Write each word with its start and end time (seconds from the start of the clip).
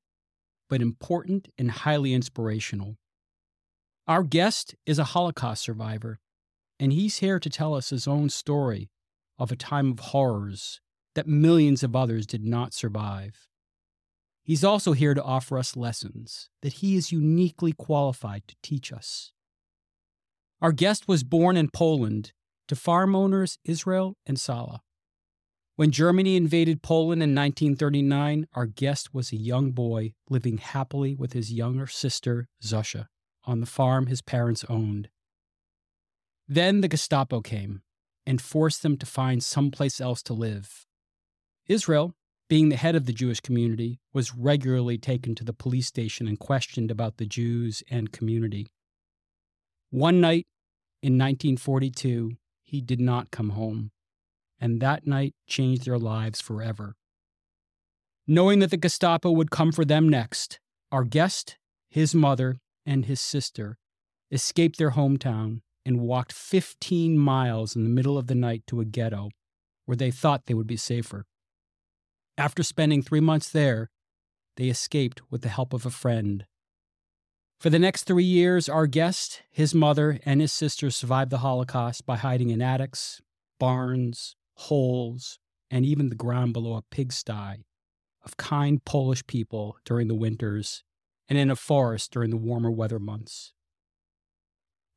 but 0.67 0.81
important 0.81 1.49
and 1.57 1.69
highly 1.69 2.13
inspirational. 2.13 2.97
Our 4.07 4.23
guest 4.23 4.73
is 4.85 4.97
a 4.97 5.03
Holocaust 5.03 5.61
survivor, 5.61 6.19
and 6.79 6.91
he's 6.91 7.17
here 7.17 7.39
to 7.39 7.49
tell 7.49 7.75
us 7.75 7.91
his 7.91 8.07
own 8.07 8.29
story 8.29 8.89
of 9.37 9.51
a 9.51 9.55
time 9.55 9.91
of 9.91 9.99
horrors 9.99 10.81
that 11.13 11.27
millions 11.27 11.83
of 11.83 11.95
others 11.95 12.25
did 12.25 12.43
not 12.43 12.73
survive. 12.73 13.47
He's 14.47 14.63
also 14.63 14.93
here 14.93 15.13
to 15.13 15.21
offer 15.21 15.57
us 15.57 15.75
lessons 15.75 16.49
that 16.61 16.75
he 16.75 16.95
is 16.95 17.11
uniquely 17.11 17.73
qualified 17.73 18.43
to 18.47 18.55
teach 18.63 18.93
us. 18.93 19.33
Our 20.61 20.71
guest 20.71 21.05
was 21.05 21.25
born 21.25 21.57
in 21.57 21.67
Poland 21.69 22.31
to 22.69 22.75
farm 22.77 23.13
owners 23.13 23.59
Israel 23.65 24.15
and 24.25 24.39
Sala. 24.39 24.83
When 25.75 25.91
Germany 25.91 26.37
invaded 26.37 26.81
Poland 26.81 27.21
in 27.21 27.35
1939, 27.35 28.47
our 28.53 28.67
guest 28.67 29.13
was 29.13 29.33
a 29.33 29.35
young 29.35 29.71
boy 29.71 30.13
living 30.29 30.59
happily 30.59 31.13
with 31.13 31.33
his 31.33 31.51
younger 31.51 31.85
sister, 31.85 32.47
Zosia, 32.63 33.07
on 33.43 33.59
the 33.59 33.65
farm 33.65 34.05
his 34.05 34.21
parents 34.21 34.63
owned. 34.69 35.09
Then 36.47 36.79
the 36.79 36.87
Gestapo 36.87 37.41
came 37.41 37.81
and 38.25 38.41
forced 38.41 38.81
them 38.81 38.95
to 38.95 39.05
find 39.05 39.43
someplace 39.43 39.99
else 39.99 40.23
to 40.23 40.33
live. 40.33 40.85
Israel, 41.67 42.15
being 42.49 42.69
the 42.69 42.77
head 42.77 42.95
of 42.95 43.05
the 43.05 43.13
Jewish 43.13 43.39
community, 43.39 43.99
was 44.13 44.35
regularly 44.35 44.97
taken 44.97 45.35
to 45.35 45.43
the 45.43 45.53
police 45.53 45.87
station 45.87 46.27
and 46.27 46.39
questioned 46.39 46.89
about 46.89 47.17
the 47.17 47.25
Jews 47.25 47.83
and 47.89 48.11
community. 48.11 48.67
One 49.89 50.21
night 50.21 50.47
in 51.01 51.13
1942, 51.13 52.31
he 52.63 52.81
did 52.81 52.99
not 52.99 53.31
come 53.31 53.49
home, 53.51 53.91
and 54.59 54.81
that 54.81 55.05
night 55.05 55.35
changed 55.47 55.85
their 55.85 55.99
lives 55.99 56.41
forever. 56.41 56.95
Knowing 58.25 58.59
that 58.59 58.71
the 58.71 58.77
Gestapo 58.77 59.31
would 59.31 59.51
come 59.51 59.71
for 59.71 59.85
them 59.85 60.09
next, 60.09 60.59
our 60.91 61.03
guest, 61.03 61.57
his 61.89 62.13
mother, 62.13 62.59
and 62.85 63.05
his 63.05 63.21
sister 63.21 63.77
escaped 64.31 64.77
their 64.77 64.91
hometown 64.91 65.61
and 65.85 66.01
walked 66.01 66.33
15 66.33 67.17
miles 67.17 67.75
in 67.75 67.83
the 67.83 67.89
middle 67.89 68.17
of 68.17 68.27
the 68.27 68.35
night 68.35 68.63
to 68.67 68.81
a 68.81 68.85
ghetto 68.85 69.29
where 69.85 69.95
they 69.95 70.11
thought 70.11 70.45
they 70.45 70.53
would 70.53 70.67
be 70.67 70.75
safer. 70.75 71.25
After 72.37 72.61
spending 72.61 73.01
three 73.01 73.19
months 73.19 73.49
there, 73.49 73.89
they 74.57 74.67
escaped 74.67 75.21
with 75.31 75.41
the 75.41 75.49
help 75.49 75.73
of 75.73 75.85
a 75.85 75.91
friend. 75.91 76.45
For 77.59 77.71
the 77.71 77.79
next 77.79 78.03
three 78.03 78.23
years, 78.23 78.69
our 78.69 78.85
guest, 78.85 79.41
his 79.49 79.73
mother, 79.73 80.19
and 80.23 80.41
his 80.41 80.53
sister 80.53 80.91
survived 80.91 81.31
the 81.31 81.39
Holocaust 81.39 82.05
by 82.05 82.17
hiding 82.17 82.51
in 82.51 82.61
attics, 82.61 83.21
barns, 83.59 84.35
holes, 84.55 85.39
and 85.71 85.83
even 85.83 86.09
the 86.09 86.15
ground 86.15 86.53
below 86.53 86.75
a 86.75 86.83
pigsty 86.91 87.65
of 88.23 88.37
kind 88.37 88.83
Polish 88.85 89.25
people 89.25 89.77
during 89.85 90.07
the 90.07 90.15
winters 90.15 90.83
and 91.27 91.39
in 91.39 91.49
a 91.49 91.55
forest 91.55 92.11
during 92.11 92.29
the 92.29 92.37
warmer 92.37 92.69
weather 92.69 92.99
months. 92.99 93.53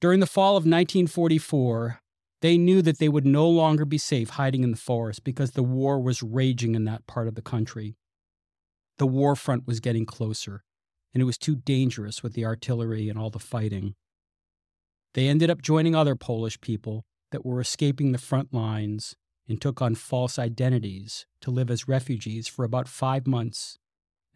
During 0.00 0.20
the 0.20 0.26
fall 0.26 0.52
of 0.52 0.64
1944, 0.64 2.00
they 2.40 2.56
knew 2.56 2.82
that 2.82 2.98
they 2.98 3.08
would 3.08 3.26
no 3.26 3.48
longer 3.48 3.84
be 3.84 3.98
safe 3.98 4.30
hiding 4.30 4.62
in 4.62 4.70
the 4.70 4.76
forest 4.76 5.24
because 5.24 5.52
the 5.52 5.62
war 5.62 6.00
was 6.00 6.22
raging 6.22 6.74
in 6.74 6.84
that 6.84 7.06
part 7.06 7.28
of 7.28 7.34
the 7.34 7.42
country. 7.42 7.96
The 8.98 9.06
war 9.06 9.36
front 9.36 9.66
was 9.66 9.80
getting 9.80 10.06
closer, 10.06 10.64
and 11.12 11.20
it 11.22 11.26
was 11.26 11.38
too 11.38 11.56
dangerous 11.56 12.22
with 12.22 12.32
the 12.34 12.44
artillery 12.44 13.08
and 13.08 13.18
all 13.18 13.30
the 13.30 13.38
fighting. 13.38 13.94
They 15.14 15.28
ended 15.28 15.50
up 15.50 15.60
joining 15.60 15.94
other 15.94 16.14
Polish 16.14 16.60
people 16.60 17.04
that 17.30 17.44
were 17.44 17.60
escaping 17.60 18.12
the 18.12 18.18
front 18.18 18.54
lines 18.54 19.14
and 19.48 19.60
took 19.60 19.82
on 19.82 19.94
false 19.94 20.38
identities 20.38 21.26
to 21.40 21.50
live 21.50 21.70
as 21.70 21.88
refugees 21.88 22.46
for 22.46 22.64
about 22.64 22.88
five 22.88 23.26
months 23.26 23.78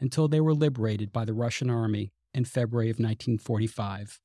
until 0.00 0.28
they 0.28 0.40
were 0.40 0.54
liberated 0.54 1.12
by 1.12 1.24
the 1.24 1.32
Russian 1.32 1.70
army 1.70 2.12
in 2.34 2.44
February 2.44 2.90
of 2.90 2.96
1945. 2.96 4.20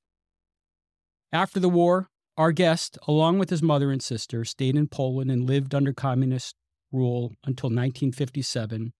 After 1.32 1.60
the 1.60 1.70
war, 1.70 2.10
our 2.40 2.54
guest, 2.54 2.98
along 3.06 3.38
with 3.38 3.50
his 3.50 3.62
mother 3.62 3.92
and 3.92 4.02
sister, 4.02 4.46
stayed 4.46 4.78
in 4.78 4.88
Poland 4.88 5.30
and 5.30 5.46
lived 5.46 5.76
under 5.76 5.92
communist 5.92 6.56
rule 6.90 7.36
until 7.44 7.68
1957, 7.68 8.94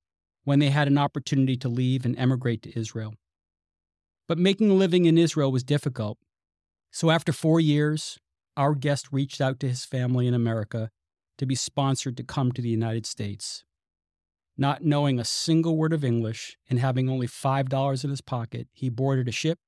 when 0.44 0.60
they 0.60 0.72
had 0.72 0.90
an 0.90 0.98
opportunity 0.98 1.56
to 1.56 1.70
leave 1.70 2.06
and 2.06 2.20
emigrate 2.20 2.62
to 2.62 2.78
Israel. 2.78 3.14
But 4.28 4.38
making 4.38 4.70
a 4.70 4.74
living 4.74 5.06
in 5.06 5.18
Israel 5.18 5.54
was 5.54 5.64
difficult. 5.64 6.18
So 6.92 7.12
after 7.12 7.32
four 7.32 7.62
years, 7.62 8.20
our 8.58 8.76
guest 8.76 9.08
reached 9.10 9.40
out 9.40 9.58
to 9.62 9.70
his 9.70 9.86
family 9.86 10.28
in 10.28 10.34
America 10.34 10.90
to 11.38 11.46
be 11.46 11.56
sponsored 11.56 12.18
to 12.18 12.24
come 12.24 12.52
to 12.52 12.62
the 12.62 12.68
United 12.68 13.06
States. 13.06 13.64
Not 14.58 14.84
knowing 14.84 15.18
a 15.18 15.24
single 15.24 15.78
word 15.78 15.94
of 15.94 16.04
English 16.04 16.58
and 16.70 16.78
having 16.78 17.10
only 17.10 17.28
$5 17.28 18.04
in 18.04 18.10
his 18.10 18.20
pocket, 18.20 18.68
he 18.74 18.90
boarded 18.90 19.30
a 19.30 19.32
ship 19.32 19.60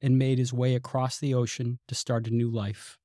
and 0.00 0.16
made 0.16 0.38
his 0.38 0.52
way 0.52 0.76
across 0.76 1.18
the 1.18 1.34
ocean 1.34 1.80
to 1.88 1.96
start 1.96 2.28
a 2.28 2.30
new 2.30 2.48
life. 2.48 2.98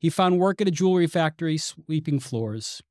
He 0.00 0.08
found 0.08 0.38
work 0.38 0.62
at 0.62 0.68
a 0.68 0.70
jewelry 0.70 1.06
factory 1.06 1.58
sweeping 1.58 2.20
floors. 2.20 2.82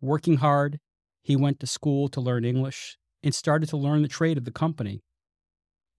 Working 0.00 0.38
hard, 0.38 0.80
he 1.22 1.36
went 1.36 1.60
to 1.60 1.66
school 1.66 2.08
to 2.08 2.20
learn 2.20 2.44
English 2.44 2.98
and 3.22 3.32
started 3.32 3.68
to 3.68 3.76
learn 3.76 4.02
the 4.02 4.08
trade 4.08 4.36
of 4.36 4.44
the 4.44 4.50
company. 4.50 5.00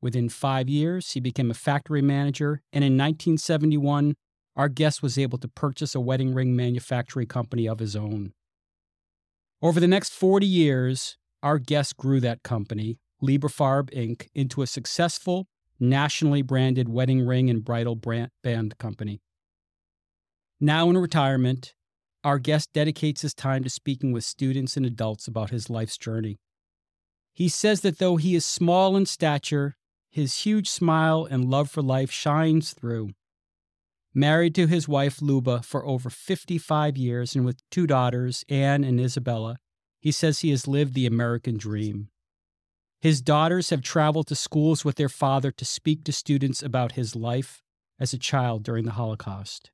Within 0.01 0.27
five 0.27 0.68
years, 0.68 1.12
he 1.12 1.21
became 1.21 1.50
a 1.50 1.53
factory 1.53 2.01
manager, 2.01 2.62
and 2.74 2.83
in 2.83 2.98
1971, 2.98 4.15
our 4.57 4.68
guest 4.68 5.01
was 5.01 5.18
able 5.18 5.38
to 5.38 5.48
purchase 5.48 5.95
a 5.95 6.01
wedding 6.01 6.33
ring 6.33 6.54
manufacturing 6.54 7.27
company 7.27 7.65
of 7.65 7.80
his 7.80 7.95
own. 7.95 8.33
Over 9.62 9.80
the 9.80 9.88
next 9.88 10.12
40 10.12 10.45
years, 10.45 11.18
our 11.42 11.59
guest 11.59 11.95
grew 11.95 12.19
that 12.19 12.44
company, 12.44 12.97
Lieberfarb 13.24 13.89
Inc., 13.92 14.27
into 14.36 14.62
a 14.62 14.68
successful, 14.68 15.47
nationally 15.80 16.42
branded 16.42 16.89
wedding 16.89 17.25
ring 17.25 17.50
and 17.50 17.63
bridal 17.63 17.95
brand 17.95 18.31
band 18.44 18.77
company. 18.80 19.21
Now 20.63 20.92
in 20.92 20.98
retirement, 20.98 21.74
our 22.24 22.38
guest 22.38 22.69
dedicates 22.72 23.24
his 23.24 23.34
time 23.34 23.63
to 23.63 23.69
speaking 23.69 24.12
with 24.12 24.24
students 24.24 24.78
and 24.78 24.86
adults 24.86 25.28
about 25.28 25.50
his 25.50 25.72
life's 25.72 25.98
journey. 25.98 26.38
He 27.34 27.50
says 27.50 27.81
that 27.81 27.98
though 27.98 28.18
he 28.18 28.36
is 28.36 28.46
small 28.46 28.96
in 28.96 29.08
stature, 29.08 29.75
his 30.12 30.44
huge 30.44 30.69
smile 30.69 31.28
and 31.30 31.50
love 31.50 31.72
for 31.72 31.81
life 31.81 32.12
shines 32.12 32.74
through. 32.74 33.10
Married 34.13 34.54
to 34.54 34.68
his 34.68 34.88
wife 34.88 35.19
Luba 35.19 35.63
for 35.63 35.84
over 35.84 36.12
55 36.12 36.96
years 36.96 37.36
and 37.36 37.44
with 37.44 37.68
two 37.72 37.88
daughters, 37.88 38.46
Anne 38.48 38.84
and 38.84 39.00
Isabella, 39.00 39.57
he 40.00 40.12
says 40.12 40.40
he 40.40 40.52
has 40.52 40.68
lived 40.68 40.94
the 40.94 41.07
American 41.07 41.57
dream. 41.57 42.10
His 43.00 43.19
daughters 43.19 43.72
have 43.72 43.81
traveled 43.81 44.28
to 44.28 44.36
schools 44.36 44.86
with 44.86 44.98
their 44.98 45.10
father 45.10 45.50
to 45.54 45.66
speak 45.66 46.04
to 46.04 46.12
students 46.12 46.62
about 46.62 46.92
his 46.92 47.16
life 47.16 47.64
as 48.00 48.14
a 48.14 48.19
child 48.19 48.62
during 48.62 48.86
the 48.86 48.92
Holocaust. 48.92 49.72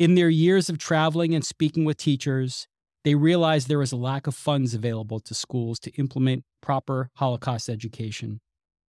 In 0.00 0.14
their 0.14 0.30
years 0.30 0.70
of 0.70 0.78
traveling 0.78 1.34
and 1.34 1.44
speaking 1.44 1.84
with 1.84 1.98
teachers, 1.98 2.66
they 3.04 3.14
realized 3.14 3.68
there 3.68 3.78
was 3.78 3.92
a 3.92 3.96
lack 3.96 4.26
of 4.26 4.34
funds 4.34 4.72
available 4.72 5.20
to 5.20 5.34
schools 5.34 5.78
to 5.80 5.90
implement 5.96 6.42
proper 6.62 7.10
Holocaust 7.16 7.68
education. 7.68 8.40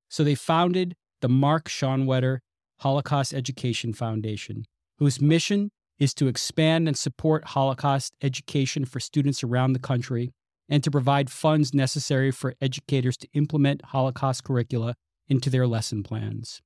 So 0.10 0.24
they 0.24 0.36
founded 0.36 0.96
the 1.20 1.28
Mark 1.28 1.68
Schonwetter 1.68 2.40
Holocaust 2.80 3.34
Education 3.34 3.92
Foundation, 3.92 4.64
whose 5.00 5.20
mission 5.20 5.72
is 6.00 6.14
to 6.14 6.30
expand 6.30 6.88
and 6.88 6.98
support 6.98 7.44
Holocaust 7.44 8.16
education 8.22 8.86
for 8.86 9.02
students 9.02 9.44
around 9.44 9.74
the 9.74 9.80
country 9.80 10.32
and 10.70 10.82
to 10.82 10.90
provide 10.90 11.30
funds 11.30 11.74
necessary 11.74 12.32
for 12.32 12.56
educators 12.62 13.18
to 13.18 13.28
implement 13.34 13.84
Holocaust 13.88 14.46
curricula 14.46 14.96
into 15.28 15.50
their 15.50 15.68
lesson 15.68 16.04
plans. 16.04 16.62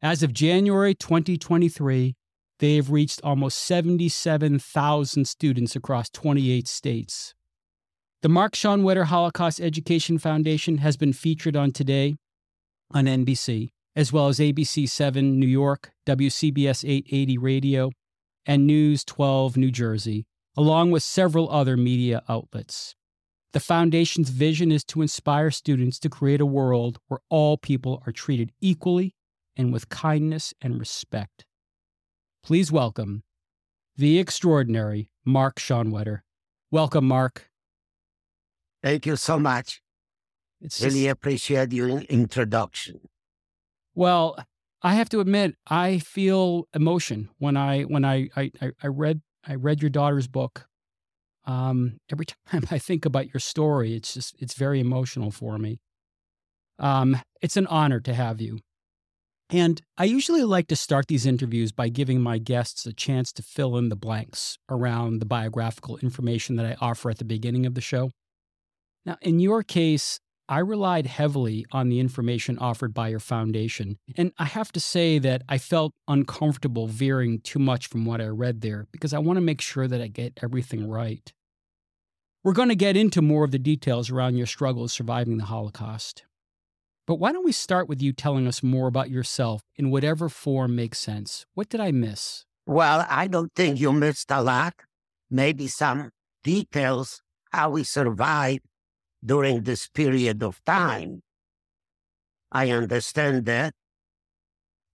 As 0.00 0.22
of 0.22 0.32
January 0.32 0.94
2023, 0.94 2.14
they 2.60 2.76
have 2.76 2.90
reached 2.90 3.20
almost 3.24 3.58
77,000 3.58 5.24
students 5.26 5.74
across 5.74 6.10
28 6.10 6.68
states. 6.68 7.34
The 8.22 8.28
Mark 8.28 8.52
Schonwetter 8.52 9.06
Holocaust 9.06 9.60
Education 9.60 10.18
Foundation 10.18 10.78
has 10.78 10.98
been 10.98 11.14
featured 11.14 11.56
on 11.56 11.72
Today 11.72 12.16
on 12.92 13.06
NBC, 13.06 13.70
as 13.96 14.12
well 14.12 14.28
as 14.28 14.38
ABC 14.38 14.88
7 14.88 15.40
New 15.40 15.46
York, 15.46 15.92
WCBS 16.06 16.86
880 16.86 17.38
Radio, 17.38 17.90
and 18.44 18.66
News 18.66 19.04
12 19.04 19.56
New 19.56 19.70
Jersey, 19.70 20.26
along 20.54 20.90
with 20.90 21.02
several 21.02 21.50
other 21.50 21.78
media 21.78 22.22
outlets. 22.28 22.94
The 23.52 23.60
Foundation's 23.60 24.28
vision 24.28 24.70
is 24.70 24.84
to 24.84 25.00
inspire 25.00 25.50
students 25.50 25.98
to 26.00 26.10
create 26.10 26.42
a 26.42 26.46
world 26.46 26.98
where 27.08 27.20
all 27.30 27.56
people 27.56 28.02
are 28.06 28.12
treated 28.12 28.52
equally 28.60 29.14
and 29.56 29.72
with 29.72 29.88
kindness 29.88 30.52
and 30.60 30.78
respect. 30.78 31.46
Please 32.42 32.72
welcome 32.72 33.22
the 33.96 34.18
extraordinary 34.18 35.10
Mark 35.24 35.56
Schonwetter. 35.60 36.20
Welcome, 36.70 37.06
Mark. 37.06 37.50
Thank 38.82 39.06
you 39.06 39.16
so 39.16 39.38
much. 39.38 39.82
It's 40.60 40.80
really 40.80 41.04
just... 41.04 41.12
appreciate 41.12 41.72
your 41.72 41.88
introduction. 41.88 43.00
Well, 43.94 44.38
I 44.82 44.94
have 44.94 45.08
to 45.10 45.20
admit, 45.20 45.56
I 45.68 45.98
feel 45.98 46.66
emotion 46.74 47.28
when 47.38 47.56
I 47.56 47.82
when 47.82 48.04
I 48.04 48.28
I, 48.36 48.50
I 48.82 48.86
read 48.86 49.20
I 49.46 49.54
read 49.54 49.82
your 49.82 49.90
daughter's 49.90 50.28
book. 50.28 50.66
Um, 51.44 51.98
every 52.10 52.26
time 52.48 52.64
I 52.70 52.78
think 52.78 53.04
about 53.04 53.32
your 53.32 53.40
story, 53.40 53.94
it's 53.94 54.14
just 54.14 54.34
it's 54.38 54.54
very 54.54 54.80
emotional 54.80 55.30
for 55.30 55.58
me. 55.58 55.80
Um, 56.78 57.20
it's 57.42 57.58
an 57.58 57.66
honor 57.66 58.00
to 58.00 58.14
have 58.14 58.40
you. 58.40 58.60
And 59.50 59.82
I 59.98 60.04
usually 60.04 60.44
like 60.44 60.68
to 60.68 60.76
start 60.76 61.08
these 61.08 61.26
interviews 61.26 61.72
by 61.72 61.88
giving 61.88 62.20
my 62.20 62.38
guests 62.38 62.86
a 62.86 62.92
chance 62.92 63.32
to 63.32 63.42
fill 63.42 63.76
in 63.76 63.88
the 63.88 63.96
blanks 63.96 64.58
around 64.68 65.18
the 65.18 65.26
biographical 65.26 65.96
information 65.98 66.54
that 66.56 66.66
I 66.66 66.76
offer 66.80 67.10
at 67.10 67.18
the 67.18 67.24
beginning 67.24 67.66
of 67.66 67.74
the 67.74 67.80
show. 67.80 68.10
Now, 69.04 69.16
in 69.22 69.40
your 69.40 69.64
case, 69.64 70.20
I 70.48 70.58
relied 70.58 71.06
heavily 71.06 71.66
on 71.72 71.88
the 71.88 72.00
information 72.00 72.58
offered 72.58 72.94
by 72.94 73.08
your 73.08 73.20
foundation. 73.20 73.98
And 74.16 74.32
I 74.38 74.44
have 74.44 74.72
to 74.72 74.80
say 74.80 75.18
that 75.18 75.42
I 75.48 75.58
felt 75.58 75.92
uncomfortable 76.06 76.86
veering 76.86 77.40
too 77.40 77.58
much 77.58 77.88
from 77.88 78.04
what 78.04 78.20
I 78.20 78.26
read 78.26 78.60
there 78.60 78.86
because 78.92 79.12
I 79.12 79.18
want 79.18 79.36
to 79.36 79.42
make 79.42 79.60
sure 79.60 79.88
that 79.88 80.00
I 80.00 80.08
get 80.08 80.38
everything 80.42 80.88
right. 80.88 81.32
We're 82.42 82.52
going 82.52 82.68
to 82.68 82.74
get 82.74 82.96
into 82.96 83.20
more 83.20 83.44
of 83.44 83.50
the 83.50 83.58
details 83.58 84.10
around 84.10 84.36
your 84.36 84.46
struggles 84.46 84.92
surviving 84.92 85.38
the 85.38 85.44
Holocaust. 85.44 86.24
But 87.10 87.18
why 87.18 87.32
don't 87.32 87.44
we 87.44 87.50
start 87.50 87.88
with 87.88 88.00
you 88.00 88.12
telling 88.12 88.46
us 88.46 88.62
more 88.62 88.86
about 88.86 89.10
yourself 89.10 89.62
in 89.74 89.90
whatever 89.90 90.28
form 90.28 90.76
makes 90.76 91.00
sense? 91.00 91.44
What 91.54 91.68
did 91.68 91.80
I 91.80 91.90
miss? 91.90 92.44
Well, 92.66 93.04
I 93.10 93.26
don't 93.26 93.52
think 93.52 93.80
you 93.80 93.92
missed 93.92 94.30
a 94.30 94.40
lot. 94.40 94.74
Maybe 95.28 95.66
some 95.66 96.10
details 96.44 97.20
how 97.50 97.70
we 97.70 97.82
survived 97.82 98.62
during 99.24 99.62
this 99.64 99.88
period 99.88 100.40
of 100.44 100.62
time. 100.64 101.24
I 102.52 102.70
understand 102.70 103.44
that. 103.46 103.74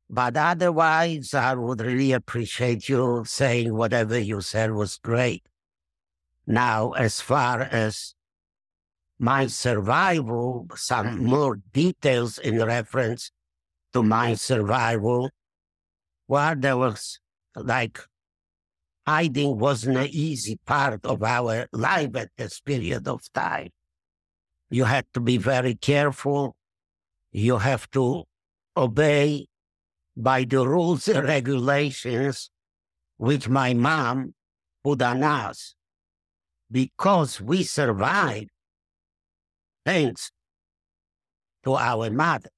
But 0.08 0.38
otherwise, 0.38 1.34
I 1.34 1.52
would 1.52 1.82
really 1.82 2.12
appreciate 2.12 2.88
you 2.88 3.24
saying 3.26 3.74
whatever 3.74 4.18
you 4.18 4.40
said 4.40 4.72
was 4.72 4.96
great. 4.96 5.44
Now, 6.46 6.92
as 6.92 7.20
far 7.20 7.60
as 7.60 8.15
my 9.18 9.46
survival, 9.46 10.66
some 10.74 11.06
mm-hmm. 11.06 11.26
more 11.26 11.60
details 11.72 12.38
in 12.38 12.62
reference 12.62 13.30
to 13.92 14.02
my 14.02 14.34
survival, 14.34 15.30
where 16.26 16.54
there 16.54 16.76
was 16.76 17.18
like 17.54 17.98
hiding 19.06 19.58
wasn't 19.58 19.96
an 19.96 20.08
easy 20.10 20.58
part 20.66 21.04
of 21.04 21.22
our 21.22 21.66
life 21.72 22.14
at 22.16 22.30
this 22.36 22.60
period 22.60 23.06
of 23.08 23.20
time. 23.32 23.70
You 24.68 24.84
had 24.84 25.06
to 25.14 25.20
be 25.20 25.38
very 25.38 25.76
careful. 25.76 26.56
You 27.30 27.58
have 27.58 27.88
to 27.92 28.24
obey 28.76 29.46
by 30.16 30.44
the 30.44 30.66
rules 30.66 31.08
and 31.08 31.26
regulations 31.26 32.50
which 33.16 33.48
my 33.48 33.74
mom 33.74 34.34
put 34.82 35.02
on 35.02 35.22
us. 35.22 35.74
Because 36.70 37.40
we 37.40 37.62
survived, 37.62 38.50
thanks 39.86 40.32
to 41.64 41.74
our 41.74 42.10
mother. 42.10 42.50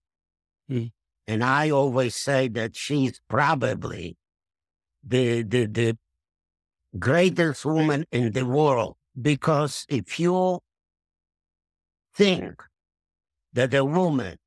Mm. 0.70 0.90
And 1.26 1.44
I 1.44 1.70
always 1.70 2.16
say 2.16 2.48
that 2.48 2.75
she's 2.75 3.20
probably 3.28 4.16
the, 5.06 5.42
the, 5.42 5.66
the 5.66 5.99
greatest 6.99 7.66
woman 7.66 8.06
in 8.11 8.32
the 8.32 8.47
world. 8.47 8.97
Because 9.20 9.85
if 9.88 10.18
you 10.18 10.61
think 12.14 12.62
that 13.52 13.75
a 13.75 13.85
woman 13.85 14.38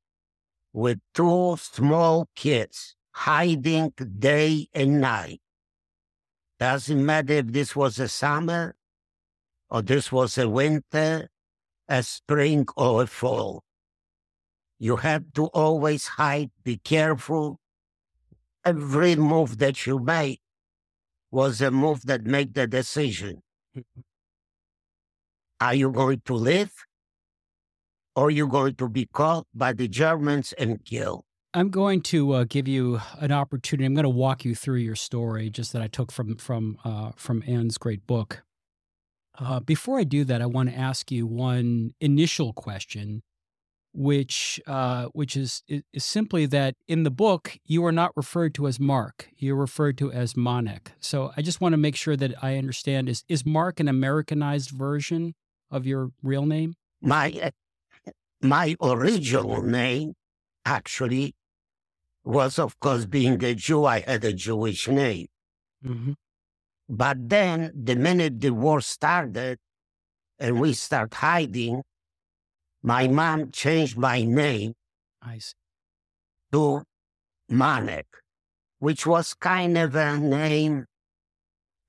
with 0.72 0.98
two 1.14 1.56
small 1.60 2.28
kids 2.34 2.96
hiding 3.12 3.92
day 4.18 4.66
and 4.74 5.00
night, 5.00 5.40
doesn't 6.58 7.04
matter 7.04 7.34
if 7.34 7.46
this 7.48 7.76
was 7.76 7.98
a 7.98 8.08
summer 8.08 8.74
or 9.70 9.82
this 9.82 10.10
was 10.10 10.38
a 10.38 10.48
winter 10.48 11.28
a 11.88 12.02
spring 12.02 12.66
or 12.76 13.02
a 13.02 13.06
fall. 13.06 13.62
You 14.78 14.96
have 14.96 15.32
to 15.34 15.46
always 15.46 16.06
hide, 16.18 16.50
be 16.64 16.78
careful. 16.78 17.60
Every 18.64 19.16
move 19.16 19.58
that 19.58 19.86
you 19.86 19.98
make 19.98 20.40
was 21.30 21.60
a 21.60 21.70
move 21.70 22.06
that 22.06 22.24
made 22.24 22.54
the 22.54 22.66
decision. 22.66 23.42
Are 25.60 25.74
you 25.74 25.90
going 25.90 26.22
to 26.24 26.34
live? 26.34 26.72
Or 28.14 28.26
are 28.26 28.30
you 28.30 28.46
going 28.46 28.74
to 28.74 28.88
be 28.88 29.06
caught 29.06 29.46
by 29.54 29.72
the 29.72 29.88
Germans 29.88 30.52
and 30.54 30.84
killed? 30.84 31.24
I'm 31.54 31.70
going 31.70 32.00
to 32.02 32.32
uh, 32.32 32.44
give 32.48 32.66
you 32.66 33.00
an 33.18 33.30
opportunity. 33.30 33.84
I'm 33.84 33.94
going 33.94 34.04
to 34.04 34.08
walk 34.08 34.44
you 34.44 34.54
through 34.54 34.78
your 34.78 34.96
story, 34.96 35.50
just 35.50 35.72
that 35.72 35.82
I 35.82 35.86
took 35.86 36.10
from 36.10 36.36
from 36.36 36.78
uh, 36.84 37.12
from 37.16 37.42
Anne's 37.46 37.78
great 37.78 38.06
book. 38.06 38.42
Uh, 39.38 39.60
before 39.60 39.98
I 39.98 40.04
do 40.04 40.24
that, 40.24 40.42
I 40.42 40.46
want 40.46 40.68
to 40.70 40.76
ask 40.76 41.10
you 41.10 41.26
one 41.26 41.94
initial 42.00 42.52
question, 42.52 43.22
which 43.94 44.60
uh, 44.66 45.06
which 45.12 45.36
is, 45.36 45.62
is 45.68 46.04
simply 46.04 46.46
that 46.46 46.74
in 46.86 47.02
the 47.02 47.10
book 47.10 47.58
you 47.64 47.84
are 47.84 47.92
not 47.92 48.12
referred 48.16 48.54
to 48.56 48.66
as 48.66 48.78
Mark; 48.78 49.28
you're 49.36 49.56
referred 49.56 49.96
to 49.98 50.12
as 50.12 50.34
Monek. 50.34 50.88
So 51.00 51.32
I 51.36 51.42
just 51.42 51.60
want 51.60 51.72
to 51.72 51.78
make 51.78 51.96
sure 51.96 52.16
that 52.16 52.34
I 52.42 52.56
understand: 52.56 53.08
is 53.08 53.24
is 53.28 53.46
Mark 53.46 53.80
an 53.80 53.88
Americanized 53.88 54.70
version 54.70 55.34
of 55.70 55.86
your 55.86 56.10
real 56.22 56.44
name? 56.44 56.74
My 57.00 57.32
uh, 57.42 58.10
my 58.42 58.76
original 58.82 59.62
name 59.62 60.14
actually 60.64 61.34
was, 62.24 62.58
of 62.58 62.78
course, 62.80 63.06
being 63.06 63.42
a 63.42 63.54
Jew. 63.54 63.84
I 63.84 64.00
had 64.00 64.24
a 64.24 64.32
Jewish 64.32 64.88
name. 64.88 65.26
Mm-hmm. 65.84 66.12
But 66.92 67.30
then 67.30 67.72
the 67.74 67.96
minute 67.96 68.38
the 68.38 68.50
war 68.50 68.82
started 68.82 69.58
and 70.38 70.60
we 70.60 70.74
start 70.74 71.14
hiding, 71.14 71.80
my 72.82 73.08
mom 73.08 73.50
changed 73.50 73.96
my 73.96 74.20
name 74.24 74.74
to 76.52 76.82
Manek, 77.50 78.04
which 78.78 79.06
was 79.06 79.32
kind 79.32 79.78
of 79.78 79.94
a 79.94 80.18
name 80.18 80.84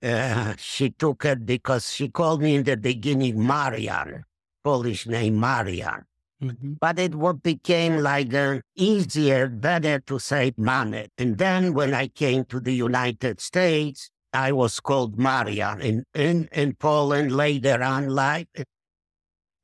uh, 0.02 0.56
she 0.58 0.90
took 0.92 1.26
it 1.26 1.46
because 1.46 1.92
she 1.92 2.08
called 2.08 2.42
me 2.42 2.56
in 2.56 2.64
the 2.64 2.78
beginning 2.78 3.46
Marian, 3.46 4.24
Polish 4.64 5.06
name 5.06 5.38
Marian. 5.38 6.06
Mhm. 6.42 6.78
But 6.80 7.00
it 7.00 7.16
what 7.16 7.44
became 7.44 7.98
like 7.98 8.34
uh, 8.34 8.60
easier, 8.76 9.50
better 9.50 10.00
to 10.00 10.18
say 10.20 10.52
Manek. 10.58 11.10
And 11.18 11.38
then 11.38 11.74
when 11.74 11.94
I 11.94 12.08
came 12.08 12.46
to 12.46 12.62
the 12.62 12.74
United 12.74 13.42
States, 13.42 14.10
I 14.34 14.52
was 14.52 14.80
called 14.80 15.18
Maria 15.18 15.78
In, 15.80 16.04
in, 16.14 16.50
in 16.52 16.76
Poland, 16.76 17.32
later 17.32 17.82
on 17.82 18.10
life, 18.10 18.48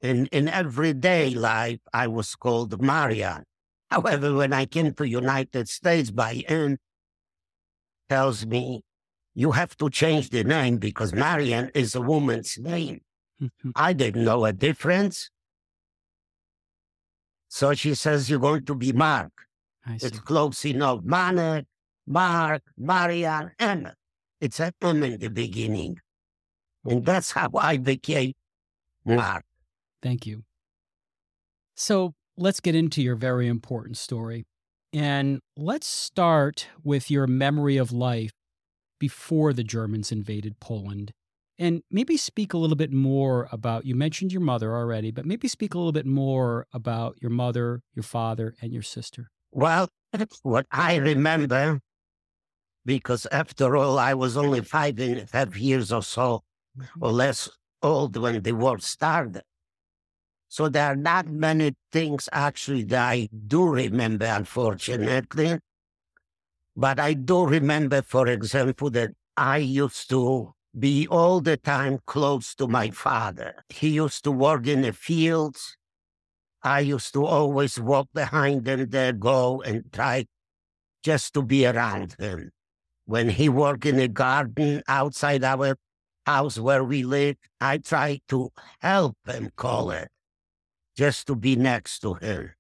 in, 0.01 0.27
in 0.27 0.47
everyday 0.47 1.31
life, 1.31 1.79
I 1.93 2.07
was 2.07 2.35
called 2.35 2.81
Maria. 2.81 3.43
However, 3.89 4.33
when 4.33 4.53
I 4.53 4.65
came 4.65 4.93
to 4.93 5.07
United 5.07 5.67
States, 5.67 6.11
by 6.11 6.43
end 6.47 6.77
tells 8.07 8.45
me 8.45 8.83
you 9.33 9.51
have 9.51 9.75
to 9.77 9.89
change 9.89 10.29
the 10.29 10.43
name 10.43 10.77
because 10.77 11.13
Marian 11.13 11.71
is 11.73 11.95
a 11.95 12.01
woman's 12.01 12.57
name. 12.57 13.01
Mhm. 13.41 13.71
I 13.75 13.93
didn't 13.93 14.23
know 14.23 14.45
a 14.45 14.53
difference. 14.53 15.29
So 17.47 17.73
she 17.73 17.95
says, 17.95 18.29
You're 18.29 18.39
going 18.39 18.65
to 18.65 18.75
be 18.75 18.91
Mark. 18.91 19.31
It's 19.87 20.19
close 20.19 20.65
enough. 20.65 20.99
Manek, 21.01 21.65
Mark, 22.05 22.61
Marian, 22.77 23.51
Emma. 23.57 23.95
It's 24.41 24.59
M 24.59 24.73
in 25.03 25.19
the 25.19 25.29
beginning. 25.29 25.99
And 26.85 27.05
that's 27.05 27.31
how 27.31 27.49
I 27.57 27.77
became 27.77 28.33
Mark. 29.05 29.43
Thank 30.01 30.25
you. 30.25 30.43
So 31.75 32.13
let's 32.37 32.59
get 32.59 32.75
into 32.75 33.01
your 33.01 33.15
very 33.15 33.47
important 33.47 33.97
story. 33.97 34.45
And 34.93 35.39
let's 35.55 35.87
start 35.87 36.67
with 36.83 37.11
your 37.11 37.27
memory 37.27 37.77
of 37.77 37.91
life 37.91 38.31
before 38.99 39.53
the 39.53 39.63
Germans 39.63 40.11
invaded 40.11 40.59
Poland. 40.59 41.11
And 41.57 41.83
maybe 41.91 42.15
speak 42.15 42.53
a 42.53 42.57
little 42.57 42.77
bit 42.77 42.93
more 42.93 43.49
about, 43.51 43.85
you 43.85 43.93
mentioned 43.93 44.31
your 44.31 44.41
mother 44.41 44.75
already, 44.75 45.11
but 45.11 45.25
maybe 45.25 45.47
speak 45.47 45.73
a 45.73 45.77
little 45.77 45.91
bit 45.91 46.05
more 46.05 46.65
about 46.73 47.17
your 47.21 47.31
mother, 47.31 47.81
your 47.93 48.03
father, 48.03 48.55
and 48.61 48.71
your 48.71 48.81
sister. 48.81 49.29
Well, 49.51 49.89
what 50.43 50.65
I 50.71 50.95
remember, 50.95 51.81
because 52.85 53.25
after 53.31 53.75
all, 53.75 53.99
I 53.99 54.13
was 54.13 54.37
only 54.37 54.61
five 54.61 54.99
and 54.99 55.19
a 55.19 55.25
half 55.31 55.57
years 55.57 55.91
or 55.91 56.03
so, 56.03 56.43
mm-hmm. 56.77 57.03
or 57.03 57.11
less 57.11 57.49
old 57.81 58.15
when 58.17 58.41
the 58.41 58.51
war 58.53 58.79
started. 58.79 59.43
So 60.47 60.67
there 60.67 60.87
are 60.87 60.95
not 60.95 61.27
many 61.27 61.75
things 61.91 62.27
actually 62.31 62.83
that 62.85 63.07
I 63.07 63.29
do 63.47 63.67
remember, 63.67 64.25
unfortunately. 64.25 65.59
But 66.75 66.99
I 66.99 67.13
do 67.13 67.45
remember, 67.45 68.01
for 68.01 68.27
example, 68.27 68.89
that 68.91 69.11
I 69.37 69.57
used 69.57 70.09
to 70.09 70.53
be 70.77 71.07
all 71.07 71.41
the 71.41 71.57
time 71.57 71.99
close 72.05 72.55
to 72.55 72.67
my 72.67 72.89
father. 72.89 73.63
He 73.69 73.89
used 73.89 74.23
to 74.23 74.31
work 74.31 74.65
in 74.65 74.81
the 74.81 74.93
fields. 74.93 75.77
I 76.63 76.81
used 76.81 77.13
to 77.13 77.25
always 77.25 77.79
walk 77.79 78.07
behind 78.13 78.67
him 78.67 78.89
there, 78.89 79.13
go 79.13 79.61
and 79.61 79.91
try 79.93 80.25
just 81.03 81.33
to 81.35 81.41
be 81.41 81.65
around 81.65 82.15
him. 82.19 82.51
When 83.09 83.27
he 83.27 83.49
worked 83.49 83.87
in 83.87 83.95
the 83.95 84.07
garden 84.07 84.83
outside 84.87 85.43
our 85.43 85.75
house 86.27 86.59
where 86.59 86.83
we 86.83 87.01
lived, 87.01 87.39
I 87.59 87.79
tried 87.79 88.21
to 88.27 88.51
help 88.81 89.17
him 89.25 89.49
call 89.55 89.89
it, 89.89 90.09
just 90.95 91.25
to 91.25 91.35
be 91.35 91.55
next 91.55 92.01
to 92.01 92.13
him. 92.13 92.53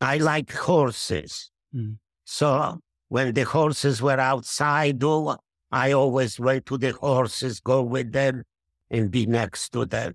I 0.00 0.16
like 0.16 0.50
horses. 0.50 1.50
Mm. 1.74 1.98
So 2.24 2.80
when 3.08 3.34
the 3.34 3.42
horses 3.42 4.00
were 4.00 4.18
outside, 4.18 5.04
oh, 5.04 5.36
I 5.70 5.92
always 5.92 6.40
went 6.40 6.64
to 6.66 6.78
the 6.78 6.92
horses, 6.92 7.60
go 7.60 7.82
with 7.82 8.12
them, 8.12 8.44
and 8.90 9.10
be 9.10 9.26
next 9.26 9.74
to 9.74 9.84
them. 9.84 10.14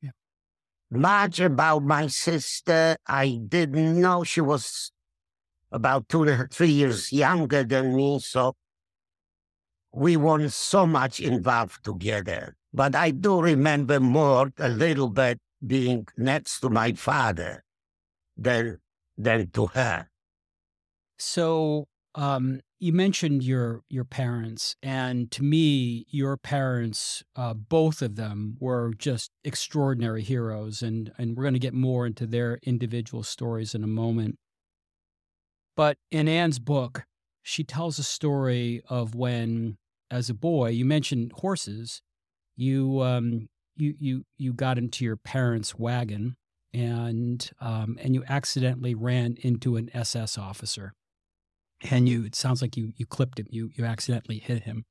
Yeah. 0.00 0.10
Much 0.88 1.40
about 1.40 1.82
my 1.82 2.06
sister, 2.06 2.96
I 3.08 3.40
didn't 3.48 4.00
know 4.00 4.22
she 4.22 4.40
was 4.40 4.92
about 5.74 6.08
two 6.08 6.22
or 6.22 6.48
three 6.50 6.70
years 6.70 7.12
younger 7.12 7.64
than 7.64 7.94
me, 7.96 8.20
so 8.20 8.54
we 9.92 10.16
weren't 10.16 10.52
so 10.52 10.86
much 10.86 11.20
involved 11.20 11.84
together. 11.84 12.56
But 12.72 12.94
I 12.94 13.10
do 13.10 13.40
remember 13.40 14.00
more 14.00 14.52
a 14.58 14.68
little 14.68 15.10
bit 15.10 15.38
being 15.64 16.06
next 16.16 16.60
to 16.60 16.70
my 16.70 16.92
father 16.92 17.64
than 18.36 18.78
than 19.16 19.50
to 19.50 19.66
her. 19.66 20.08
So, 21.18 21.86
um, 22.14 22.60
you 22.78 22.92
mentioned 22.92 23.42
your 23.42 23.82
your 23.88 24.04
parents, 24.04 24.76
and 24.82 25.30
to 25.32 25.42
me, 25.42 26.06
your 26.10 26.36
parents, 26.36 27.24
uh, 27.34 27.54
both 27.54 28.02
of 28.02 28.16
them, 28.16 28.56
were 28.60 28.92
just 28.96 29.30
extraordinary 29.42 30.22
heroes, 30.22 30.82
and 30.82 31.12
and 31.18 31.36
we're 31.36 31.44
going 31.44 31.54
to 31.54 31.60
get 31.60 31.74
more 31.74 32.06
into 32.06 32.26
their 32.26 32.58
individual 32.62 33.22
stories 33.22 33.74
in 33.74 33.82
a 33.82 33.88
moment. 33.88 34.38
But 35.76 35.98
in 36.10 36.28
Anne's 36.28 36.58
book, 36.58 37.04
she 37.42 37.64
tells 37.64 37.98
a 37.98 38.04
story 38.04 38.82
of 38.88 39.14
when, 39.14 39.76
as 40.10 40.30
a 40.30 40.34
boy, 40.34 40.70
you 40.70 40.84
mentioned 40.84 41.32
horses. 41.36 42.00
You 42.56 43.00
um, 43.00 43.48
you 43.76 43.94
you 43.98 44.24
you 44.38 44.52
got 44.52 44.78
into 44.78 45.04
your 45.04 45.16
parents' 45.16 45.74
wagon, 45.74 46.36
and 46.72 47.50
um, 47.60 47.98
and 48.00 48.14
you 48.14 48.24
accidentally 48.28 48.94
ran 48.94 49.36
into 49.40 49.76
an 49.76 49.90
SS 49.92 50.38
officer. 50.38 50.92
And 51.90 52.08
you 52.08 52.24
it 52.24 52.34
sounds 52.34 52.62
like 52.62 52.76
you 52.76 52.92
you 52.96 53.06
clipped 53.06 53.38
him. 53.38 53.46
You 53.50 53.70
you 53.74 53.84
accidentally 53.84 54.38
hit 54.38 54.62
him. 54.62 54.84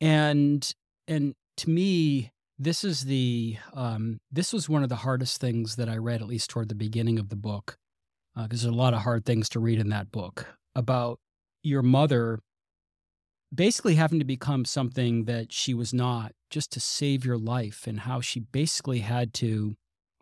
And 0.00 0.70
and 1.06 1.34
to 1.58 1.70
me 1.70 2.32
this 2.58 2.82
is 2.82 3.04
the 3.04 3.56
um 3.72 4.18
this 4.30 4.52
was 4.52 4.68
one 4.68 4.82
of 4.82 4.88
the 4.88 4.96
hardest 4.96 5.40
things 5.40 5.76
that 5.76 5.88
i 5.88 5.96
read 5.96 6.20
at 6.20 6.28
least 6.28 6.50
toward 6.50 6.68
the 6.68 6.74
beginning 6.74 7.18
of 7.18 7.28
the 7.28 7.36
book 7.36 7.76
Uh, 8.38 8.44
because 8.44 8.62
there's 8.62 8.72
a 8.72 8.76
lot 8.76 8.94
of 8.94 9.00
hard 9.00 9.24
things 9.24 9.48
to 9.48 9.58
read 9.58 9.80
in 9.80 9.88
that 9.88 10.12
book 10.12 10.46
about 10.76 11.18
your 11.64 11.82
mother 11.82 12.38
basically 13.52 13.96
having 13.96 14.20
to 14.20 14.24
become 14.24 14.64
something 14.64 15.24
that 15.24 15.52
she 15.52 15.74
was 15.74 15.92
not 15.92 16.32
just 16.48 16.70
to 16.70 16.78
save 16.78 17.24
your 17.24 17.36
life 17.36 17.86
and 17.88 18.00
how 18.00 18.20
she 18.20 18.38
basically 18.38 19.00
had 19.00 19.34
to 19.34 19.74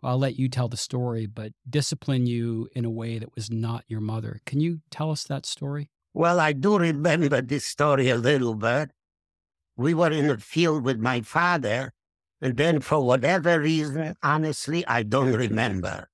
I'll 0.03 0.19
let 0.19 0.37
you 0.37 0.47
tell 0.47 0.67
the 0.67 0.77
story, 0.77 1.25
but 1.25 1.53
discipline 1.67 2.27
you 2.27 2.69
in 2.75 2.85
a 2.85 2.89
way 2.89 3.17
that 3.17 3.33
was 3.35 3.49
not 3.49 3.83
your 3.87 3.99
mother. 3.99 4.41
Can 4.45 4.61
you 4.61 4.81
tell 4.91 5.09
us 5.09 5.23
that 5.23 5.45
story? 5.45 5.89
Well, 6.13 6.39
I 6.39 6.53
do 6.53 6.77
remember 6.77 7.41
this 7.41 7.65
story 7.65 8.09
a 8.09 8.15
little 8.15 8.53
bit. 8.53 8.91
We 9.75 9.95
were 9.95 10.11
in 10.11 10.27
the 10.27 10.37
field 10.37 10.83
with 10.83 10.99
my 10.99 11.21
father, 11.21 11.93
and 12.39 12.57
then 12.57 12.79
for 12.79 13.03
whatever 13.03 13.59
reason, 13.59 14.15
honestly, 14.21 14.85
I 14.85 15.01
don't 15.01 15.33
remember. 15.33 16.07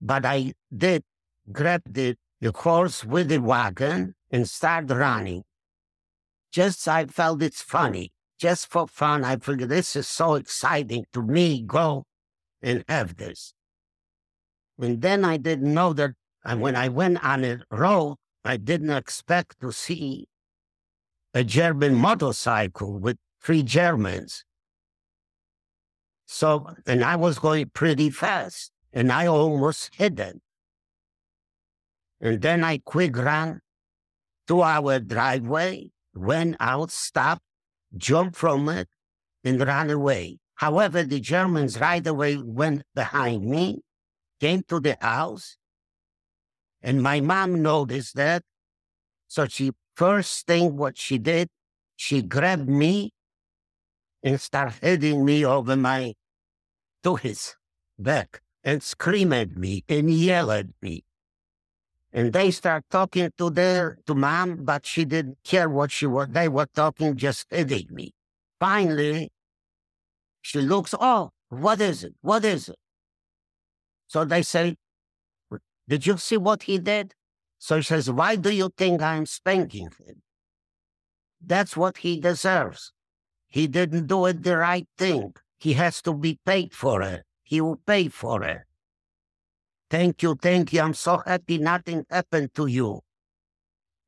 But 0.00 0.24
I 0.24 0.54
did 0.74 1.02
grab 1.50 1.82
the, 1.86 2.16
the 2.40 2.52
horse 2.54 3.04
with 3.04 3.28
the 3.28 3.38
wagon 3.38 4.14
and 4.30 4.48
start 4.48 4.90
running. 4.90 5.42
Just 6.52 6.86
I 6.88 7.06
felt 7.06 7.42
it's 7.42 7.62
funny. 7.62 8.12
Just 8.38 8.70
for 8.70 8.88
fun, 8.88 9.24
I 9.24 9.36
figured 9.36 9.68
this 9.68 9.94
is 9.94 10.08
so 10.08 10.34
exciting 10.34 11.04
to 11.12 11.22
me, 11.22 11.62
go 11.62 12.04
and 12.62 12.84
have 12.88 13.16
this. 13.16 13.52
And 14.78 15.02
then 15.02 15.24
I 15.24 15.36
didn't 15.36 15.74
know 15.74 15.92
that 15.92 16.14
and 16.44 16.60
when 16.60 16.76
I 16.76 16.88
went 16.88 17.22
on 17.22 17.44
a 17.44 17.60
road, 17.70 18.16
I 18.44 18.56
didn't 18.56 18.90
expect 18.90 19.60
to 19.60 19.72
see 19.72 20.26
a 21.34 21.44
German 21.44 21.94
motorcycle 21.94 22.98
with 22.98 23.18
three 23.42 23.62
Germans. 23.62 24.44
So, 26.26 26.74
and 26.86 27.04
I 27.04 27.16
was 27.16 27.38
going 27.38 27.70
pretty 27.70 28.08
fast, 28.10 28.70
and 28.92 29.12
I 29.12 29.26
almost 29.26 29.90
them. 29.98 30.40
And 32.20 32.40
then 32.42 32.64
I 32.64 32.78
quick 32.78 33.16
ran 33.16 33.60
to 34.48 34.62
our 34.62 34.98
driveway, 35.00 35.90
went 36.14 36.56
out, 36.60 36.90
stopped, 36.90 37.42
jumped 37.96 38.36
from 38.36 38.68
it, 38.68 38.88
and 39.44 39.60
ran 39.60 39.90
away. 39.90 40.38
However, 40.56 41.02
the 41.02 41.20
Germans 41.20 41.80
right 41.80 42.06
away 42.06 42.36
went 42.36 42.82
behind 42.94 43.44
me, 43.46 43.80
came 44.40 44.62
to 44.68 44.80
the 44.80 44.98
house, 45.00 45.56
and 46.82 47.02
my 47.02 47.20
mom 47.20 47.62
noticed 47.62 48.16
that. 48.16 48.42
So 49.28 49.46
she 49.46 49.72
first 49.94 50.46
thing 50.46 50.76
what 50.76 50.98
she 50.98 51.18
did, 51.18 51.48
she 51.96 52.22
grabbed 52.22 52.68
me 52.68 53.12
and 54.22 54.40
started 54.40 54.78
hitting 54.82 55.24
me 55.24 55.44
over 55.44 55.76
my 55.76 56.14
to 57.04 57.16
his 57.16 57.54
back 57.98 58.42
and 58.62 58.82
scream 58.82 59.32
at 59.32 59.56
me 59.56 59.84
and 59.88 60.10
yell 60.10 60.50
at 60.50 60.66
me. 60.82 61.04
And 62.12 62.32
they 62.32 62.50
start 62.50 62.84
talking 62.90 63.30
to 63.38 63.50
their 63.50 63.98
to 64.06 64.14
mom, 64.14 64.64
but 64.64 64.84
she 64.84 65.04
didn't 65.04 65.38
care 65.44 65.68
what 65.68 65.92
she 65.92 66.06
was. 66.06 66.28
They 66.30 66.48
were 66.48 66.66
talking, 66.74 67.16
just 67.16 67.46
hitting 67.50 67.86
me. 67.90 68.12
Finally, 68.58 69.30
she 70.42 70.60
looks, 70.60 70.94
oh, 71.00 71.30
what 71.48 71.80
is 71.80 72.04
it? 72.04 72.14
What 72.20 72.44
is 72.44 72.68
it? 72.68 72.78
So 74.08 74.24
they 74.24 74.42
say, 74.42 74.76
did 75.88 76.06
you 76.06 76.16
see 76.16 76.36
what 76.36 76.64
he 76.64 76.78
did? 76.78 77.14
So 77.58 77.80
she 77.80 77.88
says, 77.88 78.10
why 78.10 78.36
do 78.36 78.50
you 78.50 78.70
think 78.76 79.02
I'm 79.02 79.26
spanking 79.26 79.90
him? 80.04 80.22
That's 81.44 81.76
what 81.76 81.98
he 81.98 82.20
deserves. 82.20 82.92
He 83.48 83.66
didn't 83.66 84.06
do 84.06 84.26
it 84.26 84.42
the 84.42 84.56
right 84.56 84.88
thing. 84.98 85.34
He 85.58 85.74
has 85.74 86.02
to 86.02 86.14
be 86.14 86.38
paid 86.44 86.74
for 86.74 87.02
it. 87.02 87.22
He 87.50 87.60
will 87.60 87.76
pay 87.84 88.06
for 88.06 88.44
it. 88.44 88.62
Thank 89.90 90.22
you, 90.22 90.36
thank 90.36 90.72
you. 90.72 90.80
I'm 90.82 90.94
so 90.94 91.20
happy 91.26 91.58
nothing 91.58 92.06
happened 92.08 92.54
to 92.54 92.66
you. 92.68 93.00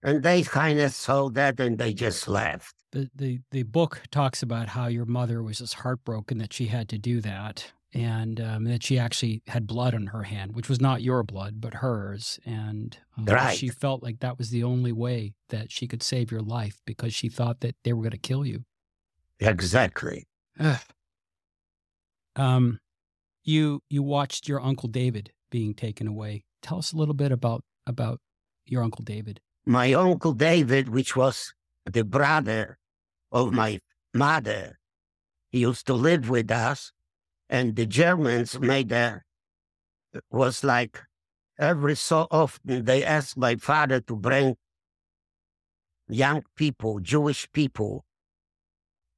And 0.05 0.23
they 0.23 0.43
kind 0.45 0.79
of 0.79 0.93
saw 0.93 1.29
that 1.31 1.59
and 1.59 1.77
they 1.77 1.93
just 1.93 2.29
left. 2.29 2.75
The, 2.93 3.11
the 3.15 3.41
the 3.51 3.65
book 3.65 4.03
talks 4.13 4.43
about 4.43 4.69
how 4.69 4.87
your 4.87 5.07
mother 5.07 5.43
was 5.43 5.59
just 5.59 5.75
heartbroken 5.75 6.39
that 6.39 6.53
she 6.53 6.67
had 6.67 6.89
to 6.91 6.99
do 6.99 7.21
that, 7.23 7.73
and 7.93 8.41
um, 8.41 8.65
that 8.65 8.85
she 8.85 8.97
actually 8.99 9.43
had 9.49 9.67
blood 9.67 9.95
on 9.95 10.07
her 10.09 10.23
hand, 10.23 10.55
which 10.55 10.69
was 10.69 10.81
not 10.81 11.03
your 11.03 11.23
blood 11.25 11.61
but 11.61 11.75
hers, 11.75 12.39
and 12.45 12.99
um, 13.17 13.25
Right. 13.27 13.57
she 13.59 13.69
felt 13.71 14.03
like 14.05 14.21
that 14.21 14.39
was 14.39 14.51
the 14.51 14.63
only 14.63 14.93
way 14.93 15.33
that 15.49 15.73
she 15.73 15.89
could 15.89 16.03
save 16.03 16.31
your 16.31 16.43
life 16.43 16.77
because 16.85 17.13
she 17.13 17.29
thought 17.29 17.59
that 17.61 17.75
they 17.83 17.93
were 17.93 18.03
going 18.03 18.11
to 18.13 18.19
kill 18.19 18.45
you. 18.47 18.65
Exactly. 19.41 20.27
Um, 22.37 22.79
you 23.45 23.83
you 23.89 24.03
watched 24.03 24.49
your 24.49 24.61
uncle 24.61 24.89
David 24.89 25.33
being 25.51 25.75
taken 25.75 26.07
away. 26.07 26.45
Tell 26.63 26.79
us 26.79 26.93
a 26.93 26.97
little 26.97 27.15
bit 27.15 27.33
about 27.33 27.65
about 27.87 28.21
your 28.65 28.83
uncle 28.83 29.05
David. 29.05 29.41
My 29.67 29.93
uncle 29.93 30.33
David, 30.33 30.89
which 30.89 31.17
was 31.17 31.53
the 31.85 32.05
brother 32.05 32.79
of 33.31 33.53
my 33.53 33.81
mother, 34.15 34.79
he 35.51 35.61
used 35.61 35.87
to 35.87 35.95
live 35.95 36.29
with 36.29 36.51
us, 36.51 36.93
and 37.49 37.77
the 37.77 37.87
Germans 37.87 38.59
made 38.59 38.93
a 38.93 39.23
was 40.31 40.63
like 40.63 41.01
every 41.59 41.97
so 41.97 42.27
often 42.31 42.85
they 42.85 43.05
asked 43.05 43.37
my 43.37 43.57
father 43.57 44.01
to 44.01 44.17
bring 44.17 44.57
young 46.09 46.43
people, 46.57 47.01
Jewish 47.01 47.51
people, 47.53 48.05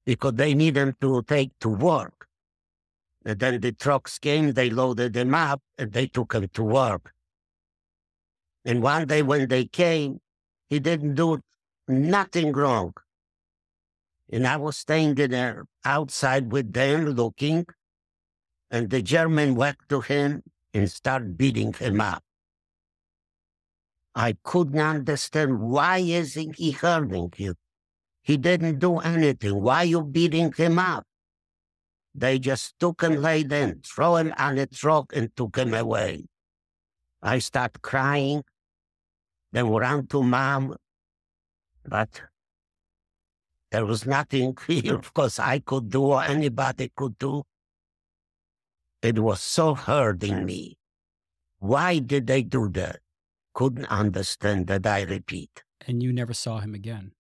because 0.07 0.35
they 0.35 0.55
need 0.55 0.75
them 0.75 0.95
to 1.01 1.23
take 1.23 1.51
to 1.61 1.69
work. 1.69 2.27
Uh, 3.27 3.31
and 3.31 3.41
then 3.41 3.61
the 3.61 3.73
trucks 3.73 4.19
came, 4.19 4.53
they 4.53 4.71
loaded 4.71 5.13
them 5.13 5.35
up, 5.35 5.61
and 5.79 5.93
they 5.93 6.07
took 6.07 6.33
them 6.33 6.49
to 6.55 6.63
work. 6.63 7.13
And 8.65 8.83
one 8.83 9.07
day 9.07 9.23
when 9.23 9.49
they 9.49 9.67
came, 9.67 10.21
he 10.69 10.79
didn't 10.79 11.15
do 11.15 11.41
nothing 11.89 12.53
wrong. 12.53 12.95
And 14.33 14.47
I 14.47 14.57
was 14.57 14.77
standing 14.77 15.31
there 15.31 15.67
outside 15.85 16.51
with 16.51 16.73
them 16.73 17.07
looking, 17.11 17.67
and 18.71 18.91
the 18.91 19.03
German 19.03 19.55
went 19.55 19.77
to 19.91 20.01
him 20.01 20.43
and 20.73 20.91
started 20.91 21.37
beating 21.37 21.73
him 21.73 22.01
up. 22.01 22.23
I 24.15 24.37
couldn't 24.43 24.81
understand 24.81 25.61
why 25.61 25.99
isn't 25.99 26.57
he 26.57 26.71
hurting 26.71 27.33
you? 27.37 27.55
He 28.23 28.37
didn't 28.39 28.79
do 28.79 28.99
anything. 28.99 29.61
Why 29.61 29.83
you 29.83 30.03
beating 30.03 30.53
him 30.53 30.79
up? 30.79 31.05
They 32.15 32.39
just 32.39 32.79
took 32.79 33.03
him 33.03 33.17
laid 33.17 33.53
in, 33.53 33.81
throw 33.85 34.17
him 34.17 34.33
on 34.39 34.59
a 34.59 34.67
truck 34.67 35.13
and 35.17 35.35
took 35.37 35.57
him 35.57 35.75
away. 35.75 36.27
I 37.21 37.41
start 37.41 37.83
crying, 37.83 38.45
then 39.51 39.69
ran 39.69 40.07
to 40.09 40.23
mom, 40.23 40.77
but 41.85 42.23
there 43.71 43.85
was 43.85 44.07
nothing 44.07 44.57
here, 44.69 44.95
of 44.95 45.13
course, 45.13 45.39
I 45.41 45.59
could 45.59 45.91
do 45.91 46.05
or 46.05 46.23
anybody 46.23 46.93
could 46.95 47.19
do. 47.19 47.43
It 49.03 49.19
was 49.19 49.41
so 49.41 49.75
hurting 49.75 50.45
me. 50.45 50.79
Why 51.59 51.99
did 51.99 52.27
they 52.27 52.43
do 52.43 52.69
that? 52.71 53.01
Couldn't 53.55 53.87
understand 53.87 54.69
that, 54.69 54.87
I 54.87 55.03
repeat. 55.03 55.65
And 55.87 56.03
you 56.03 56.13
never 56.13 56.35
saw 56.35 56.61
him 56.61 56.75
again. 56.75 57.13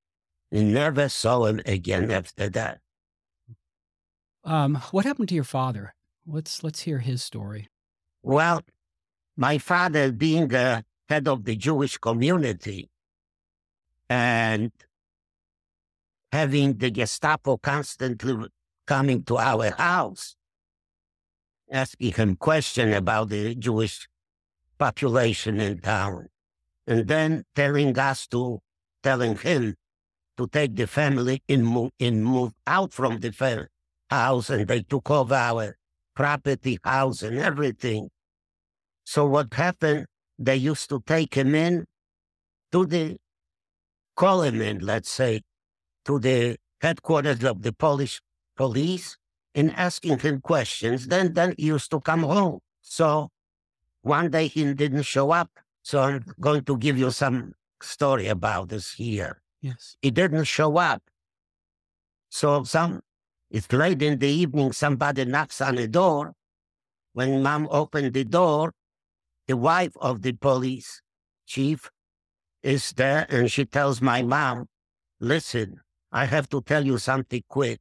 Never 0.53 1.09
saw 1.09 1.47
him 1.47 1.61
again 1.67 2.11
after 2.11 2.49
that. 2.51 2.81
Um, 4.45 4.77
what 4.91 5.05
happened 5.05 5.29
to 5.31 5.35
your 5.35 5.45
father? 5.45 5.95
Let's 6.27 6.63
let's 6.63 6.81
hear 6.81 6.99
his 6.99 7.23
story. 7.23 7.69
Well, 8.23 8.63
my 9.37 9.59
father 9.59 10.13
being 10.13 10.49
the 10.49 10.85
head 11.09 11.29
of 11.29 11.45
the 11.45 11.57
Jewish 11.57 11.99
community 11.99 12.91
and 14.09 14.71
having 16.33 16.77
the 16.77 16.91
Gestapo 16.91 17.57
constantly 17.57 18.49
coming 18.87 19.23
to 19.25 19.39
our 19.39 19.71
house, 19.71 20.37
asking 21.71 22.13
him 22.13 22.37
questions 22.37 22.95
about 22.95 23.31
the 23.31 23.55
Jewish 23.55 24.09
population 24.79 25.61
in 25.61 25.79
town, 25.79 26.29
and 26.87 27.07
then 27.07 27.45
telling 27.55 27.99
us 27.99 28.27
to, 28.29 28.61
telling 29.03 29.37
him 29.37 29.75
to 30.37 30.47
take 30.49 30.75
the 30.75 30.87
family 30.87 31.43
and 31.49 31.67
move, 31.67 31.93
and 32.01 32.25
move 32.25 32.53
out 32.67 32.93
from 32.93 33.21
the 33.21 33.31
house, 34.15 34.51
and 34.51 34.67
they 34.67 34.83
took 34.83 35.11
over 35.11 35.35
our 35.35 35.77
property, 36.15 36.79
house, 36.83 37.23
and 37.23 37.39
everything. 37.39 38.09
So 39.05 39.27
what 39.27 39.53
happened? 39.53 40.07
They 40.39 40.57
used 40.57 40.89
to 40.89 41.03
take 41.07 41.35
him 41.35 41.55
in 41.55 41.85
to 42.73 42.87
the, 42.87 43.17
call 44.17 44.43
him 44.43 44.61
in, 44.61 44.79
let's 44.79 45.11
say, 45.11 45.43
to 46.07 46.19
the 46.19 46.57
headquarters 46.81 47.45
of 47.45 47.63
the 47.63 47.73
Polish 47.73 48.21
police 48.57 49.17
and 49.55 49.73
asking 49.77 50.19
him 50.19 50.41
questions. 50.41 51.07
Then, 51.07 51.33
then 51.35 51.55
he 51.57 51.67
used 51.67 51.91
to 51.91 52.01
come 52.01 52.23
home. 52.23 52.59
So 52.83 53.31
one 54.03 54.31
day 54.31 54.49
he 54.49 54.73
didn't 54.75 55.03
show 55.03 55.31
up. 55.31 55.51
So 55.83 56.01
I'm 56.01 56.25
going 56.41 56.65
to 56.65 56.77
give 56.77 56.99
you 56.99 57.11
some 57.11 57.53
story 57.81 58.27
about 58.29 58.69
this 58.71 58.93
here. 58.93 59.41
Yes. 59.61 59.97
He 60.03 60.11
didn't 60.11 60.45
show 60.45 60.77
up. 60.77 61.03
So 62.31 62.65
some, 62.65 63.01
it's 63.55 63.73
late 63.73 64.03
in 64.03 64.19
the 64.19 64.27
evening, 64.27 64.73
somebody 64.73 65.25
knocks 65.25 65.61
on 65.61 65.77
the 65.77 65.87
door. 65.87 66.33
When 67.13 67.41
mom 67.41 67.69
opened 67.71 68.13
the 68.13 68.25
door, 68.25 68.73
the 69.47 69.57
wife 69.57 69.93
of 70.01 70.23
the 70.23 70.33
police 70.33 71.01
chief 71.47 71.89
is 72.65 72.91
there 72.97 73.27
and 73.29 73.49
she 73.49 73.65
tells 73.65 74.03
my 74.03 74.23
mom, 74.23 74.67
listen, 75.21 75.81
I 76.11 76.25
have 76.25 76.49
to 76.49 76.63
tell 76.63 76.85
you 76.85 76.99
something 76.99 77.45
quick. 77.49 77.79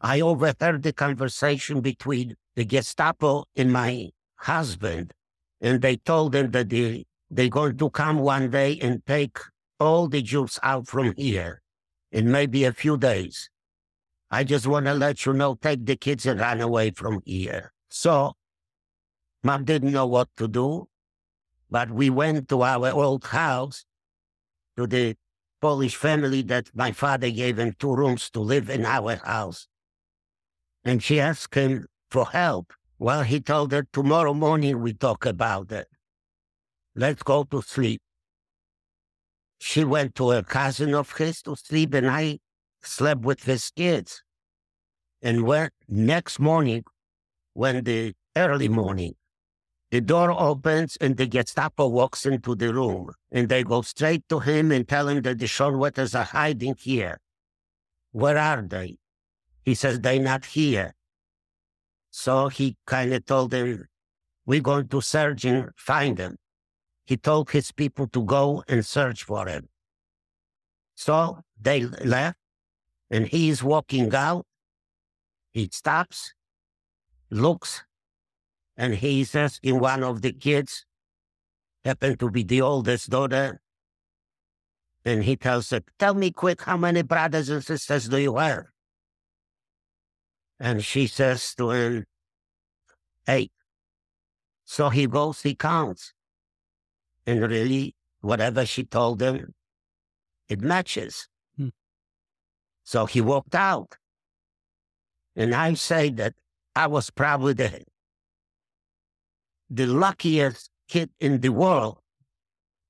I 0.00 0.22
overheard 0.22 0.82
the 0.82 0.94
conversation 0.94 1.82
between 1.82 2.34
the 2.54 2.64
Gestapo 2.64 3.44
and 3.54 3.70
my 3.70 4.08
husband, 4.36 5.12
and 5.60 5.82
they 5.82 5.96
told 5.96 6.32
them 6.32 6.52
that 6.52 6.70
they, 6.70 7.04
they're 7.28 7.50
going 7.50 7.76
to 7.76 7.90
come 7.90 8.20
one 8.20 8.48
day 8.48 8.78
and 8.80 9.04
take 9.04 9.36
all 9.78 10.08
the 10.08 10.22
Jews 10.22 10.58
out 10.62 10.86
from 10.86 11.12
here 11.18 11.60
in 12.10 12.32
maybe 12.32 12.64
a 12.64 12.72
few 12.72 12.96
days. 12.96 13.50
I 14.36 14.44
just 14.44 14.66
want 14.66 14.84
to 14.84 14.92
let 14.92 15.24
you 15.24 15.32
know, 15.32 15.54
take 15.54 15.86
the 15.86 15.96
kids 15.96 16.26
and 16.26 16.38
run 16.38 16.60
away 16.60 16.90
from 16.90 17.22
here. 17.24 17.72
So, 17.88 18.34
mom 19.42 19.64
didn't 19.64 19.92
know 19.92 20.04
what 20.04 20.28
to 20.36 20.46
do, 20.46 20.88
but 21.70 21.90
we 21.90 22.10
went 22.10 22.50
to 22.50 22.60
our 22.60 22.90
old 22.92 23.24
house, 23.24 23.86
to 24.76 24.86
the 24.86 25.16
Polish 25.62 25.96
family 25.96 26.42
that 26.42 26.68
my 26.74 26.92
father 26.92 27.30
gave 27.30 27.58
him 27.58 27.72
two 27.78 27.96
rooms 27.96 28.28
to 28.32 28.40
live 28.40 28.68
in 28.68 28.84
our 28.84 29.16
house. 29.16 29.68
And 30.84 31.02
she 31.02 31.18
asked 31.18 31.54
him 31.54 31.86
for 32.10 32.26
help. 32.26 32.74
Well, 32.98 33.22
he 33.22 33.40
told 33.40 33.72
her, 33.72 33.86
tomorrow 33.90 34.34
morning 34.34 34.82
we 34.82 34.92
talk 34.92 35.24
about 35.24 35.72
it. 35.72 35.88
Let's 36.94 37.22
go 37.22 37.44
to 37.44 37.62
sleep. 37.62 38.02
She 39.60 39.82
went 39.82 40.14
to 40.16 40.32
a 40.32 40.42
cousin 40.42 40.94
of 40.94 41.10
his 41.16 41.40
to 41.44 41.56
sleep, 41.56 41.94
and 41.94 42.10
I 42.10 42.40
slept 42.82 43.22
with 43.22 43.44
his 43.44 43.72
kids. 43.74 44.22
And 45.26 45.42
when 45.42 45.70
next 45.88 46.38
morning, 46.38 46.84
when 47.52 47.82
the 47.82 48.14
early 48.36 48.68
morning, 48.68 49.14
the 49.90 50.00
door 50.00 50.30
opens 50.30 50.96
and 51.00 51.16
the 51.16 51.26
Gestapo 51.26 51.88
walks 51.88 52.26
into 52.26 52.54
the 52.54 52.72
room, 52.72 53.10
and 53.32 53.48
they 53.48 53.64
go 53.64 53.82
straight 53.82 54.22
to 54.28 54.38
him 54.38 54.70
and 54.70 54.86
tell 54.86 55.08
him 55.08 55.22
that 55.22 55.40
the 55.40 55.46
Schonwetters 55.46 56.14
are 56.14 56.30
hiding 56.38 56.76
here. 56.78 57.18
Where 58.12 58.38
are 58.38 58.62
they? 58.62 58.98
He 59.64 59.74
says 59.74 59.98
they're 59.98 60.22
not 60.22 60.44
here. 60.44 60.94
So 62.12 62.46
he 62.46 62.76
kind 62.86 63.12
of 63.12 63.26
told 63.26 63.50
them, 63.50 63.88
"We're 64.46 64.68
going 64.70 64.86
to 64.94 65.00
search 65.00 65.44
and 65.44 65.70
find 65.76 66.16
them." 66.16 66.36
He 67.04 67.16
told 67.16 67.50
his 67.50 67.72
people 67.72 68.06
to 68.14 68.22
go 68.22 68.62
and 68.68 68.86
search 68.86 69.24
for 69.24 69.48
him. 69.48 69.70
So 70.94 71.42
they 71.60 71.80
left, 72.16 72.38
and 73.10 73.26
he 73.26 73.48
is 73.48 73.64
walking 73.64 74.14
out. 74.14 74.46
He 75.56 75.70
stops, 75.72 76.34
looks, 77.30 77.82
and 78.76 78.94
he 78.94 79.12
he's 79.12 79.34
asking 79.34 79.80
one 79.80 80.02
of 80.02 80.20
the 80.20 80.34
kids, 80.34 80.84
happened 81.82 82.20
to 82.20 82.30
be 82.30 82.42
the 82.42 82.60
oldest 82.60 83.08
daughter, 83.08 83.62
and 85.02 85.24
he 85.24 85.34
tells 85.34 85.70
her, 85.70 85.80
Tell 85.98 86.12
me 86.12 86.30
quick, 86.30 86.60
how 86.60 86.76
many 86.76 87.00
brothers 87.00 87.48
and 87.48 87.64
sisters 87.64 88.06
do 88.06 88.18
you 88.18 88.36
have? 88.36 88.64
And 90.60 90.84
she 90.84 91.06
says 91.06 91.54
to 91.54 91.70
him, 91.70 92.04
Eight. 93.26 93.52
So 94.66 94.90
he 94.90 95.06
goes, 95.06 95.40
he 95.40 95.54
counts. 95.54 96.12
And 97.26 97.40
really, 97.40 97.94
whatever 98.20 98.66
she 98.66 98.84
told 98.84 99.22
him, 99.22 99.54
it 100.50 100.60
matches. 100.60 101.28
Hmm. 101.56 101.68
So 102.84 103.06
he 103.06 103.22
walked 103.22 103.54
out. 103.54 103.96
And 105.36 105.54
I 105.54 105.74
say 105.74 106.08
that 106.10 106.34
I 106.74 106.86
was 106.86 107.10
probably 107.10 107.52
the, 107.52 107.84
the 109.68 109.86
luckiest 109.86 110.70
kid 110.88 111.10
in 111.20 111.40
the 111.40 111.50
world 111.50 111.98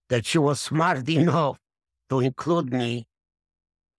that 0.08 0.24
she 0.24 0.38
was 0.38 0.60
smart 0.60 1.08
enough 1.08 1.58
to 2.08 2.20
include 2.20 2.72
me 2.72 3.06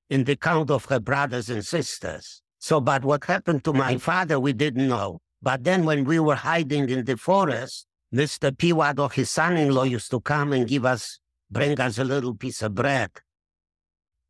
in 0.09 0.23
the 0.23 0.37
count 0.37 0.71
of 0.71 0.85
her 0.85 0.99
brothers 0.99 1.49
and 1.49 1.65
sisters. 1.65 2.41
So, 2.59 2.79
but 2.79 3.03
what 3.03 3.25
happened 3.25 3.63
to 3.65 3.73
my 3.73 3.97
father, 3.97 4.39
we 4.39 4.53
didn't 4.53 4.87
know. 4.87 5.19
But 5.41 5.63
then 5.63 5.85
when 5.85 6.05
we 6.05 6.19
were 6.19 6.35
hiding 6.35 6.89
in 6.89 7.05
the 7.05 7.17
forest, 7.17 7.85
Mr. 8.13 8.51
Piwado, 8.51 9.11
his 9.11 9.29
son-in-law, 9.29 9.83
used 9.83 10.09
to 10.11 10.21
come 10.21 10.53
and 10.53 10.67
give 10.67 10.85
us, 10.85 11.19
bring 11.51 11.79
us 11.79 11.97
a 11.97 12.03
little 12.03 12.33
piece 12.33 12.61
of 12.61 12.73
bread. 12.73 13.11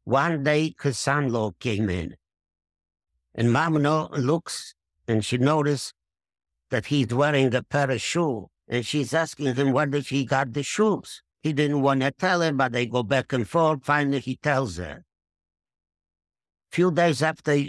One 0.04 0.44
day, 0.44 0.74
his 0.82 0.98
son-in-law 0.98 1.52
came 1.60 1.90
in. 1.90 2.16
And 3.38 3.54
no, 3.54 4.10
looks 4.14 4.74
and 5.08 5.24
she 5.24 5.38
noticed 5.38 5.94
that 6.72 6.88
he's 6.88 7.14
wearing 7.14 7.54
a 7.54 7.64
pair 7.64 7.90
of 7.92 8.02
shoes. 8.02 8.46
And 8.68 8.86
she's 8.86 9.14
asking 9.14 9.56
him 9.56 9.72
where 9.72 9.86
did 9.86 10.08
he 10.08 10.26
got 10.26 10.52
the 10.52 10.64
shoes. 10.64 11.22
He 11.42 11.54
didn't 11.54 11.82
want 11.82 12.02
to 12.02 12.12
tell 12.12 12.42
her, 12.42 12.52
but 12.52 12.74
they 12.74 12.88
go 12.88 13.04
back 13.04 13.32
and 13.32 13.48
forth. 13.48 13.86
Finally, 13.86 14.20
he 14.20 14.36
tells 14.36 14.78
her. 14.78 15.06
Few 16.72 16.92
days 16.92 17.22
after 17.24 17.64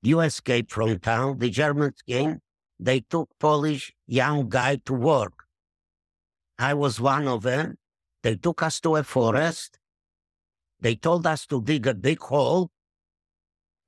you 0.00 0.20
escaped 0.20 0.70
from 0.70 0.98
town, 1.00 1.38
the 1.38 1.50
Germans 1.50 2.00
came. 2.08 2.38
They 2.80 3.00
took 3.00 3.28
Polish 3.38 3.92
young 4.06 4.48
guy 4.48 4.76
to 4.86 4.94
work. 4.94 5.34
I 6.58 6.74
was 6.74 7.00
one 7.00 7.28
of 7.28 7.42
them. 7.42 7.76
They 8.22 8.36
took 8.36 8.62
us 8.62 8.80
to 8.80 8.96
a 8.96 9.02
forest. 9.02 9.78
They 10.80 10.94
told 10.94 11.26
us 11.26 11.44
to 11.46 11.60
dig 11.60 11.86
a 11.86 11.94
big 11.94 12.20
hole. 12.20 12.70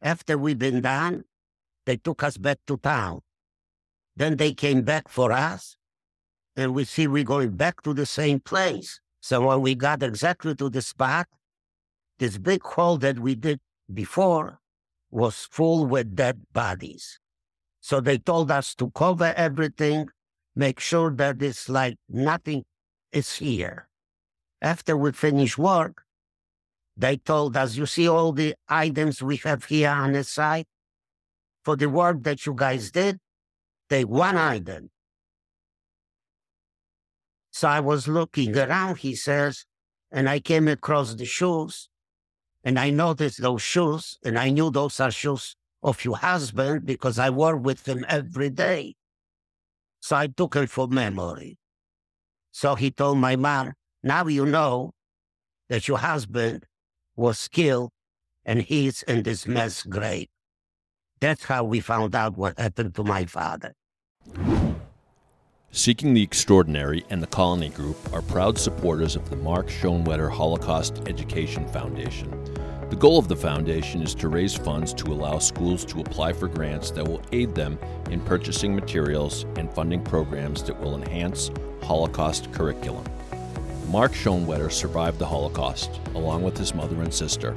After 0.03 0.39
we'd 0.39 0.59
been 0.59 0.81
done, 0.81 1.25
they 1.87 1.97
took 1.97 2.23
us 2.23 2.37
back 2.37 2.59
to 2.67 2.77
town. 2.79 3.21
Then 4.17 4.37
they 4.37 4.53
came 4.53 4.83
back 4.83 5.09
for 5.09 5.33
us, 5.33 5.77
and 6.57 6.75
we 6.75 6.85
see 6.85 7.07
we're 7.07 7.25
going 7.25 7.57
back 7.57 7.83
to 7.83 7.95
the 7.95 8.07
same 8.07 8.41
place. 8.41 9.01
So 9.21 9.47
when 9.47 9.61
we 9.61 9.75
got 9.75 10.03
exactly 10.03 10.55
to 10.57 10.71
the 10.71 10.83
spot, 10.83 11.29
this 12.19 12.39
big 12.39 12.63
hole 12.63 12.99
that 12.99 13.19
we 13.19 13.35
did 13.35 13.61
before 13.93 14.61
was 15.11 15.49
full 15.51 15.87
with 15.87 16.15
dead 16.15 16.41
bodies. 16.53 17.19
So 17.81 18.01
they 18.01 18.19
told 18.19 18.51
us 18.51 18.75
to 18.77 18.91
cover 18.91 19.35
everything, 19.37 20.09
make 20.55 20.81
sure 20.81 21.11
that 21.13 21.43
it's 21.43 21.69
like 21.69 21.97
nothing 22.09 22.65
is 23.13 23.37
here. 23.37 23.89
After 24.63 24.97
we 24.97 25.13
finish 25.13 25.57
work, 25.57 26.05
they 27.01 27.17
told 27.17 27.57
us, 27.57 27.77
you 27.77 27.87
see 27.87 28.09
all 28.09 28.33
the 28.33 28.55
items 28.69 29.23
we 29.23 29.37
have 29.39 29.65
here 29.65 29.91
on 29.91 30.13
the 30.13 30.25
site? 30.25 30.67
For 31.65 31.77
the 31.77 31.89
work 31.89 32.23
that 32.23 32.47
you 32.47 32.55
guys 32.55 32.91
did, 32.91 33.19
take 33.89 34.09
one 34.09 34.37
item. 34.37 34.91
So 37.51 37.69
I 37.69 37.81
was 37.81 38.09
looking 38.09 38.57
around, 38.57 38.99
he 38.99 39.15
says, 39.15 39.67
and 40.11 40.29
I 40.29 40.41
came 40.41 40.69
across 40.69 41.15
the 41.15 41.25
shoes, 41.25 41.89
and 42.65 42.79
I 42.79 42.91
noticed 42.91 43.41
those 43.41 43.63
shoes, 43.63 44.19
and 44.25 44.39
I 44.39 44.51
knew 44.51 44.71
those 44.71 45.01
are 45.01 45.11
shoes 45.11 45.57
of 45.83 46.05
your 46.05 46.17
husband 46.17 46.87
because 46.87 47.19
I 47.19 47.31
work 47.31 47.63
with 47.63 47.87
him 47.87 48.05
every 48.09 48.51
day. 48.51 48.95
So 50.01 50.17
I 50.17 50.29
took 50.29 50.57
it 50.57 50.71
for 50.71 50.89
memory. 50.89 51.59
So 52.53 52.75
he 52.75 52.91
told 52.91 53.19
my 53.19 53.37
mom, 53.37 53.73
now 54.03 54.27
you 54.27 54.47
know 54.47 54.93
that 55.69 55.87
your 55.89 55.99
husband 55.99 56.67
was 57.21 57.49
killed 57.49 57.91
and 58.47 58.63
he's 58.63 59.03
in 59.03 59.23
this 59.23 59.47
mass 59.47 59.83
grave. 59.83 60.27
That's 61.21 61.45
how 61.45 61.65
we 61.65 61.81
found 61.81 62.15
out 62.15 62.39
what 62.39 62.59
happened 62.59 62.95
to 62.95 63.05
my 63.05 63.27
father. 63.27 63.75
Seeking 65.71 66.15
the 66.15 66.23
Extraordinary 66.23 67.05
and 67.11 67.23
the 67.23 67.27
Colony 67.29 67.69
Group 67.69 67.99
are 68.13 68.23
proud 68.23 68.59
supporters 68.59 69.17
of 69.17 69.29
the 69.29 69.37
Mark 69.37 69.69
Schonwetter 69.69 70.31
Holocaust 70.31 71.03
Education 71.07 71.69
Foundation. 71.69 72.31
The 72.89 72.97
goal 72.97 73.19
of 73.19 73.29
the 73.29 73.37
foundation 73.37 74.03
is 74.03 74.15
to 74.17 74.29
raise 74.29 74.57
funds 74.57 74.93
to 74.95 75.13
allow 75.13 75.39
schools 75.39 75.85
to 75.85 76.01
apply 76.01 76.33
for 76.33 76.49
grants 76.49 76.91
that 76.93 77.07
will 77.07 77.23
aid 77.33 77.55
them 77.55 77.79
in 78.11 78.21
purchasing 78.21 78.75
materials 78.75 79.45
and 79.57 79.73
funding 79.73 80.03
programs 80.03 80.65
that 80.65 80.81
will 80.81 80.97
enhance 80.97 81.51
Holocaust 81.83 82.51
curriculum. 82.51 83.05
Mark 83.91 84.13
Schonwetter 84.13 84.71
survived 84.71 85.19
the 85.19 85.27
Holocaust, 85.27 85.99
along 86.15 86.45
with 86.45 86.57
his 86.57 86.77
mother 86.77 87.03
and 87.03 87.13
sister, 87.13 87.53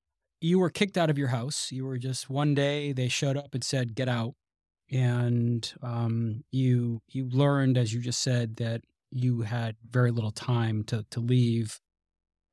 you 0.41 0.59
were 0.59 0.69
kicked 0.69 0.97
out 0.97 1.09
of 1.09 1.17
your 1.17 1.29
house. 1.29 1.71
You 1.71 1.85
were 1.85 1.97
just 1.97 2.29
one 2.29 2.53
day 2.53 2.91
they 2.91 3.07
showed 3.07 3.37
up 3.37 3.53
and 3.53 3.63
said, 3.63 3.95
"Get 3.95 4.09
out," 4.09 4.33
and 4.91 5.71
um, 5.81 6.43
you 6.51 7.01
you 7.07 7.29
learned, 7.29 7.77
as 7.77 7.93
you 7.93 8.01
just 8.01 8.21
said, 8.21 8.57
that 8.57 8.81
you 9.11 9.41
had 9.41 9.75
very 9.89 10.11
little 10.11 10.31
time 10.31 10.83
to 10.85 11.05
to 11.11 11.19
leave, 11.19 11.79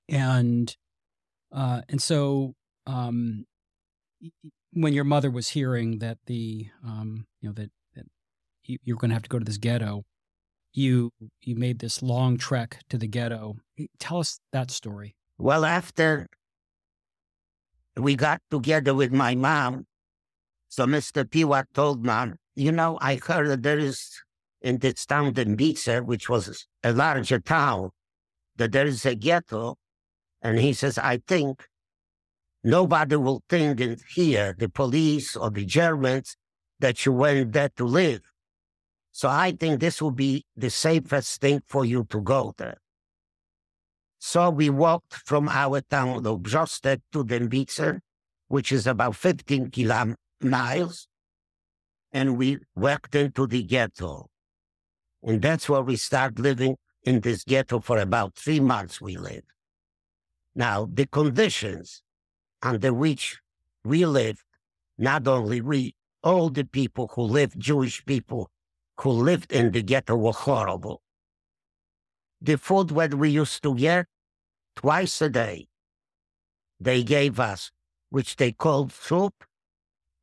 and 0.09 0.75
uh, 1.53 1.83
and 1.89 2.01
so 2.01 2.55
um, 2.87 3.45
when 4.73 4.93
your 4.93 5.05
mother 5.05 5.31
was 5.31 5.49
hearing 5.49 5.99
that 5.99 6.19
the 6.27 6.69
um, 6.85 7.27
you 7.41 7.49
know 7.49 7.55
that, 7.55 7.71
that 7.95 8.07
you, 8.65 8.79
you're 8.85 8.97
going 8.97 9.11
to 9.11 9.15
have 9.15 9.23
to 9.23 9.29
go 9.29 9.39
to 9.39 9.45
this 9.45 9.59
ghetto, 9.59 10.05
you 10.73 11.11
you 11.43 11.57
made 11.57 11.81
this 11.81 12.03
long 12.03 12.37
trek 12.37 12.79
to 12.89 12.99
the 12.99 13.09
ghetto. 13.09 13.57
Tell 13.99 14.19
us 14.19 14.41
that 14.53 14.71
story. 14.71 15.17
Well, 15.41 15.65
after 15.65 16.27
we 17.97 18.15
got 18.15 18.43
together 18.51 18.95
with 18.95 19.11
my 19.11 19.35
mom, 19.35 19.87
so 20.69 20.85
Mr. 20.85 21.25
Piwat 21.25 21.65
told 21.73 22.05
mom, 22.05 22.35
you 22.55 22.71
know, 22.71 22.99
I 23.01 23.17
heard 23.17 23.49
that 23.49 23.63
there 23.63 23.79
is 23.79 24.23
in 24.61 24.81
this 24.81 25.07
town, 25.07 25.33
Dębice, 25.33 26.05
which 26.05 26.29
was 26.29 26.67
a 26.85 26.93
larger 26.93 27.41
town, 27.41 27.89
that 28.57 28.73
there 28.73 28.85
is 28.85 29.07
a 29.07 29.15
ghetto. 29.15 29.77
And 30.43 30.59
he 30.59 30.75
says, 30.75 30.99
I 30.99 31.23
think 31.27 31.67
nobody 32.63 33.17
will 33.17 33.43
think 33.49 33.81
in 33.81 33.97
here, 34.15 34.55
the 34.59 34.69
police 34.69 35.37
or 35.37 35.49
the 35.49 35.65
Germans, 35.65 36.37
that 36.81 37.07
you 37.07 37.13
went 37.13 37.55
there 37.55 37.71
to 37.77 37.87
live. 37.87 38.21
So 39.11 39.31
I 39.31 39.53
think 39.53 39.81
this 39.81 40.03
will 40.03 40.11
be 40.11 40.45
the 40.55 40.69
safest 40.69 41.41
thing 41.41 41.63
for 41.67 41.87
you 41.87 42.05
to 42.11 42.21
go 42.21 42.53
there. 42.59 42.77
So 44.23 44.51
we 44.51 44.69
walked 44.69 45.15
from 45.15 45.49
our 45.49 45.81
town 45.81 46.27
of 46.27 46.41
Brzostek 46.41 47.01
to 47.13 47.25
Dębice, 47.25 48.01
which 48.49 48.71
is 48.71 48.87
about 48.87 49.17
15 49.17 49.71
km 49.71 50.15
miles, 50.43 51.09
and 52.13 52.37
we 52.37 52.59
walked 52.77 53.15
into 53.15 53.47
the 53.47 53.63
ghetto. 53.63 54.29
And 55.23 55.41
that's 55.41 55.71
where 55.71 55.81
we 55.81 55.97
start 55.97 56.39
living 56.39 56.77
in 57.03 57.21
this 57.21 57.45
ghetto 57.45 57.81
for 57.81 57.99
about 57.99 58.35
three 58.35 58.61
months 58.61 59.01
we 59.01 59.17
lived. 59.17 59.51
Now, 60.55 60.87
the 60.93 61.07
conditions 61.07 62.03
under 62.61 62.93
which 62.93 63.41
we 63.85 64.05
lived, 64.05 64.45
not 64.99 65.27
only 65.27 65.63
we, 65.63 65.95
all 66.23 66.51
the 66.51 66.65
people 66.65 67.11
who 67.15 67.23
lived, 67.23 67.59
Jewish 67.59 68.05
people 68.05 68.51
who 69.01 69.11
lived 69.13 69.51
in 69.51 69.73
the 69.73 69.83
ghetto 69.83 70.15
were 70.15 70.33
horrible. 70.33 71.01
The 72.41 72.57
food 72.57 72.89
that 72.91 73.15
we 73.15 73.31
used 73.31 73.63
to 73.63 73.75
get 73.75 74.07
twice 74.77 75.21
a 75.21 75.29
day, 75.29 75.69
they 76.79 77.03
gave 77.03 77.39
us, 77.39 77.71
which 78.09 78.37
they 78.37 78.53
called 78.53 78.93
soup, 78.93 79.45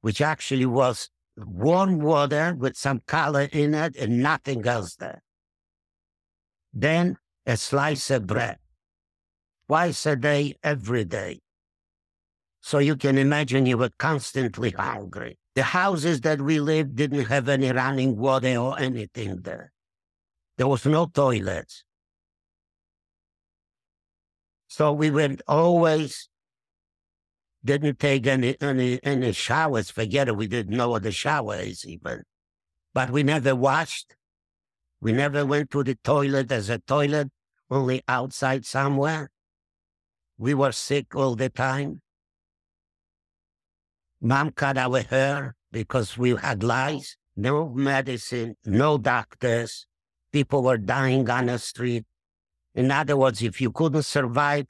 which 0.01 0.21
actually 0.21 0.65
was 0.65 1.10
warm 1.38 1.99
water 1.99 2.56
with 2.58 2.75
some 2.75 3.01
color 3.08 3.47
in 3.51 3.75
it 3.75 3.95
and 3.95 4.23
nothing 4.23 4.65
else 4.65 4.95
there. 4.95 5.21
Then 6.73 7.17
a 7.45 7.56
slice 7.58 8.10
of 8.10 8.25
bread, 8.25 8.58
twice 9.67 10.06
a 10.06 10.15
day, 10.15 10.56
every 10.63 11.06
day. 11.06 11.39
So 12.62 12.80
you 12.80 12.95
can 12.95 13.17
imagine 13.17 13.65
you 13.65 13.77
were 13.77 13.91
constantly 13.97 14.71
hungry. 14.71 15.38
The 15.56 15.63
houses 15.63 16.21
that 16.21 16.41
we 16.41 16.60
lived 16.60 16.95
didn't 16.95 17.25
have 17.25 17.47
any 17.47 17.71
running 17.71 18.17
water 18.17 18.58
or 18.58 18.80
anything 18.80 19.41
there. 19.41 19.71
There 20.58 20.67
was 20.67 20.86
no 20.86 21.06
toilets. 21.06 21.84
So 24.67 24.91
we 24.93 25.10
were 25.10 25.36
always 25.47 26.30
didn't 27.63 27.99
take 27.99 28.27
any 28.27 28.56
any 28.62 28.99
any 29.03 29.32
showers. 29.32 29.89
Forget 29.89 30.27
it. 30.27 30.38
We 30.38 30.47
didn't 30.47 30.75
know 30.75 30.89
what 30.89 31.03
the 31.03 31.12
shower 31.12 31.56
is 31.56 31.86
even. 31.86 32.23
But 32.93 33.10
we 33.12 33.23
never 33.23 33.56
washed. 33.56 34.15
We 35.01 35.12
never 35.12 35.45
went 35.45 35.71
to 35.71 35.84
the 35.84 35.95
toilet 35.95 36.51
as 36.51 36.69
a 36.69 36.80
toilet, 36.80 37.30
only 37.69 38.01
outside 38.08 38.65
somewhere. 38.65 39.30
We 40.38 40.53
were 40.53 40.71
sick 40.71 41.15
all 41.15 41.36
the 41.36 41.49
time. 41.49 42.01
Mom 44.21 44.51
cut 44.51 44.77
our 44.77 45.01
hair 45.01 45.56
because 45.71 46.17
we 46.17 46.36
had 46.36 46.63
lice. 46.63 47.17
No 47.36 47.69
medicine, 47.69 48.56
no 48.65 48.97
doctors. 48.97 49.86
People 50.32 50.63
were 50.63 50.77
dying 50.77 51.30
on 51.30 51.45
the 51.45 51.60
street. 51.60 52.06
In 52.77 52.91
other 52.91 53.17
words, 53.17 53.41
if 53.41 53.59
you 53.59 53.71
couldn't 53.71 54.03
survive 54.03 54.67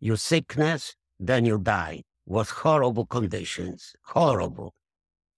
your 0.00 0.16
sickness, 0.16 0.96
then 1.20 1.44
you 1.44 1.56
died. 1.56 2.02
Was 2.26 2.50
horrible 2.50 3.06
conditions, 3.06 3.94
horrible. 4.02 4.74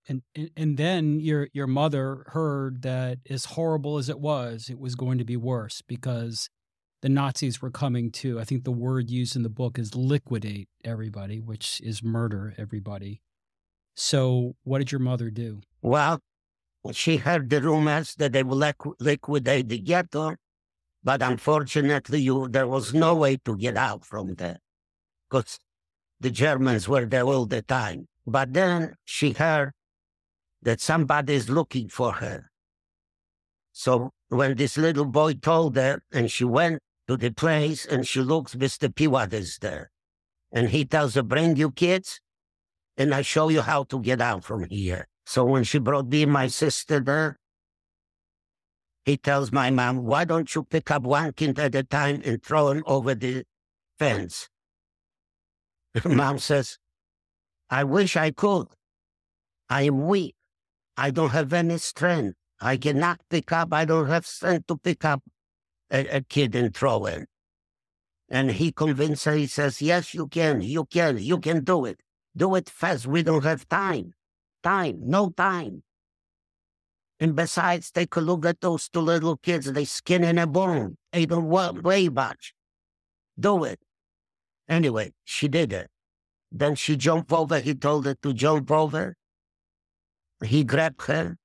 And, 0.08 0.22
and 0.56 0.78
then 0.78 1.20
your 1.20 1.48
your 1.52 1.66
mother 1.66 2.24
heard 2.28 2.82
that 2.82 3.18
as 3.28 3.44
horrible 3.44 3.98
as 3.98 4.08
it 4.08 4.18
was, 4.18 4.68
it 4.70 4.80
was 4.80 4.94
going 4.94 5.18
to 5.18 5.24
be 5.24 5.36
worse 5.36 5.82
because 5.86 6.48
the 7.02 7.10
Nazis 7.10 7.60
were 7.60 7.70
coming 7.70 8.10
to. 8.12 8.40
I 8.40 8.44
think 8.44 8.64
the 8.64 8.72
word 8.72 9.10
used 9.10 9.36
in 9.36 9.42
the 9.42 9.50
book 9.50 9.78
is 9.78 9.94
liquidate 9.94 10.68
everybody, 10.82 11.38
which 11.38 11.82
is 11.82 12.02
murder 12.02 12.54
everybody. 12.56 13.20
So, 13.94 14.56
what 14.64 14.78
did 14.78 14.90
your 14.90 15.00
mother 15.00 15.30
do? 15.30 15.60
Well, 15.82 16.22
she 16.92 17.18
heard 17.18 17.50
the 17.50 17.60
rumors 17.60 18.14
that 18.14 18.32
they 18.32 18.42
will 18.42 18.72
liquidate 18.98 19.68
the 19.68 19.78
ghetto, 19.78 20.36
but 21.02 21.22
unfortunately, 21.22 22.20
you, 22.20 22.48
there 22.48 22.66
was 22.66 22.92
no 22.92 23.14
way 23.14 23.36
to 23.38 23.56
get 23.56 23.76
out 23.76 24.04
from 24.04 24.34
there 24.34 24.58
because 25.28 25.58
the 26.20 26.30
Germans 26.30 26.88
were 26.88 27.06
there 27.06 27.24
all 27.24 27.46
the 27.46 27.62
time. 27.62 28.06
But 28.26 28.52
then 28.52 28.94
she 29.04 29.32
heard 29.32 29.72
that 30.62 30.80
somebody 30.80 31.34
is 31.34 31.48
looking 31.48 31.88
for 31.88 32.12
her. 32.12 32.50
So 33.72 34.10
when 34.28 34.56
this 34.56 34.76
little 34.76 35.06
boy 35.06 35.34
told 35.34 35.76
her, 35.76 36.02
and 36.12 36.30
she 36.30 36.44
went 36.44 36.80
to 37.08 37.16
the 37.16 37.30
place 37.30 37.86
and 37.86 38.06
she 38.06 38.20
looks, 38.20 38.54
Mr. 38.54 38.92
Piwat 38.92 39.32
is 39.32 39.58
there. 39.58 39.90
And 40.52 40.68
he 40.68 40.84
tells 40.84 41.14
her, 41.14 41.22
bring 41.22 41.56
you 41.56 41.70
kids, 41.70 42.20
and 42.96 43.14
I 43.14 43.22
show 43.22 43.48
you 43.48 43.62
how 43.62 43.84
to 43.84 44.00
get 44.00 44.20
out 44.20 44.44
from 44.44 44.64
here. 44.64 45.08
So 45.24 45.44
when 45.44 45.64
she 45.64 45.78
brought 45.78 46.08
me 46.08 46.24
and 46.24 46.32
my 46.32 46.48
sister 46.48 47.00
there, 47.00 47.38
he 49.04 49.16
tells 49.16 49.52
my 49.52 49.70
mom, 49.70 50.04
why 50.04 50.24
don't 50.24 50.54
you 50.54 50.62
pick 50.64 50.90
up 50.90 51.02
one 51.02 51.32
kid 51.32 51.58
at 51.58 51.74
a 51.74 51.82
time 51.82 52.22
and 52.24 52.42
throw 52.42 52.68
him 52.70 52.82
over 52.86 53.14
the 53.14 53.44
fence? 53.98 54.48
mom 56.04 56.38
says, 56.38 56.78
I 57.70 57.84
wish 57.84 58.16
I 58.16 58.30
could. 58.30 58.66
I 59.68 59.82
am 59.82 60.06
weak. 60.06 60.34
I 60.96 61.10
don't 61.10 61.30
have 61.30 61.52
any 61.52 61.78
strength. 61.78 62.36
I 62.60 62.76
cannot 62.76 63.20
pick 63.30 63.52
up. 63.52 63.72
I 63.72 63.84
don't 63.84 64.08
have 64.08 64.26
strength 64.26 64.66
to 64.66 64.76
pick 64.76 65.04
up 65.04 65.22
a, 65.90 66.06
a 66.16 66.20
kid 66.20 66.54
and 66.54 66.74
throw 66.74 67.04
him. 67.04 67.26
And 68.28 68.52
he 68.52 68.70
convinced 68.70 69.24
her, 69.24 69.34
he 69.34 69.46
says, 69.46 69.82
Yes, 69.82 70.14
you 70.14 70.28
can. 70.28 70.60
You 70.60 70.84
can. 70.84 71.18
You 71.18 71.38
can 71.38 71.64
do 71.64 71.84
it. 71.84 72.00
Do 72.36 72.54
it 72.54 72.68
fast. 72.68 73.06
We 73.06 73.22
don't 73.22 73.44
have 73.44 73.68
time. 73.68 74.12
Time. 74.62 75.00
No 75.02 75.30
time. 75.30 75.82
And 77.20 77.36
besides, 77.36 77.90
take 77.90 78.16
a 78.16 78.20
look 78.20 78.46
at 78.46 78.60
those 78.62 78.88
two 78.88 79.00
little 79.00 79.36
kids. 79.36 79.70
They 79.70 79.84
skin 79.84 80.24
and 80.24 80.40
a 80.40 80.46
bone. 80.46 80.96
They 81.12 81.26
don't 81.26 81.48
weigh 81.48 82.08
much. 82.08 82.54
Do 83.38 83.64
it. 83.64 83.78
Anyway, 84.68 85.12
she 85.24 85.46
did 85.46 85.72
it. 85.72 85.88
Then 86.50 86.74
she 86.74 86.96
jumped 86.96 87.30
over. 87.32 87.60
He 87.60 87.74
told 87.74 88.06
her 88.06 88.14
to 88.22 88.32
jump 88.32 88.70
over. 88.70 89.16
He 90.42 90.64
grabbed 90.64 91.02
her, 91.02 91.36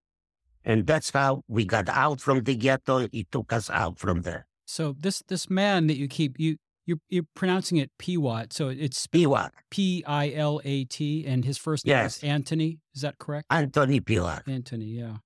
and 0.64 0.88
that's 0.88 1.10
how 1.10 1.44
we 1.50 1.66
got 1.66 1.90
out 1.90 2.22
from 2.22 2.44
the 2.44 2.56
ghetto. 2.56 3.10
He 3.12 3.28
took 3.30 3.52
us 3.52 3.70
out 3.70 4.00
from 4.00 4.22
there. 4.22 4.48
So 4.66 4.96
this 4.98 5.22
this 5.28 5.50
man 5.50 5.88
that 5.88 5.98
you 5.98 6.08
keep 6.08 6.40
you 6.40 6.56
you're, 6.86 7.00
you're 7.10 7.26
pronouncing 7.36 7.78
it 7.78 7.92
Piwat, 8.00 8.54
so 8.54 8.70
it's 8.70 9.06
Piwat, 9.08 9.50
P 9.70 10.04
I 10.08 10.32
L 10.32 10.62
A 10.64 10.86
T, 10.86 11.26
and 11.28 11.44
his 11.44 11.58
first 11.58 11.86
name 11.86 11.98
yes. 11.98 12.18
is 12.18 12.24
Anthony. 12.24 12.80
Is 12.94 13.02
that 13.02 13.18
correct? 13.18 13.48
Anthony 13.50 14.00
Piwat. 14.00 14.48
Anthony, 14.48 14.86
yeah. 14.86 15.18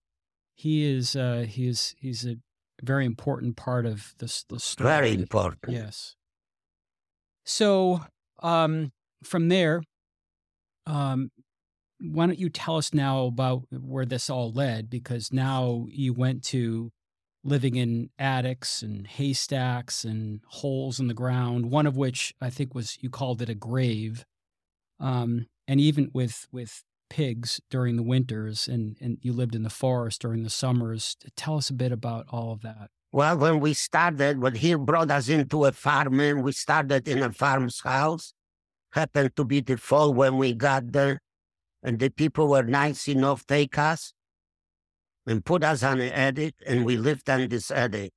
He 0.60 0.84
is 0.84 1.16
uh, 1.16 1.46
he 1.48 1.70
is 1.70 1.96
he's 1.98 2.26
a 2.26 2.36
very 2.84 3.06
important 3.06 3.56
part 3.56 3.86
of 3.86 4.14
this 4.20 4.44
the 4.44 4.60
story. 4.60 4.90
Very 4.90 5.14
important. 5.14 5.72
Yes. 5.72 6.18
So 7.46 8.02
um, 8.44 8.92
from 9.24 9.48
there, 9.48 9.82
um, 10.86 11.32
why 12.02 12.26
don't 12.26 12.38
you 12.38 12.50
tell 12.50 12.76
us 12.76 12.94
now 12.94 13.28
about 13.28 13.68
where 13.72 14.04
this 14.04 14.30
all 14.30 14.52
led? 14.52 14.90
Because 14.90 15.32
now 15.32 15.86
you 15.90 16.12
went 16.12 16.44
to 16.46 16.92
living 17.42 17.78
in 17.78 18.10
attics 18.20 18.82
and 18.82 19.08
haystacks 19.08 20.04
and 20.04 20.42
holes 20.46 21.00
in 21.00 21.08
the 21.08 21.14
ground. 21.14 21.72
One 21.72 21.88
of 21.88 21.96
which 21.96 22.34
I 22.42 22.50
think 22.50 22.76
was 22.76 22.98
you 23.00 23.10
called 23.10 23.42
it 23.42 23.48
a 23.48 23.56
grave, 23.56 24.26
um, 25.00 25.46
and 25.70 25.80
even 25.80 26.12
with 26.14 26.48
with 26.52 26.84
pigs 27.10 27.60
during 27.70 27.96
the 27.96 28.04
winters, 28.04 28.68
and 28.68 28.96
and 29.02 29.18
you 29.22 29.34
lived 29.34 29.56
in 29.56 29.64
the 29.64 29.70
forest 29.70 30.22
during 30.22 30.44
the 30.44 30.50
summers. 30.50 31.18
Tell 31.36 31.58
us 31.58 31.70
a 31.70 31.74
bit 31.74 31.92
about 31.92 32.26
all 32.30 32.52
of 32.52 32.62
that. 32.62 32.90
Well, 33.12 33.38
when 33.38 33.60
we 33.60 33.74
started, 33.74 34.40
when 34.40 34.56
he 34.56 34.76
brought 34.76 35.10
us 35.10 35.30
into 35.30 35.66
a 35.66 35.72
farm, 35.72 36.20
and 36.20 36.44
we 36.44 36.52
started 36.52 37.08
in 37.08 37.24
a 37.24 37.32
farm's 37.32 37.82
house. 37.82 38.34
Happened 38.94 39.36
to 39.36 39.46
be 39.46 39.60
the 39.62 39.78
fall 39.78 40.16
when 40.16 40.38
we 40.38 40.52
got 40.52 40.94
there 40.94 41.20
and 41.82 42.00
the 42.00 42.10
people 42.10 42.48
were 42.48 42.64
nice 42.64 43.08
enough 43.08 43.46
to 43.46 43.56
take 43.56 43.78
us 43.78 44.14
and 45.26 45.46
put 45.46 45.64
us 45.64 45.84
on 45.84 46.00
an 46.00 46.12
attic, 46.12 46.56
and 46.66 46.86
we 46.86 46.98
lived 46.98 47.30
on 47.30 47.48
this 47.50 47.72
attic. 47.72 48.12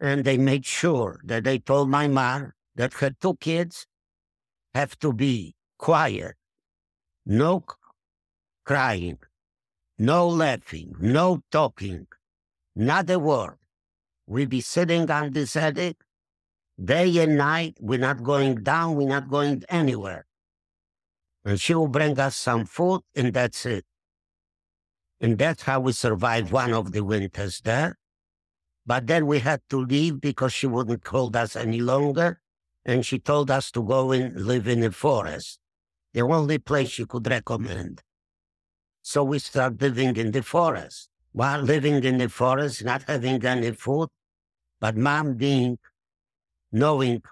And 0.00 0.24
they 0.24 0.36
made 0.36 0.64
sure 0.64 1.20
that 1.24 1.44
they 1.44 1.58
told 1.58 1.88
my 1.88 2.08
mom 2.08 2.52
that 2.76 2.94
her 2.94 3.10
two 3.20 3.36
kids 3.36 3.86
have 4.74 4.98
to 5.00 5.12
be 5.12 5.54
quiet, 5.78 6.34
no 7.24 7.64
crying, 8.68 9.18
no 9.98 10.28
laughing, 10.28 10.94
no 11.00 11.42
talking, 11.50 12.06
not 12.76 13.10
a 13.10 13.18
word. 13.18 13.58
We'll 14.26 14.46
be 14.46 14.60
sitting 14.60 15.10
on 15.10 15.32
this 15.32 15.56
attic 15.56 15.96
day 16.92 17.18
and 17.18 17.36
night. 17.36 17.74
We're 17.80 18.06
not 18.08 18.22
going 18.22 18.62
down. 18.62 18.94
We're 18.94 19.14
not 19.16 19.28
going 19.28 19.64
anywhere 19.68 20.28
and 21.48 21.58
she 21.58 21.74
will 21.74 21.88
bring 21.88 22.18
us 22.20 22.36
some 22.36 22.66
food, 22.66 23.00
and 23.14 23.32
that's 23.32 23.64
it. 23.64 23.86
And 25.18 25.38
that's 25.38 25.62
how 25.62 25.80
we 25.80 25.92
survived 25.92 26.52
one 26.52 26.74
of 26.74 26.92
the 26.92 27.02
winters 27.02 27.62
there. 27.64 27.96
But 28.84 29.06
then 29.06 29.26
we 29.26 29.38
had 29.40 29.62
to 29.70 29.80
leave 29.80 30.20
because 30.20 30.52
she 30.52 30.66
wouldn't 30.66 31.06
hold 31.06 31.34
us 31.36 31.56
any 31.56 31.80
longer, 31.80 32.40
and 32.84 33.04
she 33.04 33.18
told 33.18 33.50
us 33.50 33.70
to 33.72 33.82
go 33.82 34.12
and 34.12 34.36
live 34.46 34.68
in 34.68 34.80
the 34.80 34.92
forest, 34.92 35.58
the 36.12 36.20
only 36.20 36.58
place 36.58 36.90
she 36.90 37.06
could 37.06 37.26
recommend. 37.26 38.02
So 39.10 39.24
we 39.24 39.38
start 39.38 39.80
living 39.80 40.14
in 40.16 40.32
the 40.32 40.42
forest. 40.42 41.08
While 41.32 41.62
living 41.62 42.04
in 42.04 42.18
the 42.18 42.28
forest, 42.28 42.84
not 42.84 43.04
having 43.04 43.42
any 43.42 43.70
food, 43.70 44.10
but 44.80 44.98
mom 44.98 45.32
being, 45.36 45.78
knowing 46.72 47.22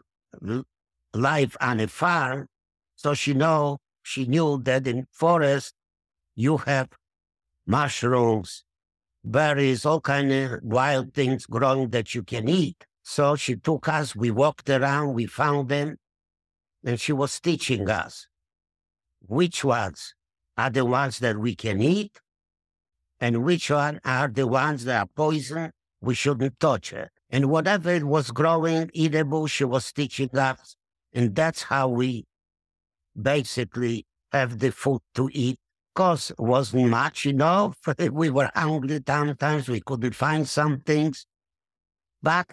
life 1.13 1.55
on 1.61 1.81
a 1.81 1.87
farm, 1.87 2.49
so 2.95 3.13
she 3.13 3.35
know 3.35 3.77
she 4.03 4.25
knew 4.25 4.63
that 4.63 4.87
in 4.87 5.07
forest 5.13 5.75
you 6.35 6.57
have 6.57 6.89
mushrooms, 7.67 8.65
berries, 9.23 9.85
all 9.85 10.01
kind 10.01 10.33
of 10.33 10.61
wild 10.63 11.13
things 11.13 11.45
growing 11.45 11.91
that 11.91 12.15
you 12.15 12.23
can 12.23 12.49
eat. 12.49 12.87
So 13.03 13.37
she 13.37 13.55
took 13.55 13.87
us, 13.87 14.17
we 14.17 14.31
walked 14.31 14.71
around, 14.71 15.13
we 15.13 15.27
found 15.27 15.69
them, 15.69 15.99
and 16.83 16.99
she 16.99 17.13
was 17.13 17.39
teaching 17.39 17.91
us 17.91 18.29
which 19.21 19.63
ones 19.63 20.16
are 20.57 20.71
the 20.71 20.85
ones 20.85 21.19
that 21.19 21.39
we 21.39 21.55
can 21.55 21.81
eat 21.81 22.21
and 23.21 23.45
which 23.45 23.71
one 23.71 24.01
are 24.05 24.29
the 24.29 24.47
ones 24.47 24.85
that 24.85 25.03
are 25.03 25.09
poison, 25.15 25.73
we 26.01 26.15
shouldn't 26.15 26.61
touch. 26.61 26.93
And 27.31 27.51
whatever 27.51 27.91
it 27.91 28.05
was 28.05 28.31
growing, 28.31 28.91
eatable, 28.93 29.47
she 29.47 29.65
was 29.65 29.93
teaching 29.93 30.37
us. 30.37 30.77
And 31.13 31.35
that's 31.35 31.65
how 31.65 31.89
we 31.89 32.27
basically 33.21 34.07
have 34.33 34.59
the 34.59 34.71
food 34.71 35.01
to 35.15 35.31
eat. 35.33 35.59
Cause 35.95 36.31
wasn't 36.39 36.91
much 36.91 37.25
enough. 37.25 37.79
we 38.13 38.29
were 38.29 38.51
hungry 38.55 39.01
sometimes. 39.07 39.67
We 39.67 39.81
couldn't 39.81 40.15
find 40.15 40.47
some 40.47 40.81
things. 40.81 41.27
But 42.23 42.49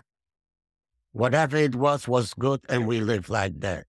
whatever 1.12 1.58
it 1.58 1.76
was, 1.76 2.08
was 2.08 2.34
good. 2.34 2.62
And 2.70 2.88
we 2.88 3.02
lived 3.02 3.28
like 3.28 3.60
that. 3.60 3.86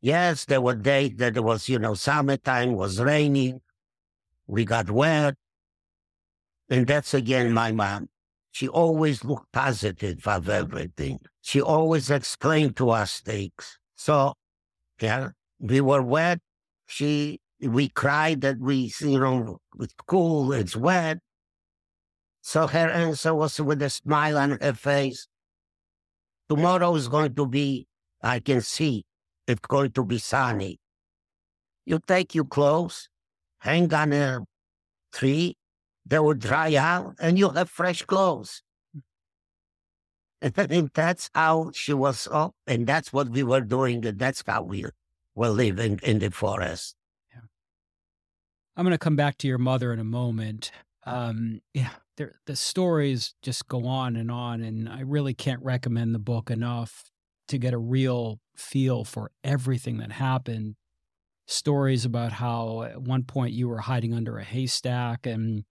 Yes, 0.00 0.44
there 0.44 0.60
were 0.60 0.76
days 0.76 1.16
that 1.16 1.36
it 1.36 1.42
was, 1.42 1.68
you 1.68 1.78
know, 1.78 1.94
summertime 1.94 2.74
was 2.74 3.00
raining. 3.00 3.60
We 4.46 4.64
got 4.64 4.90
wet. 4.90 5.34
And 6.70 6.86
that's 6.86 7.14
again 7.14 7.52
my 7.52 7.72
mom. 7.72 8.08
She 8.52 8.68
always 8.68 9.24
looked 9.24 9.52
positive 9.52 10.26
of 10.26 10.48
everything. 10.48 11.20
She 11.42 11.60
always 11.60 12.10
explained 12.10 12.76
to 12.76 12.90
us 12.90 13.20
things. 13.20 13.78
So, 13.96 14.34
yeah, 15.00 15.30
we 15.58 15.80
were 15.80 16.02
wet. 16.02 16.40
She, 16.86 17.40
we 17.60 17.88
cried 17.88 18.40
that 18.42 18.58
we, 18.58 18.92
you 19.00 19.18
know, 19.18 19.58
it's 19.80 19.94
cool, 20.06 20.52
it's 20.52 20.76
wet. 20.76 21.18
So 22.40 22.66
her 22.66 22.88
answer 22.88 23.34
was 23.34 23.60
with 23.60 23.82
a 23.82 23.90
smile 23.90 24.38
on 24.38 24.58
her 24.60 24.72
face. 24.72 25.28
Tomorrow 26.48 26.94
is 26.94 27.08
going 27.08 27.34
to 27.34 27.46
be, 27.46 27.86
I 28.22 28.40
can 28.40 28.62
see, 28.62 29.04
it's 29.48 29.66
going 29.66 29.92
to 29.92 30.04
be 30.04 30.18
sunny. 30.18 30.78
You 31.86 31.98
take 32.06 32.34
your 32.34 32.44
clothes, 32.44 33.08
hang 33.60 33.92
on 33.94 34.12
a 34.12 34.40
tree, 35.12 35.56
they 36.04 36.18
will 36.18 36.34
dry 36.34 36.74
out, 36.76 37.14
and 37.18 37.38
you 37.38 37.48
have 37.50 37.70
fresh 37.70 38.02
clothes. 38.02 38.62
And 40.40 40.90
that's 40.94 41.30
how 41.34 41.72
she 41.74 41.92
was 41.92 42.28
up, 42.30 42.54
and 42.64 42.86
that's 42.86 43.12
what 43.12 43.30
we 43.30 43.42
were 43.42 43.60
doing, 43.60 44.06
and 44.06 44.20
that's 44.20 44.44
how 44.46 44.62
we 44.62 44.84
were 45.34 45.48
living 45.48 45.98
in 46.04 46.20
the 46.20 46.30
forest. 46.30 46.94
Yeah. 47.32 47.40
I'm 48.76 48.84
going 48.84 48.92
to 48.92 48.98
come 48.98 49.16
back 49.16 49.36
to 49.38 49.48
your 49.48 49.58
mother 49.58 49.92
in 49.92 49.98
a 49.98 50.04
moment. 50.04 50.70
Um, 51.04 51.60
yeah, 51.74 51.90
the 52.16 52.54
stories 52.54 53.34
just 53.42 53.66
go 53.66 53.86
on 53.86 54.14
and 54.14 54.30
on, 54.30 54.62
and 54.62 54.88
I 54.88 55.00
really 55.00 55.34
can't 55.34 55.62
recommend 55.62 56.14
the 56.14 56.20
book 56.20 56.52
enough 56.52 57.10
to 57.48 57.58
get 57.58 57.74
a 57.74 57.78
real 57.78 58.38
feel 58.58 59.04
for 59.04 59.30
everything 59.44 59.98
that 59.98 60.12
happened. 60.12 60.76
Stories 61.46 62.04
about 62.04 62.32
how 62.32 62.82
at 62.82 63.00
one 63.00 63.24
point 63.24 63.54
you 63.54 63.68
were 63.68 63.78
hiding 63.78 64.12
under 64.12 64.36
a 64.38 64.44
haystack, 64.44 65.26
and 65.26 65.64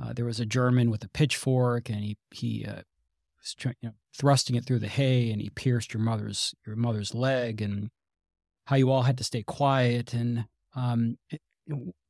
uh, 0.00 0.12
there 0.12 0.24
was 0.24 0.38
a 0.38 0.46
German 0.46 0.90
with 0.90 1.02
a 1.02 1.08
pitchfork, 1.08 1.88
and 1.88 1.98
he 1.98 2.16
he 2.30 2.64
uh, 2.64 2.82
was 3.40 3.56
you 3.64 3.88
know, 3.88 3.94
thrusting 4.16 4.54
it 4.54 4.64
through 4.64 4.78
the 4.78 4.88
hay, 4.88 5.32
and 5.32 5.42
he 5.42 5.50
pierced 5.50 5.92
your 5.92 6.02
mother's 6.02 6.54
your 6.64 6.76
mother's 6.76 7.14
leg, 7.14 7.60
and 7.60 7.90
how 8.66 8.76
you 8.76 8.90
all 8.90 9.02
had 9.02 9.18
to 9.18 9.24
stay 9.24 9.42
quiet, 9.42 10.14
and 10.14 10.44
um, 10.76 11.16
it, 11.30 11.40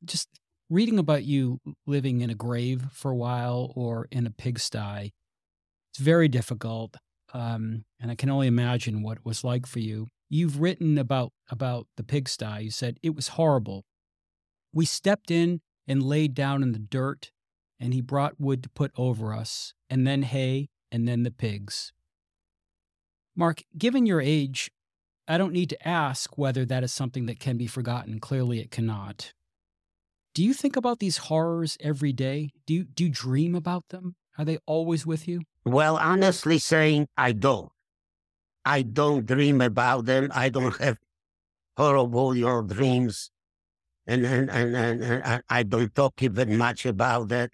just 0.05 0.29
reading 0.69 0.99
about 0.99 1.23
you 1.23 1.59
living 1.85 2.21
in 2.21 2.29
a 2.29 2.35
grave 2.35 2.85
for 2.91 3.11
a 3.11 3.15
while 3.15 3.71
or 3.75 4.07
in 4.11 4.27
a 4.27 4.31
pigsty. 4.31 5.13
It's 5.91 5.99
very 5.99 6.27
difficult, 6.27 6.97
um, 7.33 7.85
and 7.99 8.11
I 8.11 8.15
can 8.15 8.29
only 8.29 8.47
imagine 8.47 9.01
what 9.01 9.17
it 9.17 9.25
was 9.25 9.43
like 9.43 9.65
for 9.65 9.79
you. 9.79 10.09
You've 10.29 10.59
written 10.59 10.97
about 10.97 11.31
about 11.49 11.87
the 11.95 12.03
pigsty. 12.03 12.63
You 12.63 12.71
said 12.71 12.97
it 13.01 13.15
was 13.15 13.29
horrible. 13.29 13.85
We 14.73 14.85
stepped 14.85 15.31
in 15.31 15.61
and 15.87 16.03
laid 16.03 16.33
down 16.33 16.61
in 16.61 16.73
the 16.73 16.79
dirt, 16.79 17.31
and 17.79 17.93
he 17.93 18.01
brought 18.01 18.39
wood 18.39 18.61
to 18.63 18.69
put 18.69 18.91
over 18.97 19.33
us, 19.33 19.73
and 19.89 20.05
then 20.05 20.23
hay, 20.23 20.69
and 20.91 21.07
then 21.07 21.23
the 21.23 21.31
pigs. 21.31 21.93
Mark, 23.35 23.63
given 23.77 24.05
your 24.05 24.19
age, 24.19 24.71
I 25.27 25.37
don't 25.37 25.53
need 25.53 25.69
to 25.69 25.87
ask 25.87 26.37
whether 26.37 26.65
that 26.65 26.83
is 26.83 26.91
something 26.91 27.25
that 27.27 27.39
can 27.39 27.57
be 27.57 27.67
forgotten. 27.67 28.19
Clearly, 28.19 28.59
it 28.59 28.71
cannot. 28.71 29.33
Do 30.33 30.43
you 30.43 30.53
think 30.53 30.75
about 30.75 30.99
these 30.99 31.17
horrors 31.17 31.77
every 31.79 32.13
day? 32.13 32.51
Do 32.65 32.73
you, 32.73 32.83
do 32.83 33.05
you 33.05 33.09
dream 33.09 33.55
about 33.55 33.89
them? 33.89 34.15
Are 34.37 34.45
they 34.45 34.57
always 34.65 35.05
with 35.05 35.27
you? 35.27 35.41
Well, 35.65 35.97
honestly 35.97 36.59
saying, 36.59 37.07
I 37.17 37.31
don't. 37.31 37.71
I 38.67 38.81
don't 38.81 39.25
dream 39.25 39.61
about 39.61 40.07
them. 40.07 40.29
I 40.35 40.49
don't 40.49 40.75
have 40.81 40.97
horrible 41.77 42.35
your 42.35 42.63
dreams. 42.63 43.31
And, 44.05 44.25
and, 44.25 44.49
and, 44.49 44.75
and, 44.75 45.01
and 45.03 45.43
I 45.49 45.63
don't 45.63 45.95
talk 45.95 46.21
even 46.21 46.57
much 46.57 46.85
about 46.85 47.29
that. 47.29 47.51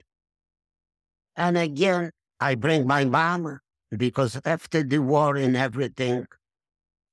And 1.36 1.56
again, 1.56 2.10
I 2.40 2.56
bring 2.56 2.88
my 2.88 3.06
mom 3.06 3.60
because 3.96 4.42
after 4.44 4.82
the 4.82 4.98
war 4.98 5.36
and 5.36 5.56
everything, 5.56 6.26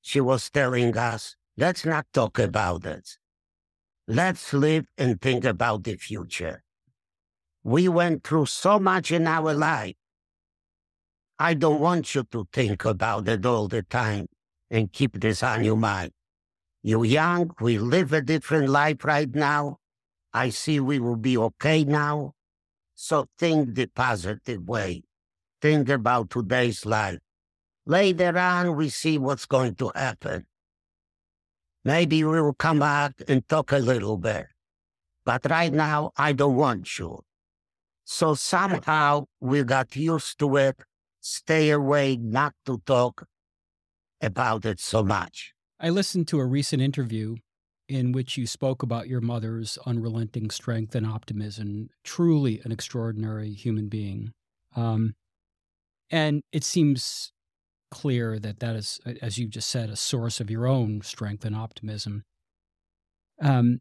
she 0.00 0.18
was 0.22 0.48
telling 0.48 0.96
us, 0.96 1.36
let's 1.58 1.84
not 1.84 2.06
talk 2.14 2.38
about 2.38 2.86
it. 2.86 3.18
Let's 4.08 4.54
live 4.54 4.86
and 4.96 5.20
think 5.20 5.44
about 5.44 5.84
the 5.84 5.96
future. 5.96 6.62
We 7.62 7.86
went 7.86 8.24
through 8.24 8.46
so 8.46 8.78
much 8.78 9.12
in 9.12 9.26
our 9.26 9.52
life. 9.52 9.99
I 11.42 11.54
don't 11.54 11.80
want 11.80 12.14
you 12.14 12.24
to 12.32 12.46
think 12.52 12.84
about 12.84 13.26
it 13.26 13.46
all 13.46 13.66
the 13.66 13.82
time 13.82 14.26
and 14.70 14.92
keep 14.92 15.18
this 15.18 15.42
on 15.42 15.64
your 15.64 15.78
mind. 15.78 16.10
You're 16.82 17.06
young, 17.06 17.52
we 17.62 17.78
live 17.78 18.12
a 18.12 18.20
different 18.20 18.68
life 18.68 19.02
right 19.06 19.34
now. 19.34 19.78
I 20.34 20.50
see 20.50 20.80
we 20.80 20.98
will 20.98 21.16
be 21.16 21.38
okay 21.38 21.84
now. 21.84 22.34
So 22.94 23.26
think 23.38 23.74
the 23.74 23.86
positive 23.86 24.68
way. 24.68 25.04
Think 25.62 25.88
about 25.88 26.28
today's 26.28 26.84
life. 26.84 27.20
Later 27.86 28.36
on, 28.36 28.76
we 28.76 28.90
see 28.90 29.16
what's 29.16 29.46
going 29.46 29.76
to 29.76 29.92
happen. 29.94 30.44
Maybe 31.86 32.22
we 32.22 32.42
will 32.42 32.52
come 32.52 32.80
back 32.80 33.14
and 33.28 33.48
talk 33.48 33.72
a 33.72 33.78
little 33.78 34.18
bit. 34.18 34.44
But 35.24 35.46
right 35.48 35.72
now, 35.72 36.12
I 36.18 36.34
don't 36.34 36.56
want 36.56 36.98
you. 36.98 37.20
So 38.04 38.34
somehow 38.34 39.24
we 39.40 39.64
got 39.64 39.96
used 39.96 40.38
to 40.40 40.56
it, 40.56 40.82
stay 41.20 41.70
away, 41.70 42.16
not 42.16 42.54
to 42.66 42.82
talk 42.86 43.26
about 44.20 44.64
it 44.64 44.80
so 44.80 45.02
much. 45.02 45.52
I 45.78 45.90
listened 45.90 46.28
to 46.28 46.40
a 46.40 46.46
recent 46.46 46.82
interview 46.82 47.36
in 47.88 48.12
which 48.12 48.36
you 48.36 48.46
spoke 48.46 48.82
about 48.82 49.08
your 49.08 49.20
mother's 49.20 49.78
unrelenting 49.84 50.50
strength 50.50 50.94
and 50.94 51.06
optimism. 51.06 51.88
Truly 52.04 52.60
an 52.64 52.70
extraordinary 52.72 53.52
human 53.52 53.88
being. 53.88 54.32
Um, 54.76 55.14
and 56.10 56.42
it 56.52 56.64
seems 56.64 57.32
clear 57.90 58.38
that 58.38 58.60
that 58.60 58.76
is, 58.76 59.00
as 59.20 59.38
you 59.38 59.48
just 59.48 59.68
said, 59.68 59.90
a 59.90 59.96
source 59.96 60.40
of 60.40 60.50
your 60.50 60.66
own 60.66 61.02
strength 61.02 61.44
and 61.44 61.56
optimism. 61.56 62.22
Um, 63.40 63.80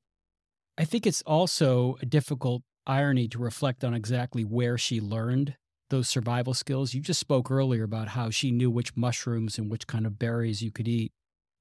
I 0.78 0.86
think 0.86 1.06
it's 1.06 1.22
also 1.24 1.98
a 2.02 2.06
difficult 2.06 2.64
irony 2.88 3.28
to 3.28 3.38
reflect 3.38 3.84
on 3.84 3.94
exactly 3.94 4.44
where 4.44 4.78
she 4.78 5.00
learned 5.02 5.56
those 5.90 6.10
survival 6.10 6.54
skills. 6.54 6.94
You 6.94 7.02
just 7.02 7.20
spoke 7.20 7.52
earlier 7.52 7.84
about 7.84 8.10
how 8.10 8.30
she 8.30 8.52
knew 8.52 8.70
which 8.70 8.96
mushrooms 8.96 9.58
and 9.58 9.70
which 9.70 9.88
kind 9.88 10.06
of 10.06 10.20
berries 10.20 10.62
you 10.62 10.72
could 10.72 10.88
eat. 10.88 11.12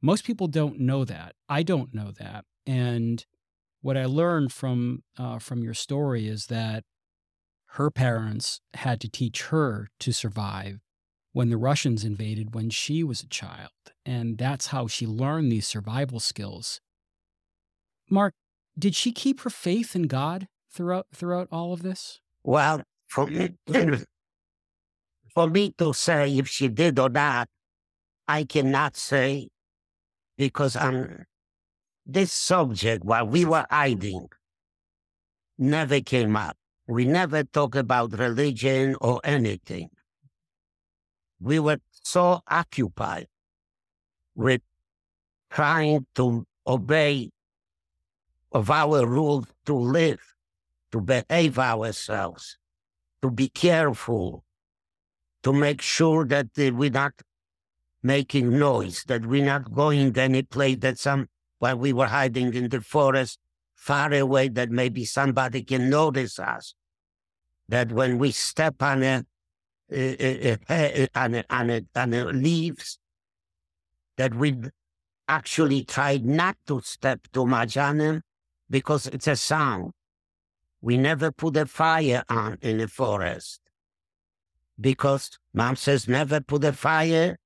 Most 0.00 0.24
people 0.24 0.46
don't 0.46 0.78
know 0.78 1.04
that. 1.04 1.34
I 1.48 1.62
don't 1.62 1.92
know 1.94 2.12
that. 2.18 2.44
And 2.66 3.24
what 3.80 3.96
I 3.96 4.04
learned 4.06 4.52
from 4.52 5.02
uh, 5.18 5.38
from 5.38 5.62
your 5.62 5.74
story 5.74 6.28
is 6.28 6.46
that 6.46 6.84
her 7.72 7.90
parents 7.90 8.60
had 8.74 9.00
to 9.00 9.08
teach 9.08 9.42
her 9.44 9.88
to 10.00 10.12
survive 10.12 10.80
when 11.32 11.50
the 11.50 11.56
Russians 11.56 12.04
invaded 12.04 12.54
when 12.54 12.70
she 12.70 13.04
was 13.04 13.22
a 13.22 13.28
child. 13.28 13.70
And 14.06 14.38
that's 14.38 14.68
how 14.68 14.86
she 14.86 15.06
learned 15.06 15.52
these 15.52 15.66
survival 15.66 16.20
skills. 16.20 16.80
Mark, 18.10 18.34
did 18.78 18.94
she 18.94 19.12
keep 19.12 19.40
her 19.40 19.50
faith 19.50 19.94
in 19.94 20.04
God 20.04 20.48
throughout 20.72 21.06
throughout 21.14 21.48
all 21.50 21.72
of 21.72 21.82
this? 21.82 22.20
Well, 22.42 22.82
for 23.06 23.26
me, 23.26 23.54
for 25.38 25.48
me 25.48 25.70
to 25.78 25.92
say 25.92 26.36
if 26.36 26.48
she 26.48 26.66
did 26.66 26.98
or 26.98 27.08
not, 27.08 27.48
I 28.26 28.42
cannot 28.42 28.96
say 28.96 29.50
because 30.36 30.74
I'm 30.74 31.26
this 32.04 32.32
subject 32.32 33.04
while 33.04 33.24
we 33.24 33.44
were 33.44 33.64
hiding 33.70 34.26
never 35.56 36.00
came 36.00 36.34
up. 36.34 36.56
We 36.88 37.04
never 37.04 37.44
talk 37.44 37.76
about 37.76 38.18
religion 38.18 38.96
or 39.00 39.20
anything 39.22 39.90
we 41.38 41.60
were 41.60 41.78
so 42.02 42.40
occupied 42.50 43.28
with 44.34 44.62
trying 45.52 46.04
to 46.16 46.48
obey 46.66 47.30
of 48.50 48.72
our 48.72 49.06
rule 49.06 49.46
to 49.66 49.74
live, 49.76 50.34
to 50.90 51.00
behave 51.00 51.60
ourselves, 51.60 52.58
to 53.22 53.30
be 53.30 53.48
careful, 53.48 54.42
to 55.42 55.52
make 55.52 55.80
sure 55.80 56.24
that 56.26 56.46
uh, 56.58 56.72
we're 56.74 56.90
not 56.90 57.12
making 58.02 58.58
noise, 58.58 59.04
that 59.08 59.26
we're 59.26 59.44
not 59.44 59.72
going 59.72 60.16
any 60.18 60.42
place 60.42 60.78
that 60.80 60.98
some, 60.98 61.28
while 61.58 61.76
we 61.76 61.92
were 61.92 62.06
hiding 62.06 62.54
in 62.54 62.68
the 62.68 62.80
forest, 62.80 63.38
far 63.74 64.12
away, 64.12 64.48
that 64.48 64.70
maybe 64.70 65.04
somebody 65.04 65.62
can 65.62 65.90
notice 65.90 66.38
us. 66.38 66.74
That 67.68 67.92
when 67.92 68.18
we 68.18 68.30
step 68.30 68.82
on 68.82 69.02
a 69.02 69.24
and, 69.90 71.44
and, 71.50 71.86
and 71.94 72.42
leaves 72.42 72.98
that 74.16 74.34
we 74.34 74.56
actually 75.28 75.84
tried 75.84 76.24
not 76.24 76.56
to 76.66 76.80
step 76.82 77.20
too 77.32 77.46
much 77.46 77.76
on 77.76 77.98
them 77.98 78.22
because 78.68 79.06
it's 79.06 79.26
a 79.26 79.36
sound. 79.36 79.92
We 80.80 80.96
never 80.96 81.32
put 81.32 81.56
a 81.56 81.66
fire 81.66 82.22
on 82.28 82.58
in 82.60 82.78
the 82.78 82.88
forest 82.88 83.60
because 84.80 85.38
mom 85.52 85.76
says 85.76 86.08
never 86.08 86.40
put 86.40 86.64
a 86.64 86.72
fire 86.72 87.38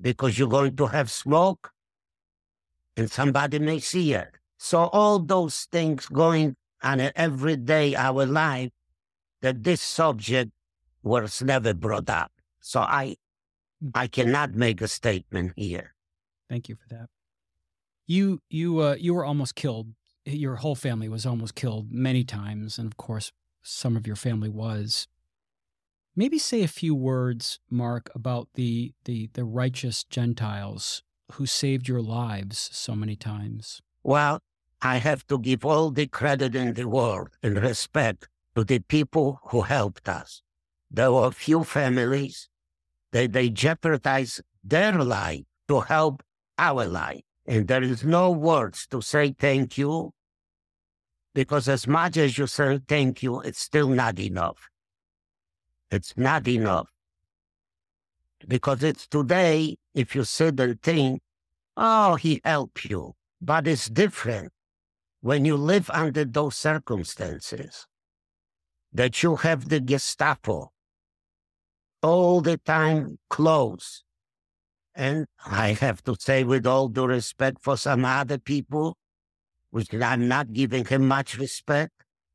because 0.00 0.38
you're 0.38 0.48
going 0.48 0.76
to 0.76 0.86
have 0.86 1.10
smoke 1.10 1.70
and 2.96 3.10
somebody 3.10 3.58
may 3.58 3.78
see 3.78 4.12
it. 4.12 4.28
So 4.56 4.84
all 4.92 5.18
those 5.18 5.68
things 5.70 6.06
going 6.06 6.56
on 6.82 7.00
every 7.14 7.56
day 7.56 7.94
our 7.94 8.26
life 8.26 8.70
that 9.40 9.62
this 9.62 9.80
subject 9.80 10.50
was 11.02 11.42
never 11.42 11.74
brought 11.74 12.10
up. 12.10 12.32
So 12.60 12.80
I, 12.80 13.16
hmm. 13.80 13.90
I 13.94 14.08
cannot 14.08 14.54
make 14.54 14.80
a 14.80 14.88
statement 14.88 15.52
here. 15.56 15.94
Thank 16.48 16.68
you 16.68 16.76
for 16.76 16.88
that. 16.94 17.08
You 18.06 18.40
you 18.48 18.80
uh, 18.80 18.96
you 18.98 19.12
were 19.12 19.24
almost 19.24 19.54
killed. 19.54 19.88
Your 20.24 20.56
whole 20.56 20.74
family 20.74 21.08
was 21.08 21.26
almost 21.26 21.54
killed 21.54 21.92
many 21.92 22.24
times, 22.24 22.78
and 22.78 22.86
of 22.86 22.96
course, 22.96 23.32
some 23.62 23.96
of 23.96 24.06
your 24.06 24.16
family 24.16 24.48
was. 24.48 25.06
Maybe 26.18 26.40
say 26.40 26.64
a 26.64 26.66
few 26.66 26.96
words, 26.96 27.60
Mark, 27.70 28.10
about 28.12 28.48
the 28.54 28.92
the 29.04 29.30
the 29.34 29.44
righteous 29.44 30.02
Gentiles 30.02 31.04
who 31.34 31.46
saved 31.46 31.86
your 31.86 32.02
lives 32.02 32.70
so 32.72 32.96
many 32.96 33.14
times. 33.14 33.80
Well, 34.02 34.40
I 34.82 34.96
have 34.96 35.24
to 35.28 35.38
give 35.38 35.64
all 35.64 35.92
the 35.92 36.08
credit 36.08 36.56
in 36.56 36.74
the 36.74 36.88
world 36.88 37.28
and 37.40 37.62
respect 37.62 38.26
to 38.56 38.64
the 38.64 38.80
people 38.80 39.38
who 39.50 39.60
helped 39.60 40.08
us. 40.08 40.42
There 40.90 41.12
were 41.12 41.30
few 41.30 41.62
families 41.62 42.48
that 43.12 43.30
they 43.32 43.48
jeopardized 43.48 44.40
their 44.64 44.98
life 44.98 45.44
to 45.68 45.82
help 45.82 46.24
our 46.58 46.84
life. 46.86 47.22
And 47.46 47.68
there 47.68 47.84
is 47.84 48.02
no 48.02 48.32
words 48.32 48.88
to 48.88 49.00
say 49.02 49.36
thank 49.38 49.78
you 49.78 50.10
because 51.32 51.68
as 51.68 51.86
much 51.86 52.16
as 52.16 52.36
you 52.38 52.48
say 52.48 52.80
thank 52.88 53.22
you, 53.22 53.40
it's 53.40 53.60
still 53.60 53.88
not 53.88 54.18
enough. 54.18 54.68
It's 55.90 56.16
not 56.16 56.46
enough. 56.48 56.88
Because 58.46 58.82
it's 58.82 59.06
today, 59.06 59.76
if 59.94 60.14
you 60.14 60.24
sit 60.24 60.60
and 60.60 60.80
think, 60.80 61.20
oh, 61.76 62.14
he 62.14 62.40
helped 62.44 62.84
you. 62.84 63.14
But 63.40 63.66
it's 63.66 63.88
different 63.88 64.52
when 65.20 65.44
you 65.44 65.56
live 65.56 65.90
under 65.90 66.24
those 66.24 66.56
circumstances 66.56 67.86
that 68.92 69.22
you 69.22 69.36
have 69.36 69.68
the 69.68 69.80
Gestapo 69.80 70.70
all 72.02 72.40
the 72.40 72.58
time 72.58 73.18
close 73.28 74.04
and 74.98 75.26
I 75.46 75.74
have 75.74 76.02
to 76.04 76.16
say, 76.18 76.42
with 76.42 76.66
all 76.66 76.88
due 76.88 77.06
respect 77.06 77.58
for 77.62 77.76
some 77.76 78.04
other 78.04 78.36
people, 78.36 78.96
which 79.70 79.94
I'm 79.94 80.26
not 80.26 80.52
giving 80.52 80.84
him 80.84 81.06
much 81.06 81.38
respect, 81.38 81.92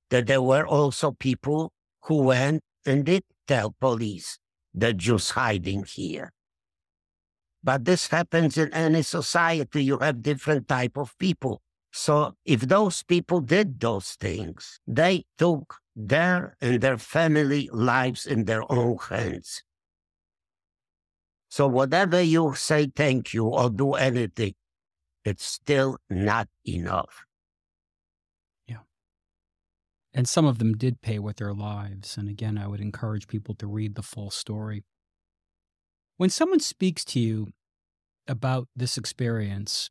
that 0.09 0.27
there 0.27 0.41
were 0.41 0.65
also 0.65 1.11
people 1.11 1.73
who 2.03 2.21
went 2.23 2.63
and 2.85 3.03
did 3.03 3.23
tell 3.47 3.75
police 3.79 4.39
the 4.73 4.93
Jews 4.93 5.31
hiding 5.31 5.83
here. 5.83 6.31
But 7.63 7.85
this 7.85 8.07
happens 8.07 8.57
in 8.57 8.73
any 8.73 9.03
society. 9.03 9.83
You 9.83 9.99
have 9.99 10.21
different 10.21 10.67
type 10.67 10.97
of 10.97 11.17
people. 11.17 11.61
So 11.91 12.35
if 12.43 12.61
those 12.61 13.03
people 13.03 13.39
did 13.39 13.79
those 13.79 14.13
things, 14.13 14.79
they 14.87 15.25
took 15.37 15.75
their 15.95 16.57
and 16.59 16.81
their 16.81 16.97
family 16.97 17.69
lives 17.71 18.25
in 18.25 18.45
their 18.45 18.69
own 18.71 18.97
hands. 19.09 19.63
So 21.49 21.67
whatever 21.67 22.19
you 22.19 22.55
say 22.55 22.87
thank 22.87 23.33
you 23.33 23.45
or 23.45 23.69
do 23.69 23.93
anything, 23.93 24.55
it's 25.23 25.45
still 25.45 25.97
not 26.09 26.49
enough. 26.67 27.25
And 30.13 30.27
some 30.27 30.45
of 30.45 30.59
them 30.59 30.73
did 30.73 31.01
pay 31.01 31.17
with 31.17 31.37
their 31.37 31.53
lives. 31.53 32.17
And 32.17 32.29
again, 32.29 32.57
I 32.57 32.67
would 32.67 32.81
encourage 32.81 33.27
people 33.27 33.55
to 33.55 33.67
read 33.67 33.95
the 33.95 34.03
full 34.03 34.29
story. 34.29 34.83
When 36.17 36.29
someone 36.29 36.59
speaks 36.59 37.03
to 37.05 37.19
you 37.19 37.47
about 38.27 38.67
this 38.75 38.97
experience, 38.97 39.89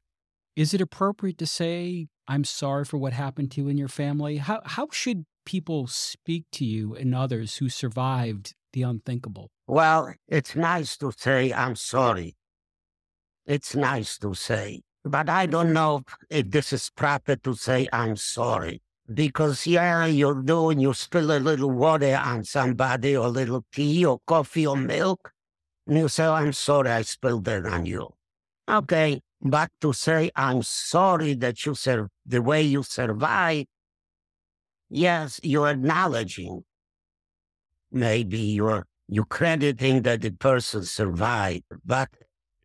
is 0.55 0.73
it 0.73 0.81
appropriate 0.81 1.39
to 1.39 1.47
say, 1.47 2.07
I'm 2.29 2.45
sorry 2.45 2.85
for 2.85 2.99
what 2.99 3.13
happened 3.13 3.51
to 3.53 3.63
you 3.63 3.69
and 3.69 3.79
your 3.79 3.89
family? 3.89 4.37
How, 4.37 4.61
how 4.65 4.89
should 4.93 5.25
people 5.45 5.87
speak 5.89 6.45
to 6.53 6.65
you 6.65 6.95
and 6.95 7.15
others 7.15 7.57
who 7.57 7.69
survived 7.69 8.55
the 8.73 8.83
unthinkable? 8.83 9.51
Well, 9.67 10.15
it's 10.29 10.55
nice 10.55 10.97
to 10.99 11.13
say, 11.17 11.53
I'm 11.53 11.75
sorry. 11.75 12.37
It's 13.45 13.75
nice 13.75 14.19
to 14.19 14.35
say, 14.35 14.83
but 15.05 15.29
I 15.29 15.47
don't 15.47 15.73
know 15.73 16.03
if 16.31 16.51
this 16.51 16.73
is 16.73 16.91
proper 16.91 17.35
to 17.37 17.55
say, 17.55 17.89
I'm 17.93 18.17
sorry. 18.17 18.83
Because, 19.15 19.67
yeah, 19.67 20.07
you 20.07 20.43
do, 20.45 20.71
and 20.71 20.81
you 20.81 20.95
spill 20.95 21.33
a 21.33 21.39
little 21.39 21.71
water 21.71 22.17
on 22.17 22.45
somebody, 22.45 23.17
or 23.17 23.27
a 23.27 23.31
little 23.31 23.65
tea, 23.73 24.05
or 24.05 24.21
coffee, 24.27 24.67
or 24.67 24.77
milk, 24.77 25.33
and 25.87 25.99
you 25.99 26.09
say, 26.09 26.25
I'm 26.25 26.53
sorry 26.53 26.91
I 26.91 27.03
spilled 27.03 27.49
it 27.49 27.67
on 27.67 27.87
you. 27.87 28.09
Okay, 28.69 29.21
but 29.41 29.71
to 29.81 29.93
say, 29.93 30.31
I'm 30.37 30.63
sorry 30.63 31.35
that 31.35 31.67
you 31.67 31.75
serve 31.75 32.09
the 32.25 32.41
way 32.41 32.63
you 32.63 32.83
survived, 32.83 33.67
yes, 34.89 35.41
you're 35.43 35.69
acknowledging 35.69 36.65
maybe 37.91 38.39
you're 38.39 38.87
you're 39.09 39.27
crediting 39.27 40.03
that 40.03 40.23
the 40.23 40.31
person 40.31 40.85
survived, 40.85 41.65
but 41.85 42.09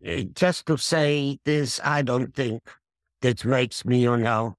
uh, 0.07 0.21
just 0.33 0.65
to 0.67 0.77
say 0.77 1.39
this, 1.43 1.79
I 1.83 2.01
don't 2.03 2.33
think 2.33 2.61
that 3.21 3.43
makes 3.43 3.83
me, 3.83 3.99
you 4.03 4.15
know, 4.15 4.55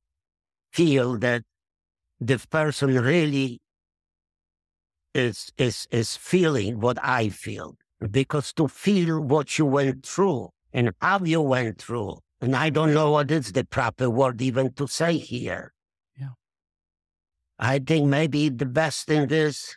feel 0.73 1.17
that 1.19 1.45
the 2.21 2.39
person 2.51 2.95
really 2.95 3.61
is 5.15 5.51
is 5.59 5.87
is 5.91 6.17
feeling 6.17 6.81
what 6.81 6.99
I 7.03 7.29
feel. 7.29 7.77
Because 8.11 8.53
to 8.55 8.69
feel 8.69 9.21
what 9.21 9.59
you 9.59 9.67
went 9.67 10.07
through 10.07 10.51
and 10.73 10.93
how 11.01 11.19
you 11.25 11.41
went 11.41 11.83
through, 11.83 12.19
and 12.41 12.55
I 12.55 12.71
don't 12.71 12.95
know 12.95 13.11
what 13.11 13.31
is 13.31 13.53
the 13.53 13.65
proper 13.65 14.09
word 14.09 14.41
even 14.41 14.73
to 14.75 14.87
say 14.87 15.19
here. 15.19 15.73
Yeah. 16.17 16.35
I 17.59 17.81
think 17.81 18.07
maybe 18.07 18.51
the 18.51 18.67
best 18.67 19.07
thing 19.07 19.29
is 19.31 19.77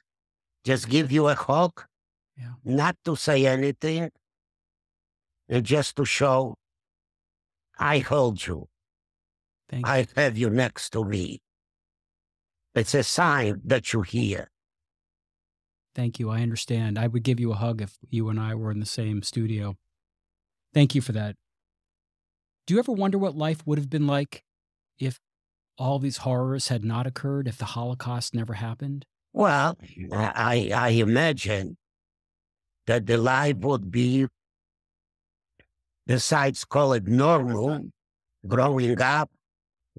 just 0.64 0.88
give 0.88 1.12
you 1.12 1.28
a 1.28 1.36
hug, 1.36 1.84
yeah. 2.38 2.54
not 2.64 2.96
to 3.06 3.16
say 3.16 3.48
anything, 3.48 4.12
and 5.50 5.66
just 5.66 5.96
to 5.96 6.06
show 6.06 6.56
I 7.80 7.98
hold 8.00 8.46
you. 8.46 8.68
Thank 9.68 9.88
I 9.88 10.06
have 10.16 10.38
you 10.38 10.52
next 10.52 10.92
to 10.92 11.04
me. 11.04 11.42
It's 12.74 12.94
a 12.94 13.04
sign 13.04 13.62
that 13.66 13.92
you're 13.92 14.04
here. 14.04 14.50
Thank 15.94 16.20
you. 16.20 16.30
I 16.30 16.42
understand. 16.42 16.98
I 16.98 17.08
would 17.08 17.24
give 17.24 17.40
you 17.40 17.52
a 17.52 17.56
hug 17.56 17.82
if 17.82 17.98
you 18.10 18.30
and 18.30 18.40
I 18.40 18.56
were 18.56 18.72
in 18.72 18.80
the 18.80 18.86
same 18.86 19.24
studio. 19.24 19.76
Thank 20.74 20.96
you 20.96 21.02
for 21.02 21.12
that. 21.12 21.36
Do 22.66 22.74
you 22.74 22.80
ever 22.80 22.94
wonder 22.94 23.18
what 23.18 23.36
life 23.36 23.66
would 23.66 23.78
have 23.78 23.90
been 23.90 24.08
like 24.08 24.44
if 24.98 25.20
all 25.78 26.00
these 26.00 26.18
horrors 26.18 26.70
had 26.70 26.86
not 26.86 27.08
occurred, 27.08 27.48
if 27.48 27.58
the 27.58 27.66
Holocaust 27.66 28.34
never 28.34 28.54
happened? 28.54 29.06
Well, 29.34 29.78
I, 30.12 30.72
I 30.74 30.90
imagine 30.90 31.78
that 32.88 33.06
the 33.06 33.18
life 33.18 33.58
would 33.58 33.92
be, 33.92 34.28
besides 36.06 36.64
call 36.64 36.94
it 36.94 37.08
normal, 37.08 37.90
growing 38.48 39.02
up, 39.02 39.30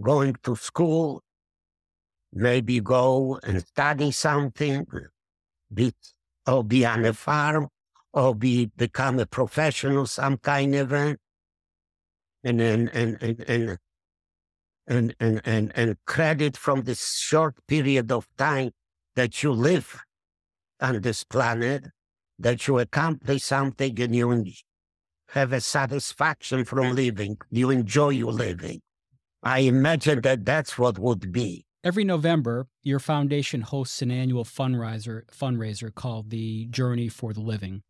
going 0.00 0.36
to 0.44 0.56
school, 0.56 1.22
maybe 2.32 2.80
go 2.80 3.38
and 3.42 3.64
study 3.64 4.10
something, 4.10 4.86
be, 5.72 5.92
or 6.46 6.64
be 6.64 6.84
on 6.84 7.04
a 7.04 7.12
farm, 7.12 7.68
or 8.12 8.34
be 8.34 8.66
become 8.76 9.18
a 9.18 9.26
professional, 9.26 10.06
some 10.06 10.38
kind 10.38 10.74
of 10.74 10.92
and 10.92 11.18
and 12.44 12.60
and 12.60 12.90
and 13.22 13.44
and 13.48 13.78
and, 14.88 15.14
and, 15.20 15.40
and, 15.44 15.72
and 15.76 15.96
credit 16.06 16.56
from 16.56 16.82
this 16.82 17.16
short 17.16 17.54
period 17.68 18.10
of 18.10 18.26
time 18.36 18.72
that 19.14 19.42
you 19.42 19.52
live 19.52 20.02
on 20.80 21.00
this 21.00 21.22
planet, 21.22 21.84
that 22.38 22.66
you 22.66 22.78
accomplish 22.78 23.44
something 23.44 24.00
and 24.00 24.14
you 24.14 24.52
have 25.28 25.52
a 25.52 25.60
satisfaction 25.60 26.64
from 26.64 26.94
living, 26.94 27.38
you 27.50 27.70
enjoy 27.70 28.10
your 28.10 28.32
living. 28.32 28.80
I 29.42 29.60
imagine 29.60 30.20
that 30.22 30.44
that's 30.44 30.76
what 30.78 30.98
would 30.98 31.32
be. 31.32 31.64
Every 31.84 32.04
November, 32.04 32.68
your 32.82 33.00
foundation 33.00 33.62
hosts 33.62 34.02
an 34.02 34.10
annual 34.12 34.44
fundraiser 34.44 35.22
fundraiser 35.30 35.92
called 35.92 36.30
the 36.30 36.66
Journey 36.66 37.08
for 37.08 37.32
the 37.32 37.40
Living. 37.40 37.82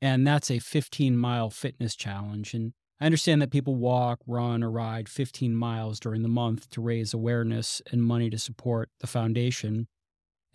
And 0.00 0.26
that's 0.26 0.50
a 0.50 0.60
15 0.60 1.16
mile 1.16 1.50
fitness 1.50 1.96
challenge. 1.96 2.54
And 2.54 2.74
I 3.00 3.06
understand 3.06 3.42
that 3.42 3.50
people 3.50 3.74
walk, 3.74 4.20
run, 4.26 4.62
or 4.62 4.70
ride 4.70 5.08
15 5.08 5.56
miles 5.56 5.98
during 5.98 6.22
the 6.22 6.28
month 6.28 6.70
to 6.70 6.80
raise 6.80 7.12
awareness 7.12 7.82
and 7.90 8.04
money 8.04 8.30
to 8.30 8.38
support 8.38 8.90
the 9.00 9.08
foundation 9.08 9.88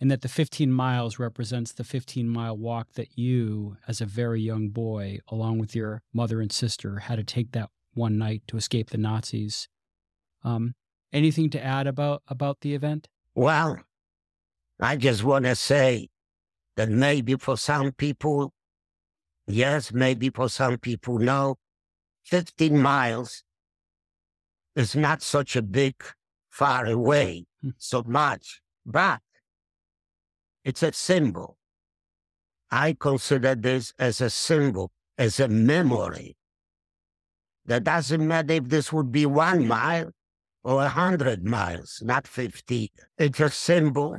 and 0.00 0.10
that 0.10 0.22
the 0.22 0.28
15 0.28 0.72
miles 0.72 1.18
represents 1.18 1.72
the 1.72 1.84
15 1.84 2.28
mile 2.28 2.56
walk 2.56 2.92
that 2.94 3.18
you, 3.18 3.76
as 3.86 4.00
a 4.00 4.06
very 4.06 4.40
young 4.40 4.68
boy, 4.68 5.18
along 5.28 5.58
with 5.58 5.74
your 5.74 6.02
mother 6.14 6.40
and 6.40 6.50
sister, 6.50 7.00
had 7.00 7.16
to 7.16 7.24
take 7.24 7.52
that 7.52 7.68
one 7.92 8.16
night 8.16 8.42
to 8.46 8.56
escape 8.56 8.90
the 8.90 8.98
Nazis. 8.98 9.68
Um, 10.42 10.74
anything 11.12 11.50
to 11.50 11.62
add 11.62 11.86
about 11.86 12.22
about 12.28 12.60
the 12.60 12.74
event? 12.74 13.08
Well, 13.34 13.78
I 14.80 14.96
just 14.96 15.24
want 15.24 15.44
to 15.44 15.54
say 15.54 16.08
that 16.76 16.88
maybe 16.88 17.34
for 17.36 17.56
some 17.56 17.92
people, 17.92 18.52
yes, 19.46 19.92
maybe 19.92 20.30
for 20.30 20.48
some 20.48 20.78
people, 20.78 21.18
no, 21.18 21.56
15 22.24 22.78
miles 22.78 23.42
is 24.76 24.96
not 24.96 25.22
such 25.22 25.56
a 25.56 25.62
big 25.62 25.94
far 26.48 26.86
away 26.86 27.46
hmm. 27.62 27.70
so 27.78 28.02
much, 28.06 28.60
but 28.86 29.20
it's 30.64 30.82
a 30.82 30.92
symbol. 30.92 31.56
I 32.70 32.96
consider 32.98 33.54
this 33.54 33.92
as 33.98 34.20
a 34.20 34.30
symbol, 34.30 34.92
as 35.18 35.40
a 35.40 35.48
memory 35.48 36.36
That 37.66 37.84
doesn't 37.84 38.26
matter 38.26 38.54
if 38.54 38.68
this 38.68 38.92
would 38.92 39.10
be 39.12 39.26
one 39.26 39.66
mile 39.66 40.12
or 40.62 40.82
a 40.82 40.88
hundred 40.88 41.44
miles, 41.44 42.02
not 42.04 42.26
50. 42.26 42.92
It's 43.18 43.40
a 43.40 43.50
symbol 43.50 44.18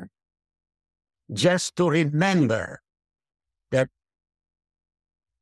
just 1.31 1.75
to 1.77 1.89
remember 1.89 2.81
that 3.71 3.89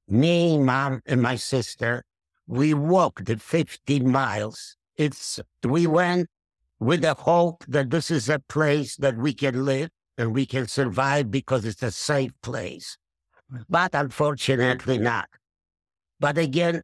me, 0.08 0.58
mom, 0.58 1.02
and 1.06 1.22
my 1.22 1.36
sister, 1.36 2.04
we 2.48 2.74
walked 2.74 3.26
the 3.26 3.38
15 3.38 4.10
miles. 4.10 4.76
It's, 4.98 5.40
we 5.64 5.88
went 5.88 6.28
with 6.80 7.02
the 7.02 7.14
hope 7.14 7.64
that 7.68 7.90
this 7.90 8.12
is 8.12 8.30
a 8.30 8.40
place 8.40 8.96
that 8.98 9.18
we 9.18 9.34
can 9.34 9.66
live 9.66 9.90
and 10.18 10.34
we 10.34 10.46
can 10.46 10.68
survive 10.68 11.32
because 11.32 11.66
it's 11.66 11.84
a 11.84 11.92
safe 11.92 12.32
place. 12.42 12.98
But 13.70 13.92
unfortunately 13.94 14.98
not. 14.98 15.30
But 16.20 16.38
again, 16.38 16.82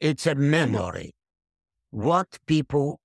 it's 0.00 0.26
a 0.26 0.34
memory. 0.34 1.12
What 1.90 2.38
people 2.46 3.00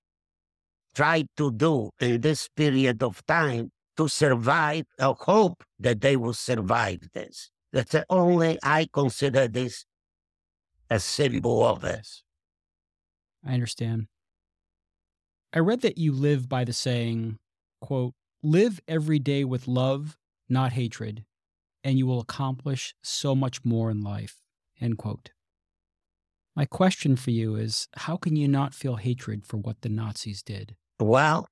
tried 0.94 1.26
to 1.36 1.50
do 1.50 1.90
in 2.00 2.20
this 2.20 2.48
period 2.56 3.02
of 3.02 3.24
time 3.26 3.70
to 3.96 4.08
survive, 4.08 4.84
a 4.98 5.14
hope 5.14 5.64
that 5.78 6.00
they 6.00 6.16
will 6.16 6.34
survive 6.34 7.00
this. 7.12 7.50
That's 7.72 7.92
the 7.92 8.06
only 8.08 8.58
I 8.62 8.88
consider 8.92 9.48
this 9.48 9.84
a 10.90 11.00
symbol 11.00 11.64
of 11.64 11.80
this. 11.80 12.22
I 13.44 13.54
understand. 13.54 14.06
I 15.52 15.58
read 15.60 15.80
that 15.82 15.98
you 15.98 16.12
live 16.12 16.48
by 16.48 16.64
the 16.64 16.72
saying, 16.72 17.38
quote, 17.80 18.14
live 18.42 18.80
every 18.86 19.18
day 19.18 19.44
with 19.44 19.66
love, 19.68 20.16
not 20.48 20.72
hatred, 20.72 21.24
and 21.82 21.98
you 21.98 22.06
will 22.06 22.20
accomplish 22.20 22.94
so 23.02 23.34
much 23.34 23.64
more 23.64 23.90
in 23.90 24.02
life, 24.02 24.40
end 24.80 24.98
quote. 24.98 25.30
My 26.56 26.66
question 26.66 27.16
for 27.16 27.32
you 27.32 27.56
is 27.56 27.88
how 27.94 28.16
can 28.16 28.36
you 28.36 28.46
not 28.46 28.74
feel 28.74 28.96
hatred 28.96 29.44
for 29.44 29.56
what 29.56 29.80
the 29.80 29.88
Nazis 29.88 30.42
did? 30.42 30.76
Well, 31.00 31.48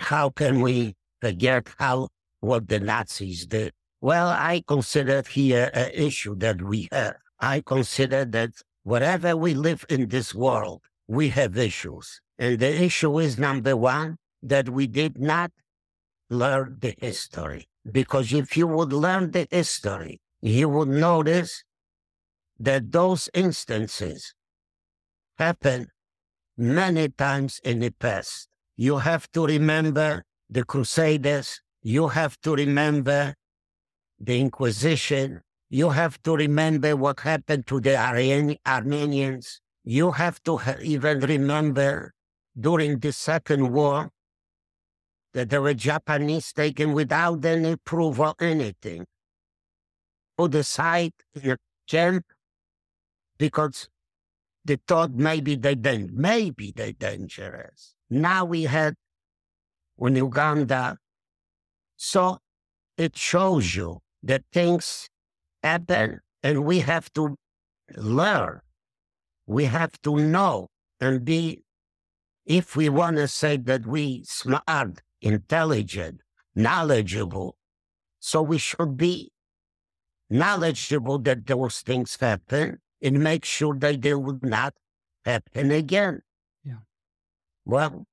how 0.00 0.30
can 0.30 0.60
we 0.60 0.96
forget 1.20 1.68
how 1.78 2.08
what 2.40 2.68
the 2.68 2.80
Nazis 2.80 3.46
did? 3.46 3.72
Well, 4.00 4.28
I 4.28 4.64
consider 4.66 5.22
here 5.28 5.70
an 5.72 5.90
issue 5.94 6.34
that 6.36 6.62
we 6.62 6.88
have. 6.90 7.16
I 7.38 7.60
consider 7.60 8.24
that 8.24 8.50
wherever 8.82 9.36
we 9.36 9.54
live 9.54 9.84
in 9.88 10.08
this 10.08 10.34
world, 10.34 10.82
we 11.06 11.28
have 11.28 11.56
issues. 11.56 12.20
And 12.38 12.58
the 12.58 12.82
issue 12.82 13.18
is 13.18 13.38
number 13.38 13.76
one, 13.76 14.16
that 14.42 14.68
we 14.70 14.86
did 14.86 15.18
not 15.18 15.52
learn 16.28 16.78
the 16.80 16.94
history. 16.98 17.68
Because 17.90 18.32
if 18.32 18.56
you 18.56 18.66
would 18.66 18.92
learn 18.92 19.30
the 19.30 19.46
history, 19.50 20.20
you 20.40 20.68
would 20.68 20.88
notice 20.88 21.62
that 22.60 22.92
those 22.92 23.30
instances 23.32 24.34
happened 25.38 25.88
many 26.58 27.08
times 27.08 27.58
in 27.64 27.80
the 27.80 27.90
past. 27.90 28.48
You 28.76 28.98
have 28.98 29.30
to 29.32 29.46
remember 29.46 30.24
the 30.50 30.64
Crusaders. 30.64 31.62
You 31.82 32.08
have 32.08 32.38
to 32.42 32.54
remember 32.54 33.34
the 34.18 34.38
Inquisition. 34.38 35.40
You 35.70 35.88
have 35.90 36.22
to 36.22 36.36
remember 36.36 36.94
what 36.96 37.20
happened 37.20 37.66
to 37.68 37.80
the 37.80 37.96
Aryan- 37.96 38.58
Armenians. 38.66 39.60
You 39.82 40.12
have 40.12 40.42
to 40.42 40.58
ha- 40.58 40.76
even 40.82 41.20
remember 41.20 42.12
during 42.58 42.98
the 42.98 43.12
Second 43.12 43.72
War 43.72 44.10
that 45.32 45.48
there 45.48 45.62
were 45.62 45.74
Japanese 45.74 46.52
taken 46.52 46.92
without 46.92 47.42
any 47.44 47.76
proof 47.76 48.18
or 48.18 48.34
anything. 48.38 49.06
Put 50.36 50.54
aside 50.56 51.12
a 51.42 51.56
camp 51.88 52.24
because 53.40 53.88
they 54.66 54.76
thought 54.86 55.12
maybe 55.14 55.56
they 55.56 55.74
didn't, 55.74 56.12
maybe 56.12 56.72
they 56.76 56.92
dangerous. 56.92 57.94
Now 58.10 58.44
we 58.44 58.64
had 58.64 58.94
in 59.98 60.14
Uganda. 60.14 60.98
So 61.96 62.38
it 62.98 63.16
shows 63.16 63.74
you 63.74 64.00
that 64.22 64.42
things 64.52 65.08
happen 65.62 66.20
and 66.42 66.64
we 66.64 66.80
have 66.80 67.10
to 67.14 67.36
learn. 67.96 68.60
We 69.46 69.64
have 69.64 70.00
to 70.02 70.16
know 70.16 70.68
and 71.00 71.24
be, 71.24 71.62
if 72.44 72.76
we 72.76 72.90
want 72.90 73.16
to 73.16 73.26
say 73.26 73.56
that 73.56 73.86
we 73.86 74.22
smart, 74.24 75.00
intelligent, 75.22 76.20
knowledgeable, 76.54 77.56
so 78.18 78.42
we 78.42 78.58
should 78.58 78.98
be 78.98 79.30
knowledgeable 80.28 81.18
that 81.20 81.46
those 81.46 81.80
things 81.80 82.18
happen 82.20 82.80
and 83.02 83.22
make 83.22 83.44
sure 83.44 83.74
that 83.78 84.02
they 84.02 84.14
would 84.14 84.42
not 84.42 84.74
happen 85.24 85.70
again. 85.70 86.22
Yeah. 86.64 86.82
Well, 87.64 88.06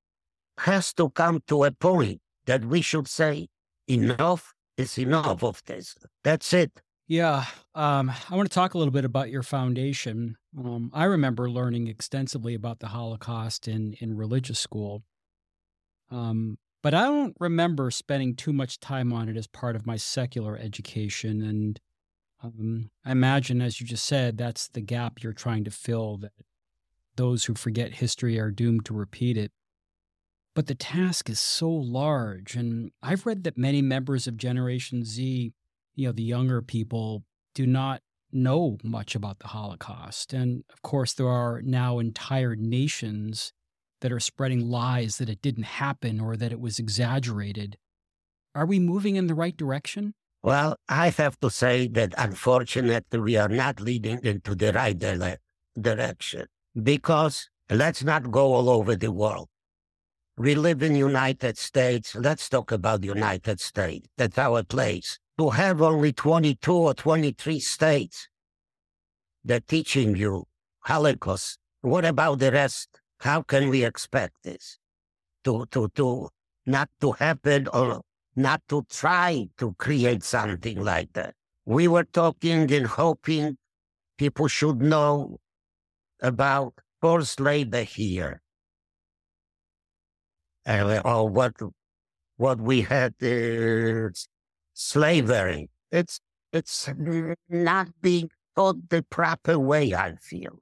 has 0.60 0.94
to 0.94 1.10
come 1.10 1.42
to 1.48 1.64
a 1.66 1.72
point 1.72 2.22
that 2.46 2.66
we 2.66 2.82
should 2.82 3.08
say 3.08 3.48
enough 3.88 4.54
is 4.78 4.98
enough 4.98 5.44
of 5.44 5.64
this. 5.66 5.96
That's 6.24 6.54
it. 6.54 6.82
Yeah. 7.08 7.46
Um, 7.74 8.12
I 8.30 8.36
want 8.36 8.50
to 8.50 8.54
talk 8.54 8.74
a 8.74 8.78
little 8.78 8.92
bit 8.92 9.06
about 9.06 9.30
your 9.30 9.44
foundation. 9.44 10.38
Um, 10.58 10.92
I 10.94 11.06
remember 11.06 11.50
learning 11.50 11.88
extensively 11.88 12.54
about 12.54 12.80
the 12.80 12.88
Holocaust 12.88 13.68
in, 13.68 13.96
in 14.00 14.18
religious 14.18 14.60
school. 14.60 15.04
Um, 16.12 16.58
but 16.84 16.94
I 16.94 17.06
don't 17.06 17.36
remember 17.40 17.92
spending 17.92 18.36
too 18.36 18.54
much 18.54 18.80
time 18.80 19.12
on 19.14 19.30
it 19.30 19.38
as 19.38 19.48
part 19.48 19.76
of 19.76 19.86
my 19.86 19.98
secular 19.98 20.58
education. 20.58 21.42
And 21.42 21.80
um, 22.44 22.92
I 23.04 23.12
imagine, 23.12 23.62
as 23.62 23.82
you 23.82 23.88
just 23.88 24.06
said, 24.06 24.38
that's 24.38 24.68
the 24.68 24.82
gap 24.82 25.24
you're 25.24 25.34
trying 25.34 25.64
to 25.64 25.72
fill 25.72 26.18
that 26.18 26.34
those 27.16 27.46
who 27.46 27.56
forget 27.56 27.96
history 27.96 28.40
are 28.40 28.52
doomed 28.52 28.86
to 28.86 28.94
repeat 28.94 29.38
it. 29.38 29.52
But 30.54 30.68
the 30.68 30.76
task 30.76 31.30
is 31.30 31.40
so 31.40 31.70
large. 31.70 32.56
And 32.56 32.92
I've 33.02 33.26
read 33.26 33.44
that 33.44 33.58
many 33.58 33.82
members 33.82 34.28
of 34.28 34.38
Generation 34.38 35.04
Z, 35.04 35.54
you 35.96 36.08
know, 36.08 36.12
the 36.12 36.24
younger 36.24 36.62
people, 36.62 37.24
do 37.54 37.66
not 37.66 38.02
know 38.32 38.78
much 38.84 39.16
about 39.16 39.40
the 39.40 39.48
Holocaust. 39.48 40.34
And 40.34 40.64
of 40.72 40.82
course, 40.82 41.14
there 41.14 41.28
are 41.28 41.62
now 41.64 42.00
entire 42.00 42.56
nations 42.56 43.54
that 44.02 44.12
are 44.12 44.20
spreading 44.20 44.70
lies 44.70 45.18
that 45.18 45.30
it 45.30 45.42
didn't 45.42 45.64
happen 45.64 46.20
or 46.20 46.38
that 46.38 46.52
it 46.52 46.60
was 46.60 46.78
exaggerated. 46.78 47.78
Are 48.54 48.66
we 48.66 48.80
moving 48.80 49.16
in 49.16 49.28
the 49.28 49.36
right 49.36 49.56
direction? 49.56 50.14
Well, 50.48 50.78
I 50.88 51.10
have 51.10 51.38
to 51.42 51.50
say 51.50 51.90
that 51.90 52.14
unfortunately, 52.18 53.20
we 53.20 53.36
are 53.36 53.50
not 53.50 53.82
leading 53.82 54.24
into 54.24 54.56
the 54.56 54.72
right 54.72 54.98
dire- 54.98 55.40
direction 55.78 56.46
because 56.82 57.50
let's 57.70 58.02
not 58.02 58.32
go 58.32 58.54
all 58.54 58.70
over 58.70 58.96
the 58.96 59.12
world. 59.12 59.50
We 60.38 60.56
live 60.56 60.82
in 60.84 60.96
United 60.96 61.58
States. 61.58 62.16
Let's 62.16 62.48
talk 62.48 62.72
about 62.72 63.02
the 63.02 63.08
United 63.08 63.60
States. 63.60 64.08
That's 64.16 64.38
our 64.38 64.64
place. 64.64 65.20
To 65.38 65.50
have 65.50 65.82
only 65.82 66.14
22 66.14 66.74
or 66.74 66.94
23 66.94 67.60
states 67.60 68.30
that 69.44 69.68
teaching 69.68 70.16
you 70.16 70.46
Holocaust, 70.80 71.60
what 71.82 72.06
about 72.06 72.40
the 72.40 72.54
rest? 72.54 73.02
How 73.20 73.42
can 73.42 73.68
we 73.68 73.84
expect 73.84 74.44
this 74.46 74.80
to, 75.44 75.66
to, 75.72 75.90
to 75.96 76.30
not 76.66 76.90
to 77.02 77.12
happen 77.12 77.68
or 77.74 78.00
not 78.38 78.62
to 78.70 78.86
try 78.90 79.48
to 79.58 79.74
create 79.74 80.24
something 80.24 80.84
like 80.84 81.14
that? 81.14 81.34
We 81.66 81.88
were 81.88 82.06
talking 82.06 82.72
and 82.72 82.88
hoping 82.88 83.58
people 84.18 84.48
should 84.48 84.82
know 84.82 85.38
about 86.22 86.74
forced 87.02 87.40
labor 87.40 87.84
here 87.84 88.42
uh, 90.68 91.02
or 91.06 91.30
what 91.30 91.54
what 92.36 92.62
we 92.62 92.82
had 92.82 93.16
is 93.20 94.28
slavery. 94.74 95.70
It's 95.92 96.20
it's 96.54 96.90
not 97.50 97.88
being 98.02 98.30
taught 98.56 98.90
the 98.90 99.04
proper 99.04 99.58
way. 99.58 99.94
I 99.94 100.16
feel. 100.16 100.60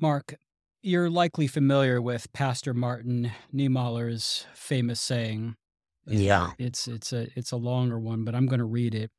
Mark, 0.00 0.36
you're 0.82 1.10
likely 1.10 1.46
familiar 1.46 2.00
with 2.00 2.32
Pastor 2.32 2.72
Martin 2.72 3.32
Niemöller's 3.54 4.46
famous 4.54 5.00
saying. 5.00 5.56
Yeah, 6.06 6.52
It's 6.58 6.86
it's 6.86 7.12
a 7.12 7.28
it's 7.36 7.52
a 7.52 7.56
longer 7.56 7.98
one, 7.98 8.24
but 8.24 8.34
I'm 8.34 8.46
going 8.46 8.60
to 8.60 8.64
read 8.64 8.94
it, 8.94 9.10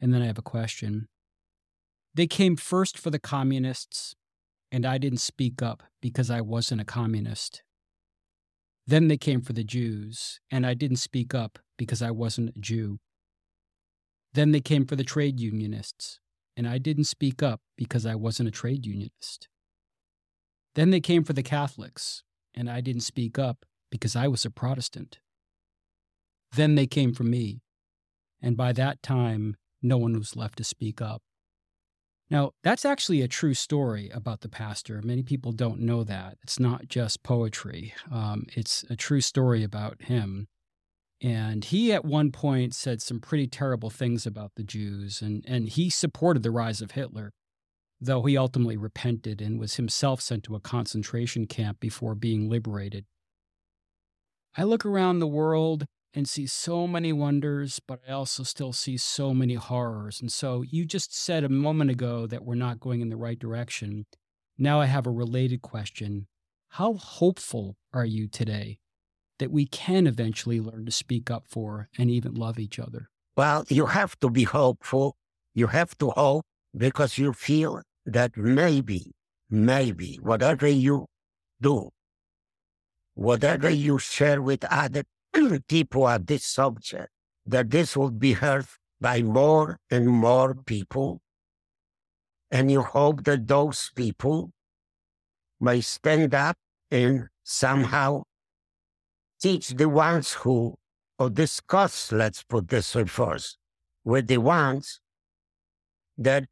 and 0.00 0.14
then 0.14 0.22
I 0.22 0.26
have 0.26 0.38
a 0.38 0.42
question. 0.42 1.08
They 2.14 2.26
came 2.26 2.56
first 2.56 2.98
for 2.98 3.10
the 3.10 3.18
communists, 3.18 4.14
and 4.70 4.86
I 4.86 4.98
didn't 4.98 5.18
speak 5.18 5.62
up 5.62 5.82
because 6.00 6.30
I 6.30 6.40
wasn't 6.40 6.80
a 6.80 6.84
communist. 6.84 7.62
Then 8.86 9.08
they 9.08 9.16
came 9.16 9.40
for 9.40 9.52
the 9.52 9.64
Jews, 9.64 10.40
and 10.50 10.66
I 10.66 10.74
didn't 10.74 10.96
speak 10.96 11.34
up 11.34 11.58
because 11.76 12.02
I 12.02 12.10
wasn't 12.10 12.56
a 12.56 12.60
Jew. 12.60 12.98
Then 14.34 14.52
they 14.52 14.60
came 14.60 14.86
for 14.86 14.96
the 14.96 15.04
trade 15.04 15.38
unionists, 15.40 16.18
and 16.56 16.66
I 16.66 16.78
didn't 16.78 17.04
speak 17.04 17.42
up 17.42 17.60
because 17.76 18.06
I 18.06 18.14
wasn't 18.14 18.48
a 18.48 18.52
trade 18.52 18.86
unionist. 18.86 19.48
Then 20.74 20.90
they 20.90 21.00
came 21.00 21.22
for 21.22 21.32
the 21.32 21.42
Catholics, 21.42 22.22
and 22.54 22.68
I 22.70 22.80
didn't 22.80 23.02
speak 23.02 23.38
up 23.38 23.64
because 23.90 24.16
I 24.16 24.26
was 24.28 24.44
a 24.44 24.50
Protestant. 24.50 25.18
Then 26.54 26.74
they 26.74 26.86
came 26.86 27.14
for 27.14 27.24
me, 27.24 27.62
and 28.40 28.56
by 28.56 28.72
that 28.72 29.02
time, 29.02 29.56
no 29.82 29.96
one 29.96 30.18
was 30.18 30.36
left 30.36 30.58
to 30.58 30.64
speak 30.64 31.00
up. 31.00 31.22
Now, 32.30 32.52
that's 32.62 32.84
actually 32.84 33.20
a 33.20 33.28
true 33.28 33.54
story 33.54 34.08
about 34.08 34.40
the 34.40 34.48
pastor. 34.48 35.02
Many 35.04 35.22
people 35.22 35.52
don't 35.52 35.80
know 35.80 36.02
that. 36.04 36.38
It's 36.42 36.58
not 36.58 36.88
just 36.88 37.22
poetry, 37.22 37.94
um, 38.10 38.46
it's 38.54 38.84
a 38.88 38.96
true 38.96 39.20
story 39.20 39.62
about 39.62 40.02
him. 40.02 40.48
And 41.20 41.64
he, 41.64 41.92
at 41.92 42.04
one 42.04 42.32
point, 42.32 42.74
said 42.74 43.00
some 43.00 43.20
pretty 43.20 43.46
terrible 43.46 43.90
things 43.90 44.26
about 44.26 44.52
the 44.56 44.64
Jews, 44.64 45.22
and, 45.22 45.44
and 45.46 45.68
he 45.68 45.88
supported 45.88 46.42
the 46.42 46.50
rise 46.50 46.82
of 46.82 46.92
Hitler, 46.92 47.32
though 48.00 48.22
he 48.22 48.36
ultimately 48.36 48.76
repented 48.76 49.40
and 49.40 49.60
was 49.60 49.76
himself 49.76 50.20
sent 50.20 50.42
to 50.44 50.56
a 50.56 50.60
concentration 50.60 51.46
camp 51.46 51.78
before 51.78 52.16
being 52.16 52.50
liberated. 52.50 53.04
I 54.56 54.64
look 54.64 54.84
around 54.84 55.20
the 55.20 55.28
world 55.28 55.86
and 56.14 56.28
see 56.28 56.46
so 56.46 56.86
many 56.86 57.12
wonders, 57.12 57.80
but 57.86 58.00
I 58.08 58.12
also 58.12 58.42
still 58.42 58.72
see 58.72 58.96
so 58.96 59.32
many 59.32 59.54
horrors. 59.54 60.20
And 60.20 60.30
so 60.30 60.62
you 60.62 60.84
just 60.84 61.16
said 61.16 61.44
a 61.44 61.48
moment 61.48 61.90
ago 61.90 62.26
that 62.26 62.44
we're 62.44 62.54
not 62.54 62.80
going 62.80 63.00
in 63.00 63.08
the 63.08 63.16
right 63.16 63.38
direction. 63.38 64.06
Now 64.58 64.80
I 64.80 64.86
have 64.86 65.06
a 65.06 65.10
related 65.10 65.62
question. 65.62 66.26
How 66.70 66.94
hopeful 66.94 67.76
are 67.92 68.04
you 68.04 68.28
today 68.28 68.78
that 69.38 69.50
we 69.50 69.66
can 69.66 70.06
eventually 70.06 70.60
learn 70.60 70.86
to 70.86 70.92
speak 70.92 71.30
up 71.30 71.44
for 71.48 71.88
and 71.98 72.10
even 72.10 72.34
love 72.34 72.58
each 72.58 72.78
other? 72.78 73.08
Well, 73.36 73.64
you 73.68 73.86
have 73.86 74.18
to 74.20 74.28
be 74.28 74.44
hopeful. 74.44 75.16
You 75.54 75.68
have 75.68 75.96
to 75.98 76.10
hope 76.10 76.44
because 76.76 77.18
you 77.18 77.32
feel 77.32 77.82
that 78.04 78.36
maybe, 78.36 79.12
maybe 79.48 80.18
whatever 80.22 80.66
you 80.68 81.06
do, 81.60 81.90
whatever 83.14 83.70
you 83.70 83.98
share 83.98 84.40
with 84.42 84.64
other 84.70 85.04
people 85.68 86.04
on 86.04 86.24
this 86.24 86.44
subject, 86.44 87.08
that 87.46 87.70
this 87.70 87.96
will 87.96 88.10
be 88.10 88.32
heard 88.32 88.66
by 89.00 89.22
more 89.22 89.78
and 89.90 90.08
more 90.08 90.54
people. 90.54 91.20
And 92.50 92.70
you 92.70 92.82
hope 92.82 93.24
that 93.24 93.48
those 93.48 93.90
people 93.94 94.52
may 95.60 95.80
stand 95.80 96.34
up 96.34 96.56
and 96.90 97.28
somehow 97.42 98.22
teach 99.40 99.70
the 99.70 99.88
ones 99.88 100.34
who, 100.34 100.74
or 101.18 101.30
discuss, 101.30 102.12
let's 102.12 102.42
put 102.42 102.68
this 102.68 102.94
way 102.94 103.04
first, 103.04 103.58
with 104.04 104.28
the 104.28 104.38
ones 104.38 105.00
that 106.18 106.44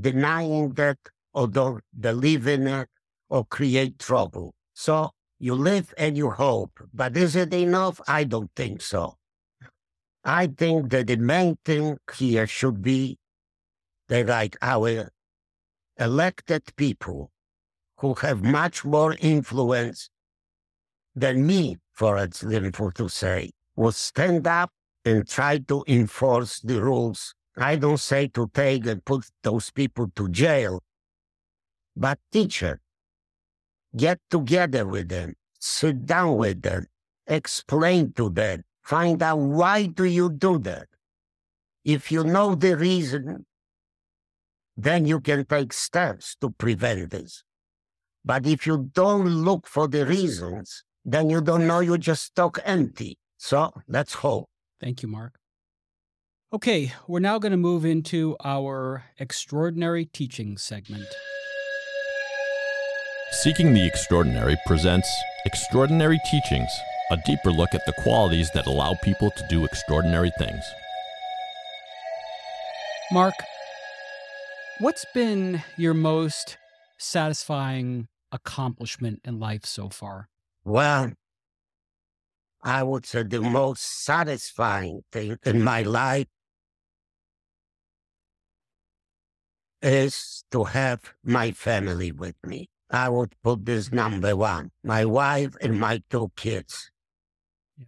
denying 0.00 0.70
that 0.74 0.98
or 1.34 1.48
don't 1.48 1.82
believe 1.98 2.46
in 2.46 2.66
it 2.66 2.88
or 3.28 3.44
create 3.44 3.98
trouble. 3.98 4.54
So 4.72 5.10
you 5.38 5.54
live 5.54 5.94
and 5.96 6.16
you 6.16 6.30
hope. 6.30 6.80
But 6.92 7.16
is 7.16 7.36
it 7.36 7.54
enough? 7.54 8.00
I 8.08 8.24
don't 8.24 8.50
think 8.56 8.82
so. 8.82 9.16
I 10.24 10.48
think 10.48 10.90
that 10.90 11.06
the 11.06 11.16
main 11.16 11.58
thing 11.64 11.98
here 12.16 12.46
should 12.46 12.82
be 12.82 13.18
that 14.08 14.26
like 14.26 14.56
our 14.60 15.10
elected 15.98 16.64
people 16.76 17.30
who 17.98 18.14
have 18.14 18.42
much 18.42 18.84
more 18.84 19.16
influence 19.20 20.10
than 21.14 21.46
me, 21.46 21.78
for 21.92 22.18
example, 22.18 22.92
to 22.92 23.08
say, 23.08 23.50
will 23.76 23.92
stand 23.92 24.46
up 24.46 24.70
and 25.04 25.28
try 25.28 25.58
to 25.58 25.84
enforce 25.86 26.60
the 26.60 26.80
rules. 26.80 27.34
I 27.56 27.76
don't 27.76 27.98
say 27.98 28.28
to 28.28 28.48
take 28.52 28.86
and 28.86 29.04
put 29.04 29.26
those 29.42 29.70
people 29.70 30.10
to 30.14 30.28
jail, 30.28 30.80
but 31.96 32.18
teach 32.30 32.62
it 32.62 32.78
Get 33.96 34.20
together 34.30 34.86
with 34.86 35.08
them, 35.08 35.34
sit 35.58 36.06
down 36.06 36.36
with 36.36 36.62
them, 36.62 36.86
explain 37.26 38.12
to 38.14 38.28
them, 38.30 38.64
find 38.82 39.22
out 39.22 39.38
why 39.38 39.86
do 39.86 40.04
you 40.04 40.30
do 40.30 40.58
that. 40.58 40.88
If 41.84 42.12
you 42.12 42.24
know 42.24 42.54
the 42.54 42.76
reason, 42.76 43.46
then 44.76 45.06
you 45.06 45.20
can 45.20 45.44
take 45.46 45.72
steps 45.72 46.36
to 46.40 46.50
prevent 46.50 47.10
this. 47.10 47.42
But 48.24 48.46
if 48.46 48.66
you 48.66 48.90
don't 48.92 49.26
look 49.26 49.66
for 49.66 49.88
the 49.88 50.04
reasons, 50.04 50.84
then 51.04 51.30
you 51.30 51.40
don't 51.40 51.66
know, 51.66 51.80
you 51.80 51.96
just 51.96 52.34
talk 52.34 52.58
empty. 52.64 53.18
So 53.38 53.72
let's 53.88 54.14
hope. 54.14 54.48
Thank 54.80 55.02
you, 55.02 55.08
Mark. 55.08 55.38
Okay, 56.52 56.92
we're 57.06 57.20
now 57.20 57.38
going 57.38 57.52
to 57.52 57.58
move 57.58 57.84
into 57.84 58.36
our 58.44 59.04
extraordinary 59.18 60.04
teaching 60.06 60.56
segment. 60.56 61.08
Seeking 63.30 63.74
the 63.74 63.86
Extraordinary 63.86 64.56
presents 64.64 65.06
Extraordinary 65.44 66.18
Teachings, 66.30 66.70
a 67.10 67.18
deeper 67.26 67.52
look 67.52 67.74
at 67.74 67.84
the 67.84 67.92
qualities 67.92 68.50
that 68.54 68.66
allow 68.66 68.94
people 69.04 69.30
to 69.30 69.46
do 69.50 69.66
extraordinary 69.66 70.32
things. 70.38 70.64
Mark, 73.12 73.34
what's 74.78 75.04
been 75.12 75.62
your 75.76 75.92
most 75.92 76.56
satisfying 76.96 78.08
accomplishment 78.32 79.20
in 79.24 79.38
life 79.38 79.66
so 79.66 79.90
far? 79.90 80.30
Well, 80.64 81.12
I 82.62 82.82
would 82.82 83.04
say 83.04 83.24
the 83.24 83.42
most 83.42 84.04
satisfying 84.04 85.02
thing 85.12 85.36
in 85.44 85.62
my 85.62 85.82
life 85.82 86.28
is 89.82 90.44
to 90.50 90.64
have 90.64 91.12
my 91.22 91.50
family 91.50 92.10
with 92.10 92.34
me. 92.42 92.70
I 92.90 93.08
would 93.08 93.34
put 93.42 93.66
this 93.66 93.92
number 93.92 94.34
one 94.34 94.70
my 94.82 95.04
wife 95.04 95.56
and 95.60 95.78
my 95.78 96.02
two 96.10 96.30
kids. 96.36 96.90
Yeah. 97.76 97.84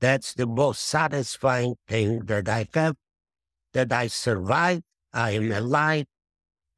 That's 0.00 0.34
the 0.34 0.46
most 0.46 0.82
satisfying 0.82 1.76
thing 1.86 2.20
that 2.26 2.48
I 2.48 2.66
have, 2.74 2.96
that 3.74 3.92
I 3.92 4.06
survived, 4.06 4.84
I 5.12 5.32
am 5.32 5.52
alive, 5.52 6.06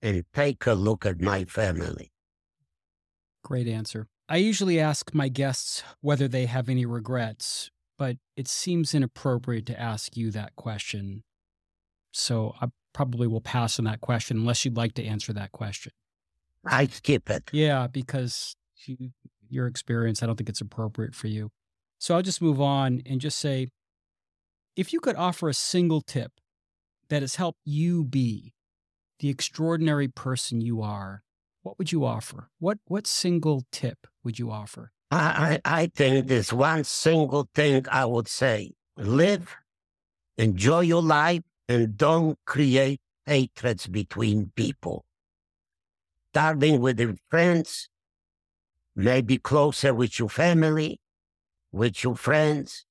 and 0.03 0.25
take 0.35 0.67
a 0.67 0.75
look 0.75 1.07
at 1.07 1.21
my 1.21 1.45
family. 1.45 2.11
Great 3.45 3.69
answer. 3.69 4.09
I 4.29 4.37
usually 4.37 4.79
ask 4.79 5.13
my 5.15 5.29
guests 5.29 5.83
whether 6.01 6.29
they 6.29 6.47
have 6.47 6.69
any 6.69 6.87
regrets, 6.87 7.71
but 7.99 8.17
it 8.37 8.49
seems 8.49 8.95
inappropriate 8.95 9.67
to 9.67 9.81
ask 9.81 10.17
you 10.17 10.31
that 10.31 10.55
question. 10.57 11.25
So 12.13 12.55
I 12.61 12.69
probably 12.93 13.27
will 13.27 13.41
pass 13.41 13.79
on 13.79 13.85
that 13.87 14.01
question 14.01 14.39
unless 14.39 14.65
you'd 14.65 14.77
like 14.77 14.95
to 14.95 15.05
answer 15.05 15.33
that 15.33 15.53
question. 15.53 15.93
I 16.65 16.87
skip 16.87 17.31
it. 17.31 17.45
Yeah, 17.53 17.87
because 17.87 18.57
you, 18.87 19.11
your 19.49 19.67
experience, 19.67 20.23
I 20.23 20.27
don't 20.27 20.37
think 20.37 20.49
it's 20.49 20.61
appropriate 20.61 21.15
for 21.15 21.27
you. 21.27 21.51
So 21.99 22.15
I'll 22.15 22.23
just 22.23 22.43
move 22.43 22.61
on 22.61 23.03
and 23.07 23.21
just 23.21 23.39
say 23.39 23.69
if 24.77 24.93
you 24.93 25.01
could 25.01 25.17
offer 25.17 25.49
a 25.49 25.55
single 25.55 26.01
tip 26.01 26.33
that 27.09 27.23
has 27.23 27.37
helped 27.37 27.61
you 27.65 28.05
be 28.05 28.55
the 29.19 29.29
extraordinary 29.29 30.09
person 30.09 30.61
you 30.61 30.81
are, 30.81 31.23
what 31.63 31.79
would 31.79 31.93
you 31.93 32.05
offer? 32.05 32.49
What 32.59 32.79
what 32.87 33.07
single 33.07 33.65
tip 33.71 34.07
would 34.25 34.39
you 34.39 34.51
offer? 34.51 34.93
I, 35.11 35.61
I, 35.65 35.83
I 35.83 35.87
think 35.95 36.29
there's 36.29 36.53
one 36.53 36.85
single 36.85 37.49
thing 37.55 37.85
I 37.91 38.07
would 38.07 38.29
say. 38.29 38.73
Live, 38.97 39.57
enjoy 40.39 40.81
your 40.81 41.03
life, 41.03 41.43
and 41.69 41.97
don't 41.97 42.39
create 42.47 43.01
hatreds 43.27 43.87
between 43.87 44.53
people 44.57 45.05
starting 46.33 46.81
with 46.81 47.01
your 47.01 47.15
friends, 47.29 47.89
maybe 48.95 49.37
closer 49.37 49.93
with 49.93 50.19
your 50.19 50.29
family, 50.29 51.01
with 51.73 52.05
your 52.05 52.15
friends, 52.15 52.87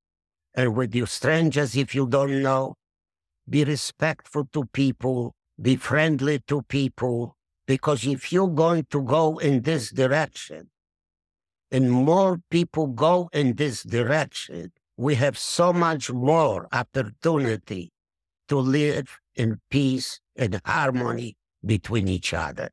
and 0.53 0.75
with 0.75 0.93
your 0.93 1.07
strangers 1.07 1.77
if 1.77 1.95
you 1.95 2.05
don't 2.05 2.41
know. 2.41 2.75
Be 3.49 3.63
respectful 3.63 4.49
to 4.51 4.65
people, 4.65 5.33
be 5.61 5.77
friendly 5.77 6.39
to 6.47 6.63
people, 6.63 7.37
because 7.65 8.05
if 8.05 8.33
you're 8.33 8.55
going 8.65 8.85
to 8.89 9.01
go 9.01 9.37
in 9.37 9.61
this 9.61 9.89
direction, 9.89 10.69
and 11.71 11.89
more 11.89 12.39
people 12.49 12.87
go 12.87 13.29
in 13.31 13.55
this 13.55 13.83
direction, 13.83 14.73
we 14.97 15.15
have 15.15 15.37
so 15.37 15.71
much 15.71 16.11
more 16.11 16.67
opportunity 16.73 17.91
to 18.49 18.57
live 18.57 19.17
in 19.35 19.61
peace 19.69 20.19
and 20.35 20.59
harmony 20.65 21.37
between 21.63 22.07
each 22.09 22.33
other 22.33 22.69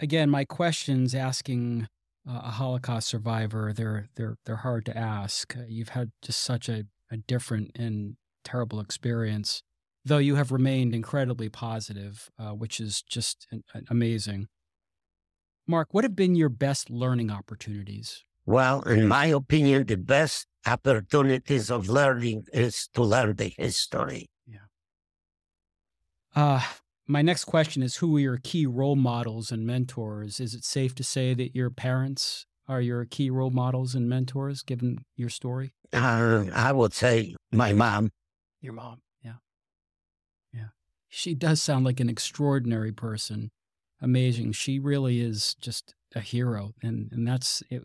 again, 0.00 0.30
my 0.30 0.44
questions 0.44 1.14
asking 1.14 1.88
uh, 2.28 2.40
a 2.44 2.50
Holocaust 2.50 3.08
survivor, 3.08 3.72
they're 3.72 4.08
they're 4.16 4.36
they're 4.44 4.56
hard 4.56 4.84
to 4.86 4.96
ask. 4.96 5.56
Uh, 5.56 5.62
you've 5.68 5.90
had 5.90 6.10
just 6.22 6.40
such 6.40 6.68
a, 6.68 6.84
a 7.10 7.16
different 7.16 7.72
and 7.76 8.16
terrible 8.44 8.80
experience, 8.80 9.62
though 10.04 10.18
you 10.18 10.36
have 10.36 10.52
remained 10.52 10.94
incredibly 10.94 11.48
positive, 11.48 12.28
uh, 12.38 12.50
which 12.50 12.80
is 12.80 13.02
just 13.02 13.46
an, 13.50 13.64
an 13.74 13.86
amazing. 13.90 14.48
Mark, 15.66 15.88
what 15.92 16.04
have 16.04 16.14
been 16.14 16.36
your 16.36 16.48
best 16.48 16.90
learning 16.90 17.30
opportunities? 17.30 18.22
Well, 18.44 18.82
in 18.82 19.08
my 19.08 19.26
opinion, 19.26 19.86
the 19.86 19.96
best 19.96 20.46
opportunities 20.64 21.70
of 21.70 21.88
learning 21.88 22.44
is 22.52 22.88
to 22.94 23.02
learn 23.02 23.34
the 23.34 23.52
history. 23.56 24.30
Yeah. 24.46 24.66
Uh, 26.34 26.62
my 27.06 27.22
next 27.22 27.44
question 27.44 27.82
is 27.82 27.96
who 27.96 28.16
are 28.16 28.20
your 28.20 28.38
key 28.42 28.66
role 28.66 28.96
models 28.96 29.50
and 29.50 29.66
mentors? 29.66 30.40
Is 30.40 30.54
it 30.54 30.64
safe 30.64 30.94
to 30.96 31.04
say 31.04 31.34
that 31.34 31.54
your 31.54 31.70
parents 31.70 32.46
are 32.68 32.80
your 32.80 33.04
key 33.04 33.30
role 33.30 33.50
models 33.50 33.94
and 33.94 34.08
mentors 34.08 34.62
given 34.62 35.04
your 35.14 35.28
story? 35.28 35.72
Uh, 35.92 36.46
I 36.52 36.72
would 36.72 36.92
say 36.92 37.34
my 37.52 37.72
mom. 37.72 38.10
Your 38.60 38.72
mom, 38.72 39.02
yeah. 39.22 39.34
Yeah. 40.52 40.68
she 41.08 41.34
does 41.34 41.62
sound 41.62 41.84
like 41.84 42.00
an 42.00 42.08
extraordinary 42.08 42.92
person. 42.92 43.50
Amazing. 44.02 44.52
She 44.52 44.78
really 44.78 45.20
is 45.20 45.54
just 45.54 45.94
a 46.14 46.20
hero, 46.20 46.72
and 46.82 47.08
and 47.12 47.26
that's 47.26 47.62
it, 47.70 47.82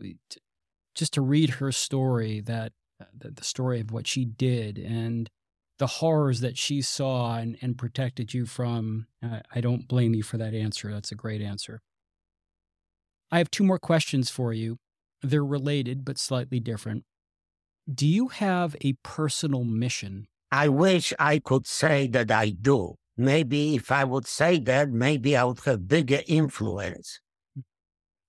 just 0.94 1.14
to 1.14 1.22
read 1.22 1.50
her 1.50 1.72
story 1.72 2.40
that 2.40 2.72
the 3.14 3.44
story 3.44 3.80
of 3.80 3.90
what 3.90 4.06
she 4.06 4.24
did 4.24 4.78
and 4.78 5.30
the 5.82 5.98
horrors 5.98 6.38
that 6.38 6.56
she 6.56 6.80
saw 6.80 7.34
and, 7.34 7.58
and 7.60 7.76
protected 7.76 8.32
you 8.32 8.46
from. 8.46 9.08
Uh, 9.20 9.40
I 9.52 9.60
don't 9.60 9.88
blame 9.88 10.14
you 10.14 10.22
for 10.22 10.38
that 10.38 10.54
answer. 10.54 10.92
That's 10.92 11.10
a 11.10 11.16
great 11.16 11.42
answer. 11.42 11.80
I 13.32 13.38
have 13.38 13.50
two 13.50 13.64
more 13.64 13.80
questions 13.80 14.30
for 14.30 14.52
you. 14.52 14.76
They're 15.22 15.44
related, 15.44 16.04
but 16.04 16.18
slightly 16.18 16.60
different. 16.60 17.02
Do 17.92 18.06
you 18.06 18.28
have 18.28 18.76
a 18.80 18.92
personal 19.02 19.64
mission? 19.64 20.28
I 20.52 20.68
wish 20.68 21.12
I 21.18 21.40
could 21.40 21.66
say 21.66 22.06
that 22.06 22.30
I 22.30 22.50
do. 22.50 22.94
Maybe 23.16 23.74
if 23.74 23.90
I 23.90 24.04
would 24.04 24.28
say 24.28 24.60
that, 24.60 24.88
maybe 24.88 25.36
I 25.36 25.42
would 25.42 25.58
have 25.64 25.88
bigger 25.88 26.20
influence 26.28 27.18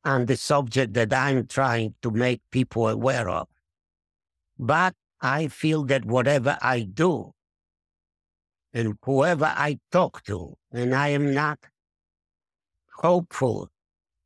on 0.03 0.25
the 0.25 0.37
subject 0.37 0.95
that 0.95 1.13
I'm 1.13 1.45
trying 1.45 1.93
to 2.01 2.09
make 2.09 2.41
people 2.49 2.87
aware 2.87 3.29
of. 3.29 3.47
But 4.57 4.95
I 5.21 5.49
feel 5.49 5.83
that 5.83 6.03
whatever 6.03 6.57
I 6.59 6.81
do 6.81 7.33
and 8.73 8.97
whoever 9.03 9.45
I 9.45 9.79
talk 9.91 10.23
to, 10.23 10.55
and 10.71 10.95
I 10.95 11.09
am 11.09 11.33
not 11.33 11.59
hopeful 12.95 13.69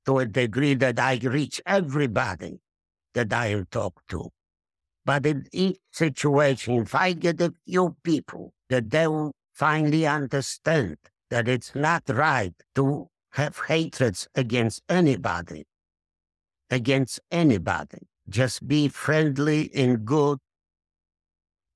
to 0.05 0.19
a 0.19 0.25
degree 0.25 0.73
that 0.75 0.99
I 0.99 1.19
reach 1.21 1.61
everybody 1.65 2.59
that 3.13 3.33
I 3.33 3.63
talk 3.71 4.01
to. 4.09 4.29
But 5.05 5.25
in 5.25 5.47
each 5.51 5.79
situation, 5.91 6.75
if 6.75 6.95
I 6.95 7.13
get 7.13 7.41
a 7.41 7.53
few 7.65 7.95
people 8.03 8.53
that 8.69 8.89
they 8.89 9.07
will 9.07 9.33
finally 9.53 10.05
understand 10.05 10.97
that 11.29 11.47
it's 11.47 11.73
not 11.75 12.03
right 12.09 12.53
to 12.75 13.07
have 13.31 13.57
hatreds 13.67 14.27
against 14.35 14.81
anybody, 14.87 15.65
against 16.69 17.19
anybody. 17.31 18.07
Just 18.29 18.67
be 18.67 18.87
friendly 18.87 19.71
and 19.73 20.05
good 20.05 20.39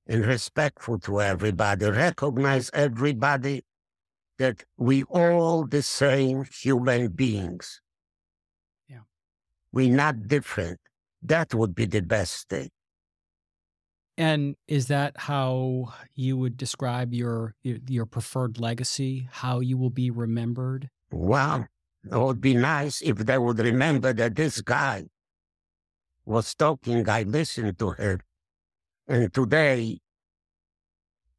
and 0.07 0.25
respectful 0.25 0.99
to 0.99 1.21
everybody. 1.21 1.85
Recognize 1.85 2.69
everybody 2.73 3.63
that 4.37 4.63
we 4.77 5.03
all 5.03 5.65
the 5.65 5.81
same 5.81 6.45
human 6.45 7.09
beings. 7.09 7.81
Yeah. 8.89 9.05
We're 9.71 9.95
not 9.95 10.27
different. 10.27 10.79
That 11.21 11.53
would 11.53 11.75
be 11.75 11.85
the 11.85 12.01
best 12.01 12.49
thing. 12.49 12.69
And 14.17 14.55
is 14.67 14.87
that 14.87 15.13
how 15.15 15.93
you 16.15 16.37
would 16.37 16.57
describe 16.57 17.13
your 17.13 17.55
your 17.63 18.05
preferred 18.05 18.59
legacy? 18.59 19.29
How 19.31 19.61
you 19.61 19.77
will 19.77 19.89
be 19.89 20.11
remembered? 20.11 20.89
Well, 21.11 21.67
it 22.03 22.17
would 22.17 22.41
be 22.41 22.53
nice 22.55 23.01
if 23.01 23.17
they 23.17 23.37
would 23.37 23.59
remember 23.59 24.13
that 24.13 24.35
this 24.35 24.61
guy 24.61 25.05
was 26.25 26.53
talking. 26.55 27.07
I 27.07 27.23
listened 27.23 27.77
to 27.79 27.91
her, 27.91 28.19
and 29.11 29.33
today 29.33 29.99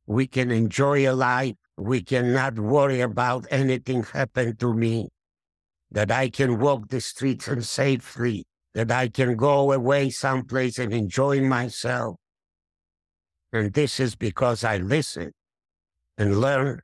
we 0.06 0.26
can 0.26 0.50
enjoy 0.50 1.10
a 1.10 1.14
life. 1.14 1.56
We 1.76 2.02
cannot 2.02 2.58
worry 2.58 3.00
about 3.00 3.46
anything 3.50 4.02
happen 4.02 4.56
to 4.56 4.74
me. 4.74 5.08
That 5.90 6.10
I 6.10 6.30
can 6.30 6.58
walk 6.58 6.88
the 6.88 7.00
streets 7.00 7.48
and 7.48 7.64
safely. 7.64 8.44
That 8.74 8.90
I 8.90 9.08
can 9.08 9.36
go 9.36 9.72
away 9.72 10.10
someplace 10.10 10.78
and 10.78 10.92
enjoy 10.92 11.42
myself 11.42 12.16
and 13.52 13.72
this 13.74 14.00
is 14.00 14.16
because 14.16 14.64
I 14.64 14.78
listen 14.78 15.32
and 16.16 16.40
learn 16.40 16.80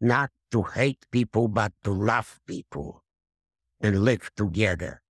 not 0.00 0.30
to 0.50 0.62
hate 0.62 1.06
people, 1.12 1.46
but 1.46 1.72
to 1.84 1.92
love 1.92 2.40
people 2.46 3.04
and 3.80 4.02
live 4.02 4.30
together 4.36 5.02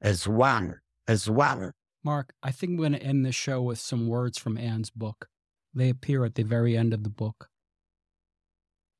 as 0.00 0.26
one, 0.26 0.80
as 1.06 1.28
one. 1.28 1.72
Mark, 2.04 2.34
I 2.42 2.50
think 2.50 2.72
we're 2.72 2.88
going 2.88 2.98
to 2.98 3.02
end 3.02 3.24
the 3.24 3.32
show 3.32 3.62
with 3.62 3.78
some 3.78 4.08
words 4.08 4.36
from 4.36 4.58
Anne's 4.58 4.90
book. 4.90 5.28
They 5.72 5.88
appear 5.88 6.24
at 6.24 6.34
the 6.34 6.42
very 6.42 6.76
end 6.76 6.92
of 6.92 7.04
the 7.04 7.10
book. 7.10 7.48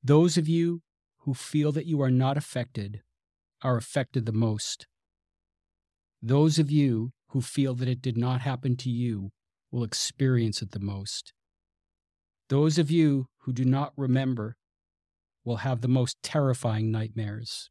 Those 0.05 0.37
of 0.37 0.49
you 0.49 0.83
who 1.21 1.35
feel 1.35 1.73
that 1.73 1.87
you 1.87 2.01
are 2.01 2.11
not 2.11 2.37
affected 2.37 3.03
are 3.63 3.77
affected 3.77 4.25
the 4.25 4.33
most. 4.33 4.87
Those 6.23 6.59
of 6.59 6.71
you 6.71 7.13
who 7.29 7.41
feel 7.41 7.75
that 7.75 7.89
it 7.89 8.03
did 8.03 8.17
not 8.17 8.43
happen 8.43 8.77
to 8.77 8.91
you 8.91 9.31
will 9.73 9.83
experience 9.83 10.63
it 10.63 10.71
the 10.71 10.81
most. 10.81 11.33
Those 12.49 12.79
of 12.79 12.91
you 12.91 13.27
who 13.39 13.53
do 13.53 13.65
not 13.65 13.93
remember 13.97 14.57
will 15.45 15.59
have 15.59 15.81
the 15.81 15.89
most 15.89 16.17
terrifying 16.23 16.93
nightmares. 16.93 17.69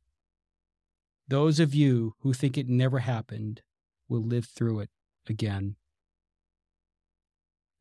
Those 1.28 1.60
of 1.60 1.74
you 1.74 2.16
who 2.20 2.34
think 2.34 2.58
it 2.58 2.68
never 2.68 3.00
happened 3.00 3.62
will 4.10 4.24
live 4.24 4.46
through 4.46 4.82
it 4.82 4.90
again. 5.32 5.76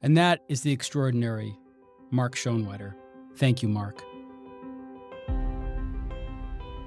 And 0.00 0.16
that 0.16 0.40
is 0.48 0.62
the 0.62 0.72
extraordinary 0.72 1.54
Mark 2.10 2.34
Schonwetter. 2.34 2.94
Thank 3.36 3.62
you, 3.62 3.68
Mark. 3.68 4.02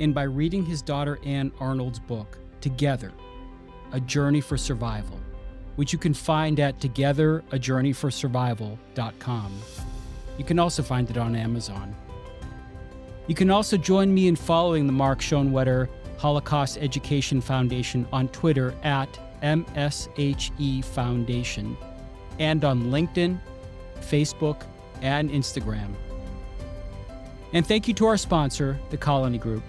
and 0.00 0.14
by 0.14 0.22
reading 0.22 0.64
his 0.64 0.80
daughter 0.82 1.18
Anne 1.24 1.50
Arnold's 1.60 1.98
book, 1.98 2.38
Together 2.60 3.12
A 3.92 4.00
Journey 4.00 4.40
for 4.40 4.56
Survival, 4.56 5.20
which 5.76 5.92
you 5.92 5.98
can 5.98 6.14
find 6.14 6.58
at 6.60 6.80
togetherajourneyforsurvival.com. 6.80 9.52
You 10.40 10.46
can 10.46 10.58
also 10.58 10.82
find 10.82 11.10
it 11.10 11.18
on 11.18 11.36
Amazon. 11.36 11.94
You 13.26 13.34
can 13.34 13.50
also 13.50 13.76
join 13.76 14.14
me 14.14 14.26
in 14.26 14.36
following 14.36 14.86
the 14.86 14.92
Mark 14.92 15.20
Schonwetter 15.20 15.86
Holocaust 16.16 16.78
Education 16.80 17.42
Foundation 17.42 18.08
on 18.10 18.26
Twitter 18.28 18.74
at 18.82 19.20
MSHE 19.42 20.82
Foundation 20.82 21.76
and 22.38 22.64
on 22.64 22.84
LinkedIn, 22.84 23.38
Facebook, 24.00 24.62
and 25.02 25.28
Instagram. 25.28 25.92
And 27.52 27.66
thank 27.66 27.86
you 27.86 27.92
to 27.92 28.06
our 28.06 28.16
sponsor, 28.16 28.80
the 28.88 28.96
Colony 28.96 29.36
Group. 29.36 29.62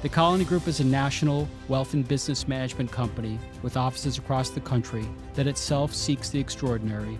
The 0.00 0.08
Colony 0.08 0.46
Group 0.46 0.68
is 0.68 0.80
a 0.80 0.84
national 0.84 1.46
wealth 1.68 1.92
and 1.92 2.08
business 2.08 2.48
management 2.48 2.90
company 2.90 3.38
with 3.60 3.76
offices 3.76 4.16
across 4.16 4.48
the 4.48 4.60
country 4.60 5.04
that 5.34 5.46
itself 5.46 5.92
seeks 5.92 6.30
the 6.30 6.40
extraordinary 6.40 7.18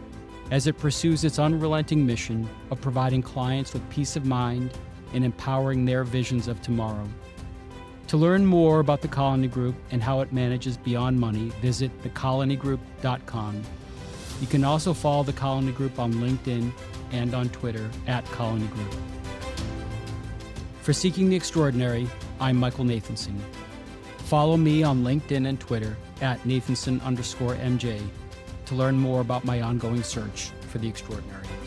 as 0.53 0.66
it 0.66 0.76
pursues 0.76 1.24
its 1.24 1.38
unrelenting 1.38 2.05
mission 2.05 2.46
of 2.70 2.78
providing 2.78 3.22
clients 3.22 3.72
with 3.72 3.88
peace 3.88 4.16
of 4.16 4.26
mind 4.26 4.70
and 5.14 5.24
empowering 5.24 5.86
their 5.86 6.05
visions 6.05 6.46
of 6.46 6.61
tomorrow. 6.61 7.09
To 8.09 8.18
learn 8.18 8.44
more 8.44 8.80
about 8.80 9.00
the 9.00 9.09
Colony 9.09 9.48
Group 9.48 9.74
and 9.90 10.03
how 10.03 10.20
it 10.20 10.30
manages 10.30 10.76
beyond 10.76 11.18
money, 11.18 11.48
visit 11.62 11.90
thecolonygroup.com. 12.03 13.62
You 14.42 14.46
can 14.46 14.62
also 14.62 14.92
follow 14.92 15.22
the 15.22 15.32
Colony 15.32 15.72
Group 15.72 15.98
on 15.98 16.12
LinkedIn 16.12 16.70
and 17.12 17.34
on 17.34 17.48
Twitter 17.48 17.88
at 18.07 18.26
Colony 18.26 18.66
Group. 18.66 18.94
For 20.82 20.92
Seeking 20.92 21.30
the 21.30 21.36
Extraordinary, 21.36 22.07
I'm 22.40 22.59
Michael 22.59 22.84
Nathanson. 22.84 23.38
Follow 24.18 24.59
me 24.59 24.82
on 24.82 25.03
LinkedIn 25.03 25.48
and 25.48 25.59
Twitter 25.59 25.96
at 26.20 26.42
Nathanson 26.42 27.03
underscore 27.03 27.55
MJ 27.55 28.03
to 28.73 28.79
learn 28.79 28.99
more 28.99 29.20
about 29.20 29.45
my 29.45 29.61
ongoing 29.61 30.03
search 30.03 30.51
for 30.70 30.79
the 30.79 30.89
extraordinary. 30.89 31.62